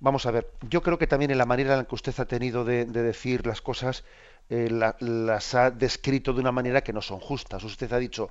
Vamos 0.00 0.24
a 0.24 0.30
ver, 0.30 0.50
yo 0.70 0.80
creo 0.80 0.96
que 0.96 1.06
también 1.06 1.30
en 1.30 1.36
la 1.36 1.44
manera 1.44 1.72
en 1.72 1.78
la 1.80 1.84
que 1.84 1.94
usted 1.94 2.18
ha 2.20 2.24
tenido 2.24 2.64
de, 2.64 2.86
decir 2.86 3.46
las 3.46 3.60
cosas, 3.60 4.04
eh, 4.48 4.70
las 4.70 5.54
ha 5.54 5.70
descrito 5.70 6.32
de 6.32 6.40
una 6.40 6.52
manera 6.52 6.80
que 6.82 6.94
no 6.94 7.02
son 7.02 7.20
justas. 7.20 7.62
Usted 7.64 7.92
ha 7.92 7.98
dicho, 7.98 8.30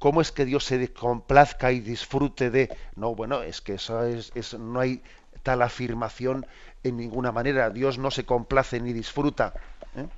¿Cómo 0.00 0.22
es 0.22 0.32
que 0.32 0.46
Dios 0.46 0.64
se 0.64 0.92
complazca 0.94 1.72
y 1.72 1.80
disfrute 1.80 2.50
de.? 2.50 2.74
No, 2.96 3.14
bueno, 3.14 3.42
es 3.42 3.60
que 3.60 3.74
eso 3.74 4.02
es, 4.02 4.58
no 4.58 4.80
hay 4.80 5.02
tal 5.42 5.60
afirmación 5.60 6.46
en 6.82 6.96
ninguna 6.96 7.32
manera. 7.32 7.68
Dios 7.68 7.98
no 7.98 8.10
se 8.10 8.24
complace 8.24 8.80
ni 8.80 8.94
disfruta 8.94 9.52
¿eh? 9.94 10.08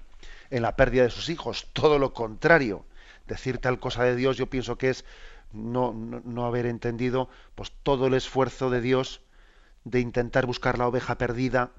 en 0.51 0.62
la 0.62 0.76
pérdida 0.76 1.03
de 1.03 1.11
sus 1.11 1.28
hijos. 1.28 1.66
Todo 1.72 1.99
lo 1.99 2.14
contrario. 2.14 2.85
Decir 3.26 3.59
tal 3.59 3.80
cosa 3.80 4.05
de 4.05 4.14
Dios, 4.14 4.37
yo 4.37 4.47
pienso 4.49 4.78
que 4.78 4.91
es 4.91 5.05
no, 5.53 5.93
no, 5.93 6.47
haber 6.47 6.66
entendido 6.66 7.28
pues, 7.57 7.72
todo 7.83 8.07
el 8.07 8.14
esfuerzo 8.14 8.70
de 8.70 8.80
Dios 8.80 9.20
de 9.83 9.99
intentar 9.99 10.47
buscar 10.47 10.78
la 10.78 10.87
oveja 10.87 11.18
perdida, 11.18 11.72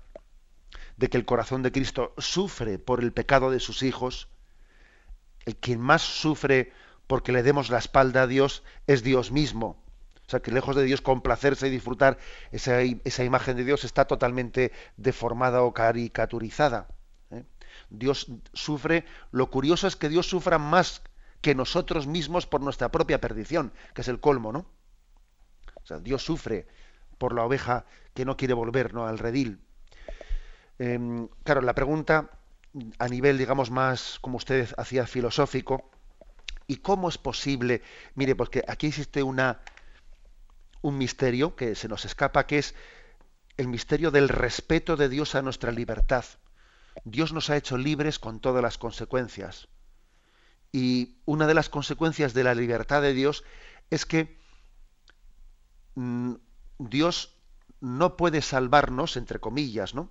de 0.97 1.10
que 1.10 1.16
el 1.16 1.24
corazón 1.24 1.64
de 1.64 1.72
Cristo 1.72 2.14
sufre 2.18 2.80
por 2.80 3.01
el 3.01 3.14
pecado 3.14 3.49
de 3.49 3.62
sus 3.62 3.82
hijos. 3.82 4.28
El 5.45 5.56
quien 5.56 5.80
más 5.80 6.01
sufre 6.01 6.74
porque 7.08 7.32
le 7.32 7.43
demos 7.43 7.70
la 7.70 7.78
espalda 7.78 8.24
a 8.24 8.28
Dios 8.28 8.64
es 8.88 9.04
Dios 9.04 9.32
mismo. 9.32 9.84
O 10.26 10.30
sea, 10.30 10.39
que 10.39 10.51
lejos 10.51 10.76
de 10.76 10.84
Dios 10.84 11.01
complacerse 11.01 11.68
y 11.68 11.70
disfrutar 11.72 12.18
esa, 12.51 12.82
esa 12.82 13.24
imagen 13.24 13.58
de 13.58 13.66
Dios 13.66 13.84
está 13.84 14.06
totalmente 14.06 14.72
deformada 14.95 15.64
o 15.64 15.74
caricaturizada. 15.74 16.88
¿eh? 17.32 17.43
Dios 17.89 18.28
sufre, 18.54 19.06
lo 19.32 19.49
curioso 19.49 19.88
es 19.88 19.95
que 19.95 20.10
Dios 20.10 20.28
sufra 20.28 20.58
más 20.58 21.01
que 21.41 21.56
nosotros 21.56 22.08
mismos 22.08 22.47
por 22.47 22.62
nuestra 22.62 22.89
propia 22.89 23.20
perdición, 23.20 23.74
que 23.93 24.01
es 24.01 24.08
el 24.08 24.22
colmo, 24.22 24.54
¿no? 24.54 24.66
O 25.84 25.86
sea, 25.86 25.99
Dios 25.99 26.24
sufre 26.24 26.68
por 27.18 27.36
la 27.36 27.43
oveja 27.43 27.86
que 28.14 28.26
no 28.26 28.38
quiere 28.38 28.54
volver 28.54 28.93
¿no? 28.93 29.06
al 29.06 29.20
redil. 29.20 29.60
Em, 30.80 31.28
claro, 31.43 31.62
la 31.62 31.76
pregunta 31.76 32.30
a 32.97 33.08
nivel, 33.08 33.38
digamos, 33.38 33.72
más, 33.72 34.18
como 34.22 34.38
usted 34.38 34.70
hacía, 34.78 35.06
filosófico, 35.06 35.91
¿Y 36.68 36.78
cómo 36.78 37.09
es 37.09 37.18
posible? 37.18 37.82
Mire, 38.16 38.36
porque 38.36 38.64
aquí 38.68 38.88
existe 38.88 39.24
una, 39.24 39.61
un 40.82 40.97
misterio 40.97 41.55
que 41.55 41.76
se 41.76 41.88
nos 41.88 42.05
escapa, 42.05 42.47
que 42.47 42.59
es 42.59 42.76
el 43.57 43.68
misterio 43.68 44.11
del 44.11 44.30
respeto 44.30 44.95
de 44.95 45.09
Dios 45.09 45.36
a 45.36 45.41
nuestra 45.41 45.72
libertad. 45.72 46.26
Dios 47.03 47.34
nos 47.34 47.49
ha 47.49 47.57
hecho 47.57 47.78
libres 47.78 48.20
con 48.20 48.39
todas 48.39 48.64
las 48.64 48.78
consecuencias. 48.78 49.68
Y 50.72 51.18
una 51.26 51.45
de 51.47 51.53
las 51.53 51.70
consecuencias 51.70 52.34
de 52.34 52.43
la 52.43 52.55
libertad 52.55 53.01
de 53.01 53.14
Dios 53.14 53.43
es 53.89 54.05
que 54.05 54.39
mm, 55.95 56.34
Dios 56.80 57.38
no 57.80 58.18
puede 58.18 58.41
salvarnos, 58.41 59.18
entre 59.18 59.39
comillas, 59.39 59.93
¿no? 59.93 60.09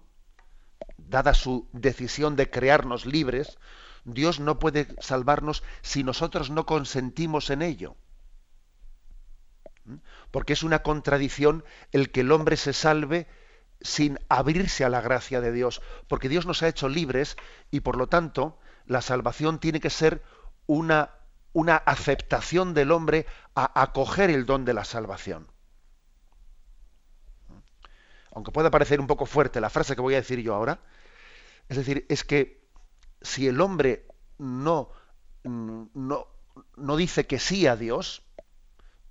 Dada 0.99 1.35
su 1.35 1.69
decisión 1.73 2.37
de 2.37 2.51
crearnos 2.51 3.07
libres, 3.07 3.59
Dios 4.05 4.41
no 4.41 4.59
puede 4.59 4.89
salvarnos 5.01 5.63
si 5.81 6.03
nosotros 6.03 6.51
no 6.51 6.67
consentimos 6.67 7.51
en 7.51 7.63
ello. 7.63 7.97
¿Mm? 9.85 9.97
Porque 10.31 10.53
es 10.53 10.63
una 10.63 10.83
contradicción 10.83 11.65
el 11.93 12.11
que 12.11 12.21
el 12.21 12.33
hombre 12.33 12.57
se 12.57 12.73
salve 12.73 13.29
sin 13.81 14.19
abrirse 14.29 14.85
a 14.85 14.89
la 14.89 15.01
gracia 15.01 15.41
de 15.41 15.53
Dios, 15.53 15.83
porque 16.09 16.29
Dios 16.29 16.47
nos 16.47 16.63
ha 16.63 16.69
hecho 16.69 16.89
libres 16.89 17.37
y 17.71 17.81
por 17.81 17.97
lo 17.97 18.07
tanto 18.09 18.59
la 18.87 19.03
salvación 19.03 19.59
tiene 19.59 19.81
que 19.81 19.91
ser 19.91 20.23
una, 20.67 21.11
una 21.53 21.77
aceptación 21.77 22.75
del 22.75 22.93
hombre 22.93 23.27
a 23.55 23.83
acoger 23.83 24.31
el 24.31 24.47
don 24.47 24.65
de 24.65 24.75
la 24.75 24.85
salvación. 24.85 25.49
¿Mm? 27.49 27.59
Aunque 28.35 28.53
pueda 28.53 28.71
parecer 28.71 29.01
un 29.01 29.07
poco 29.07 29.27
fuerte 29.27 29.61
la 29.61 29.71
frase 29.71 29.95
que 29.95 30.03
voy 30.03 30.15
a 30.15 30.19
decir 30.19 30.41
yo 30.41 30.55
ahora, 30.55 30.81
es 31.69 31.77
decir, 31.77 32.05
es 32.09 32.25
que 32.25 32.62
si 33.23 33.49
el 33.49 33.61
hombre 33.61 34.07
no, 34.39 34.91
no, 35.45 36.29
no 36.77 36.97
dice 36.97 37.27
que 37.27 37.39
sí 37.39 37.67
a 37.67 37.77
Dios, 37.77 38.23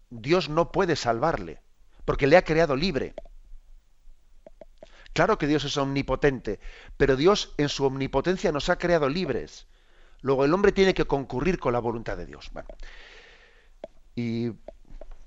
Dios 0.09 0.49
no 0.49 0.71
puede 0.71 0.95
salvarle, 0.95 1.61
porque 2.05 2.27
le 2.27 2.37
ha 2.37 2.43
creado 2.43 2.75
libre. 2.75 3.13
Claro 5.13 5.37
que 5.37 5.47
Dios 5.47 5.65
es 5.65 5.77
omnipotente, 5.77 6.59
pero 6.97 7.15
Dios 7.15 7.53
en 7.57 7.69
su 7.69 7.85
omnipotencia 7.85 8.51
nos 8.51 8.69
ha 8.69 8.77
creado 8.77 9.09
libres. 9.09 9.67
Luego 10.21 10.45
el 10.45 10.53
hombre 10.53 10.71
tiene 10.71 10.93
que 10.93 11.05
concurrir 11.05 11.59
con 11.59 11.73
la 11.73 11.79
voluntad 11.79 12.17
de 12.17 12.25
Dios. 12.25 12.51
y 14.15 14.51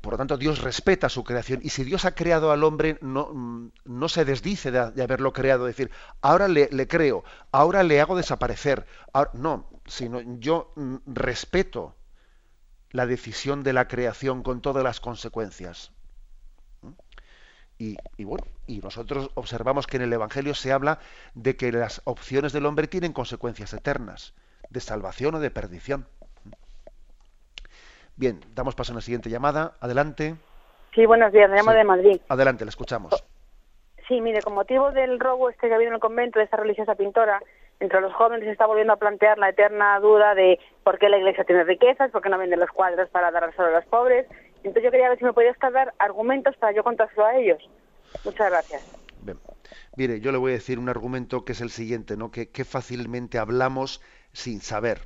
por 0.05 0.12
lo 0.12 0.18
tanto, 0.18 0.36
Dios 0.36 0.61
respeta 0.61 1.09
su 1.09 1.24
creación. 1.24 1.61
Y 1.62 1.70
si 1.70 1.82
Dios 1.82 2.05
ha 2.05 2.14
creado 2.14 2.52
al 2.52 2.62
hombre, 2.62 2.98
no, 3.00 3.30
mm, 3.32 3.70
no 3.86 4.09
se 4.11 4.26
desdice 4.26 4.70
de, 4.70 5.02
haberlo 5.02 5.32
creado. 5.32 5.64
decir, 5.64 5.90
ahora 6.20 6.46
le, 6.46 6.68
creo, 6.86 7.24
ahora 7.50 7.82
le 7.82 8.02
hago 8.02 8.14
desaparecer. 8.14 8.86
no, 9.32 9.66
sino 9.86 10.20
yo 10.38 10.72
mm, 10.76 10.96
respeto 11.07 11.96
la 12.90 13.07
decisión 13.07 13.62
de 13.62 13.72
la 13.72 13.88
creación 13.88 14.42
con 14.42 14.61
todas 14.61 14.84
las 14.84 15.00
consecuencias. 15.00 15.90
y, 17.78 17.96
bueno, 18.24 18.46
y 18.66 18.80
nosotros 18.80 19.30
observamos 19.34 19.86
que 19.86 19.96
en 19.96 20.02
el 20.02 20.12
Evangelio 20.12 20.55
se 20.55 20.70
habla 20.70 21.00
de 21.34 21.57
que 21.57 21.72
las 21.72 22.02
opciones 22.05 22.52
del 22.52 22.66
hombre 22.66 22.88
tienen 22.88 23.14
consecuencias 23.14 23.72
eternas, 23.72 24.34
de 24.68 24.80
salvación 24.80 25.36
o 25.36 25.40
de 25.40 25.50
perdición. 25.50 26.07
Bien, 28.16 28.40
damos 28.54 28.74
paso 28.74 28.92
a 28.92 28.96
la 28.96 29.00
siguiente 29.00 29.28
llamada. 29.28 29.74
Adelante. 29.80 30.36
Sí, 30.94 31.06
buenos 31.06 31.32
días, 31.32 31.50
me 31.50 31.56
llamo 31.56 31.72
de 31.72 31.84
Madrid. 31.84 32.20
Adelante, 32.28 32.64
le 32.64 32.68
escuchamos. 32.68 33.24
Sí, 34.06 34.20
mire, 34.20 34.42
con 34.42 34.54
motivo 34.54 34.92
del 34.92 35.18
robo 35.18 35.50
este 35.50 35.66
que 35.66 35.72
ha 35.72 35.76
habido 35.76 35.88
en 35.88 35.94
el 35.94 36.00
convento 36.00 36.38
de 36.38 36.44
esta 36.44 36.56
religiosa 36.56 36.94
pintora, 36.94 37.42
entre 37.80 38.00
los 38.00 38.12
jóvenes 38.12 38.44
se 38.44 38.52
está 38.52 38.66
volviendo 38.66 38.92
a 38.92 38.96
plantear 38.96 39.38
la 39.38 39.48
eterna 39.48 39.98
duda 39.98 40.34
de 40.34 40.60
por 40.84 40.98
qué 40.98 41.08
la 41.08 41.18
iglesia 41.18 41.44
tiene 41.44 41.64
riquezas, 41.64 42.10
por 42.12 42.22
qué 42.22 42.28
no 42.28 42.38
vende 42.38 42.56
los 42.56 42.70
cuadros 42.70 43.08
para 43.10 43.30
dar 43.30 43.52
solo 43.56 43.68
a 43.68 43.80
los 43.80 43.86
pobres. 43.86 44.26
Entonces 44.58 44.84
yo 44.84 44.90
quería 44.90 45.08
ver 45.08 45.18
si 45.18 45.24
me 45.24 45.32
podías 45.32 45.56
dar 45.58 45.92
argumentos 45.98 46.56
para 46.56 46.72
yo 46.72 46.84
contárselo 46.84 47.26
a 47.26 47.36
ellos. 47.36 47.58
Muchas 48.24 48.50
gracias. 48.50 48.96
Bien. 49.22 49.38
Mire, 49.96 50.20
yo 50.20 50.32
le 50.32 50.38
voy 50.38 50.52
a 50.52 50.54
decir 50.54 50.78
un 50.78 50.88
argumento 50.88 51.44
que 51.44 51.52
es 51.52 51.60
el 51.60 51.70
siguiente, 51.70 52.16
¿no? 52.16 52.30
Que, 52.30 52.50
que 52.50 52.64
fácilmente 52.64 53.38
hablamos 53.38 54.00
sin 54.32 54.60
saber. 54.60 55.00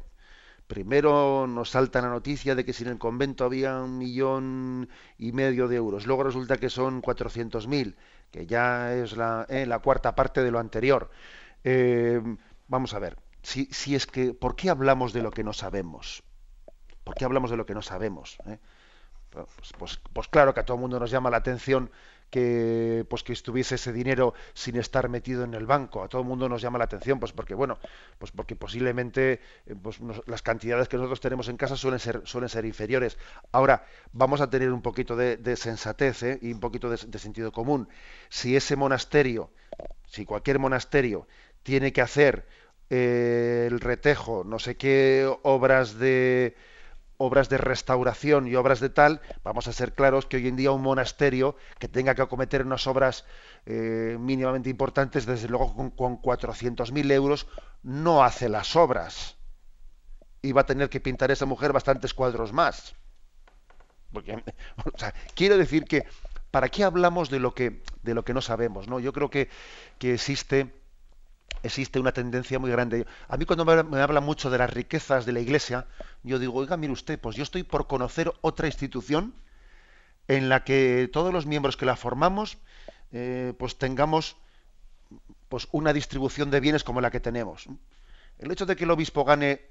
Primero 0.69 1.47
nos 1.47 1.71
salta 1.71 2.03
la 2.03 2.11
noticia 2.11 2.55
de 2.55 2.63
que 2.63 2.75
si 2.75 2.85
en 2.85 2.91
el 2.91 2.99
convento 2.99 3.47
había 3.47 3.81
un 3.81 3.97
millón 3.97 4.91
y 5.17 5.33
medio 5.33 5.67
de 5.67 5.77
euros, 5.77 6.07
luego 6.07 6.25
resulta 6.25 6.59
que 6.59 6.69
son 6.69 7.01
400.000, 7.01 7.97
que 8.31 8.47
ya 8.47 8.95
es 8.95 9.17
la, 9.17 9.47
eh, 9.49 9.65
la, 9.65 9.79
cuarta 9.79 10.15
parte 10.15 10.43
de 10.45 10.51
lo 10.51 10.59
anterior. 10.59 11.11
Eh, 11.65 12.21
vamos 12.69 12.93
a 12.93 12.99
ver, 12.99 13.17
si, 13.43 13.65
si, 13.73 13.95
es 13.95 14.07
que, 14.07 14.35
¿por 14.35 14.57
qué 14.57 14.69
hablamos 14.69 15.15
de 15.15 15.23
lo 15.23 15.31
que 15.31 15.43
no 15.43 15.55
sabemos? 15.55 16.23
¿Por 17.03 17.15
qué 17.15 17.25
hablamos 17.25 17.51
de 17.51 17.57
lo 17.57 17.65
que 17.65 17.75
no 17.75 17.81
sabemos? 17.81 18.37
Eh? 18.47 18.59
Pues, 19.31 19.47
pues, 19.79 20.01
pues, 20.13 20.29
claro 20.29 20.53
que 20.53 20.61
a 20.61 20.65
todo 20.67 20.75
el 20.77 20.83
mundo 20.83 21.01
nos 21.01 21.11
llama 21.11 21.31
la 21.31 21.39
atención 21.39 21.91
que 22.31 23.07
pues 23.09 23.23
que 23.23 23.33
estuviese 23.33 23.77
ese 23.77 23.93
dinero 23.93 24.35
sin 24.55 24.77
estar 24.77 25.09
metido 25.09 25.45
en 25.45 25.55
el 25.55 25.67
banco. 25.67 26.03
A 26.03 26.09
todo 26.09 26.23
el 26.23 26.29
mundo 26.29 26.49
nos 26.49 26.63
llama 26.63 26.79
la 26.79 26.85
atención 26.85 27.19
pues 27.21 27.33
porque 27.33 27.55
bueno 27.55 27.79
pues 28.19 28.33
porque 28.33 28.57
posiblemente 28.57 29.41
eh, 29.67 29.75
pues 29.81 29.99
las 30.27 30.43
cantidades 30.43 30.89
que 30.89 30.97
nosotros 30.97 31.21
tenemos 31.21 31.49
en 31.49 31.57
casa 31.57 31.77
suelen 31.77 32.01
ser 32.01 32.23
suelen 32.25 32.49
ser 32.49 32.65
inferiores. 32.65 33.19
Ahora 33.53 33.85
vamos 34.13 34.41
a 34.41 34.51
tener 34.51 34.73
un 34.73 34.83
poquito 34.83 35.17
de, 35.17 35.57
sensatez 35.57 36.23
¿eh? 36.23 36.39
y 36.43 36.53
un 36.53 36.61
poquito 36.61 36.91
de, 36.91 37.19
sentido 37.19 37.53
común. 37.53 37.89
Si 38.29 38.57
ese 38.57 38.77
monasterio 38.77 39.51
si 40.07 40.25
cualquier 40.25 40.59
monasterio 40.59 41.27
tiene 41.63 41.93
que 41.93 42.01
hacer 42.01 42.47
eh, 42.91 43.67
el 43.71 43.81
retejo 43.81 44.45
no 44.45 44.59
sé 44.59 44.77
qué 44.77 45.31
obras 45.43 45.99
de 45.99 46.57
obras 47.19 47.49
de 47.49 47.59
restauración 47.59 48.47
y 48.47 48.55
obras 48.55 48.81
de 48.81 48.89
tal, 48.89 49.21
vamos 49.43 49.69
a 49.69 49.73
ser 49.73 49.93
claros 49.93 50.27
que 50.27 50.37
hoy 50.39 50.49
en 50.49 50.57
día 50.57 50.71
un 50.71 50.83
monasterio 50.83 51.57
que 51.79 51.89
tenga 51.89 52.15
que 52.15 52.23
acometer 52.23 52.65
unas 52.65 52.87
obras 52.87 53.25
eh, 53.67 54.17
mínimamente 54.19 54.71
importantes, 54.71 55.27
desde 55.27 55.49
luego 55.49 55.75
con, 55.75 55.91
con 55.91 56.23
400.000 56.23 57.13
euros, 57.13 57.49
no 57.83 58.25
hace 58.25 58.49
las 58.49 58.77
obras. 58.77 59.37
Y 60.41 60.53
va 60.53 60.63
a 60.63 60.67
tener 60.67 60.89
que 60.89 61.01
pintar 61.01 61.31
esa 61.33 61.47
mujer 61.47 61.73
bastantes 61.73 62.15
cuadros 62.15 62.53
más. 62.53 62.95
Porque, 64.13 64.43
quiero 65.35 65.59
decir 65.59 65.85
que, 65.85 66.07
¿para 66.53 66.69
qué 66.69 66.85
hablamos 66.85 67.31
de 67.31 67.41
lo 67.41 67.53
que, 67.53 67.83
de 68.03 68.15
lo 68.15 68.25
que 68.25 68.33
no 68.35 68.41
sabemos? 68.41 68.87
¿no? 68.87 69.01
Yo 69.01 69.13
creo 69.13 69.29
que, 69.29 69.49
que 69.99 70.15
existe 70.15 70.78
existe 71.63 71.99
una 71.99 72.13
tendencia 72.13 72.59
muy 72.59 72.71
grande. 72.71 73.07
A 73.29 73.37
mí 73.37 73.45
cuando 73.45 73.65
me 73.65 74.01
habla 74.01 74.21
mucho 74.21 74.51
de 74.51 74.59
las 74.59 74.71
riquezas 74.71 75.27
de 75.27 75.33
la 75.33 75.41
Iglesia, 75.41 75.87
yo 76.23 76.39
digo, 76.39 76.55
oiga, 76.55 76.77
mire 76.77 76.93
usted, 76.93 77.19
pues 77.19 77.37
yo 77.37 77.43
estoy 77.43 77.63
por 77.63 77.87
conocer 77.87 78.33
otra 78.41 78.67
institución 78.67 79.35
en 80.29 80.49
la 80.49 80.65
que 80.65 81.09
todos 81.13 81.33
los 81.33 81.47
miembros 81.47 81.77
que 81.77 81.87
la 81.87 81.97
formamos, 81.97 82.59
eh, 83.13 83.55
pues 83.59 83.79
tengamos 83.79 84.37
pues 85.49 85.67
una 85.73 85.93
distribución 85.93 86.51
de 86.51 86.61
bienes 86.61 86.85
como 86.85 87.01
la 87.01 87.11
que 87.11 87.21
tenemos. 87.21 87.67
El 88.39 88.51
hecho 88.51 88.67
de 88.67 88.77
que 88.77 88.85
el 88.85 88.91
obispo 88.91 89.25
gane 89.25 89.63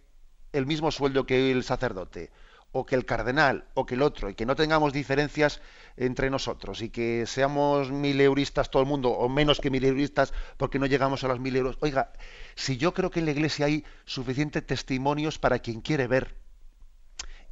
el 0.54 0.66
mismo 0.66 0.92
sueldo 0.92 1.26
que 1.26 1.52
el 1.52 1.64
sacerdote, 1.64 2.32
o 2.78 2.86
que 2.86 2.94
el 2.94 3.06
cardenal 3.06 3.66
o 3.74 3.88
que 3.88 3.96
el 3.96 4.04
otro 4.04 4.30
y 4.30 4.36
que 4.36 4.46
no 4.46 4.56
tengamos 4.56 4.94
diferencias 4.94 5.62
entre 5.96 6.30
nosotros 6.30 6.84
y 6.84 6.90
que 6.90 7.26
seamos 7.26 7.92
mil 7.92 8.22
euristas 8.22 8.70
todo 8.70 8.84
el 8.84 8.88
mundo 8.88 9.10
o 9.10 9.28
menos 9.30 9.60
que 9.60 9.72
mil 9.72 9.84
euristas 9.84 10.32
porque 10.58 10.78
no 10.78 10.86
llegamos 10.86 11.24
a 11.24 11.28
los 11.28 11.40
mil 11.40 11.56
euros. 11.56 11.78
Oiga, 11.82 12.14
si 12.56 12.78
yo 12.78 12.94
creo 12.94 13.10
que 13.10 13.20
en 13.20 13.26
la 13.26 13.32
iglesia 13.32 13.66
hay 13.66 13.84
suficientes 14.06 14.66
testimonios 14.66 15.40
para 15.40 15.58
quien 15.58 15.82
quiere 15.82 16.06
ver 16.06 16.36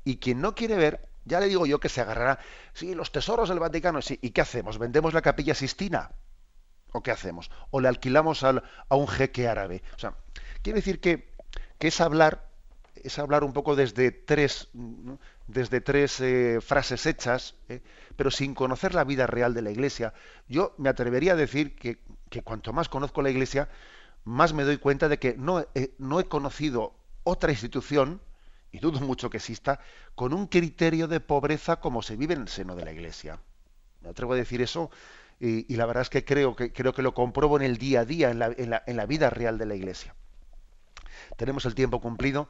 y 0.03 0.17
quien 0.17 0.41
no 0.41 0.53
quiere 0.53 0.75
ver, 0.75 1.09
ya 1.23 1.39
le 1.39 1.47
digo 1.47 1.65
yo 1.65 1.79
que 1.79 1.89
se 1.89 2.01
agarrará, 2.01 2.37
sí, 2.73 2.93
los 2.93 3.11
tesoros 3.11 3.49
del 3.49 3.57
Vaticano, 3.57 4.03
sí, 4.03 4.19
¿y 4.21 4.29
qué 4.29 4.41
hacemos? 4.41 4.77
¿Vendemos 4.77 5.15
la 5.15 5.23
capilla 5.23 5.55
Sistina? 5.55 6.11
¿O 6.91 7.01
qué 7.01 7.09
hacemos? 7.09 7.49
¿O 7.71 7.81
le 7.81 7.87
alquilamos 7.87 8.43
al, 8.43 8.63
a 8.89 8.95
un 8.95 9.07
jeque 9.07 9.47
árabe? 9.47 9.81
O 9.95 9.99
sea, 9.99 10.13
quiere 10.61 10.81
decir 10.81 11.01
que, 11.01 11.33
que 11.79 11.87
es 11.87 11.99
hablar 11.99 12.54
es 13.03 13.19
hablar 13.19 13.43
un 13.43 13.53
poco 13.53 13.75
desde 13.75 14.11
tres, 14.11 14.69
desde 15.47 15.81
tres 15.81 16.19
eh, 16.21 16.59
frases 16.61 17.05
hechas, 17.05 17.55
eh, 17.69 17.81
pero 18.15 18.31
sin 18.31 18.55
conocer 18.55 18.93
la 18.93 19.03
vida 19.03 19.27
real 19.27 19.53
de 19.53 19.61
la 19.61 19.71
Iglesia. 19.71 20.13
Yo 20.47 20.73
me 20.77 20.89
atrevería 20.89 21.33
a 21.33 21.35
decir 21.35 21.75
que, 21.75 21.99
cuanto 22.43 22.73
más 22.73 22.89
conozco 22.89 23.21
la 23.21 23.29
Iglesia, 23.29 23.69
más 24.23 24.53
me 24.53 24.63
doy 24.63 24.77
cuenta 24.77 25.07
de 25.07 25.19
que 25.19 25.35
no, 25.37 25.65
no 25.97 26.19
he 26.19 26.25
conocido 26.25 26.93
otra 27.23 27.51
institución, 27.51 28.21
y 28.71 28.79
dudo 28.79 28.99
mucho 28.99 29.29
que 29.29 29.37
exista, 29.37 29.79
con 30.15 30.33
un 30.33 30.47
criterio 30.47 31.07
de 31.07 31.19
pobreza 31.19 31.79
como 31.79 32.01
se 32.01 32.15
vive 32.15 32.33
en 32.33 32.41
el 32.41 32.47
seno 32.47 32.75
de 32.75 32.85
la 32.85 32.91
Iglesia. 32.91 33.39
Me 34.01 34.09
atrevo 34.09 34.33
a 34.33 34.35
decir 34.35 34.61
eso 34.61 34.89
y, 35.39 35.75
la 35.75 35.85
verdad 35.85 36.01
es 36.01 36.09
que 36.09 36.23
creo, 36.23 36.55
que 36.55 36.71
creo 36.71 36.93
que 36.93 37.01
lo 37.01 37.13
compruebo 37.13 37.57
en 37.57 37.63
el 37.63 37.77
día 37.77 38.01
a 38.01 38.05
día, 38.05 38.31
en 38.31 38.39
la, 38.39 38.53
en 38.57 38.69
la, 38.69 38.83
en 38.85 38.97
la 38.97 39.05
vida 39.05 39.29
real 39.29 39.57
de 39.57 39.65
la 39.65 39.75
Iglesia. 39.75 40.15
Tenemos 41.37 41.65
el 41.65 41.75
tiempo 41.75 41.99
cumplido. 41.99 42.49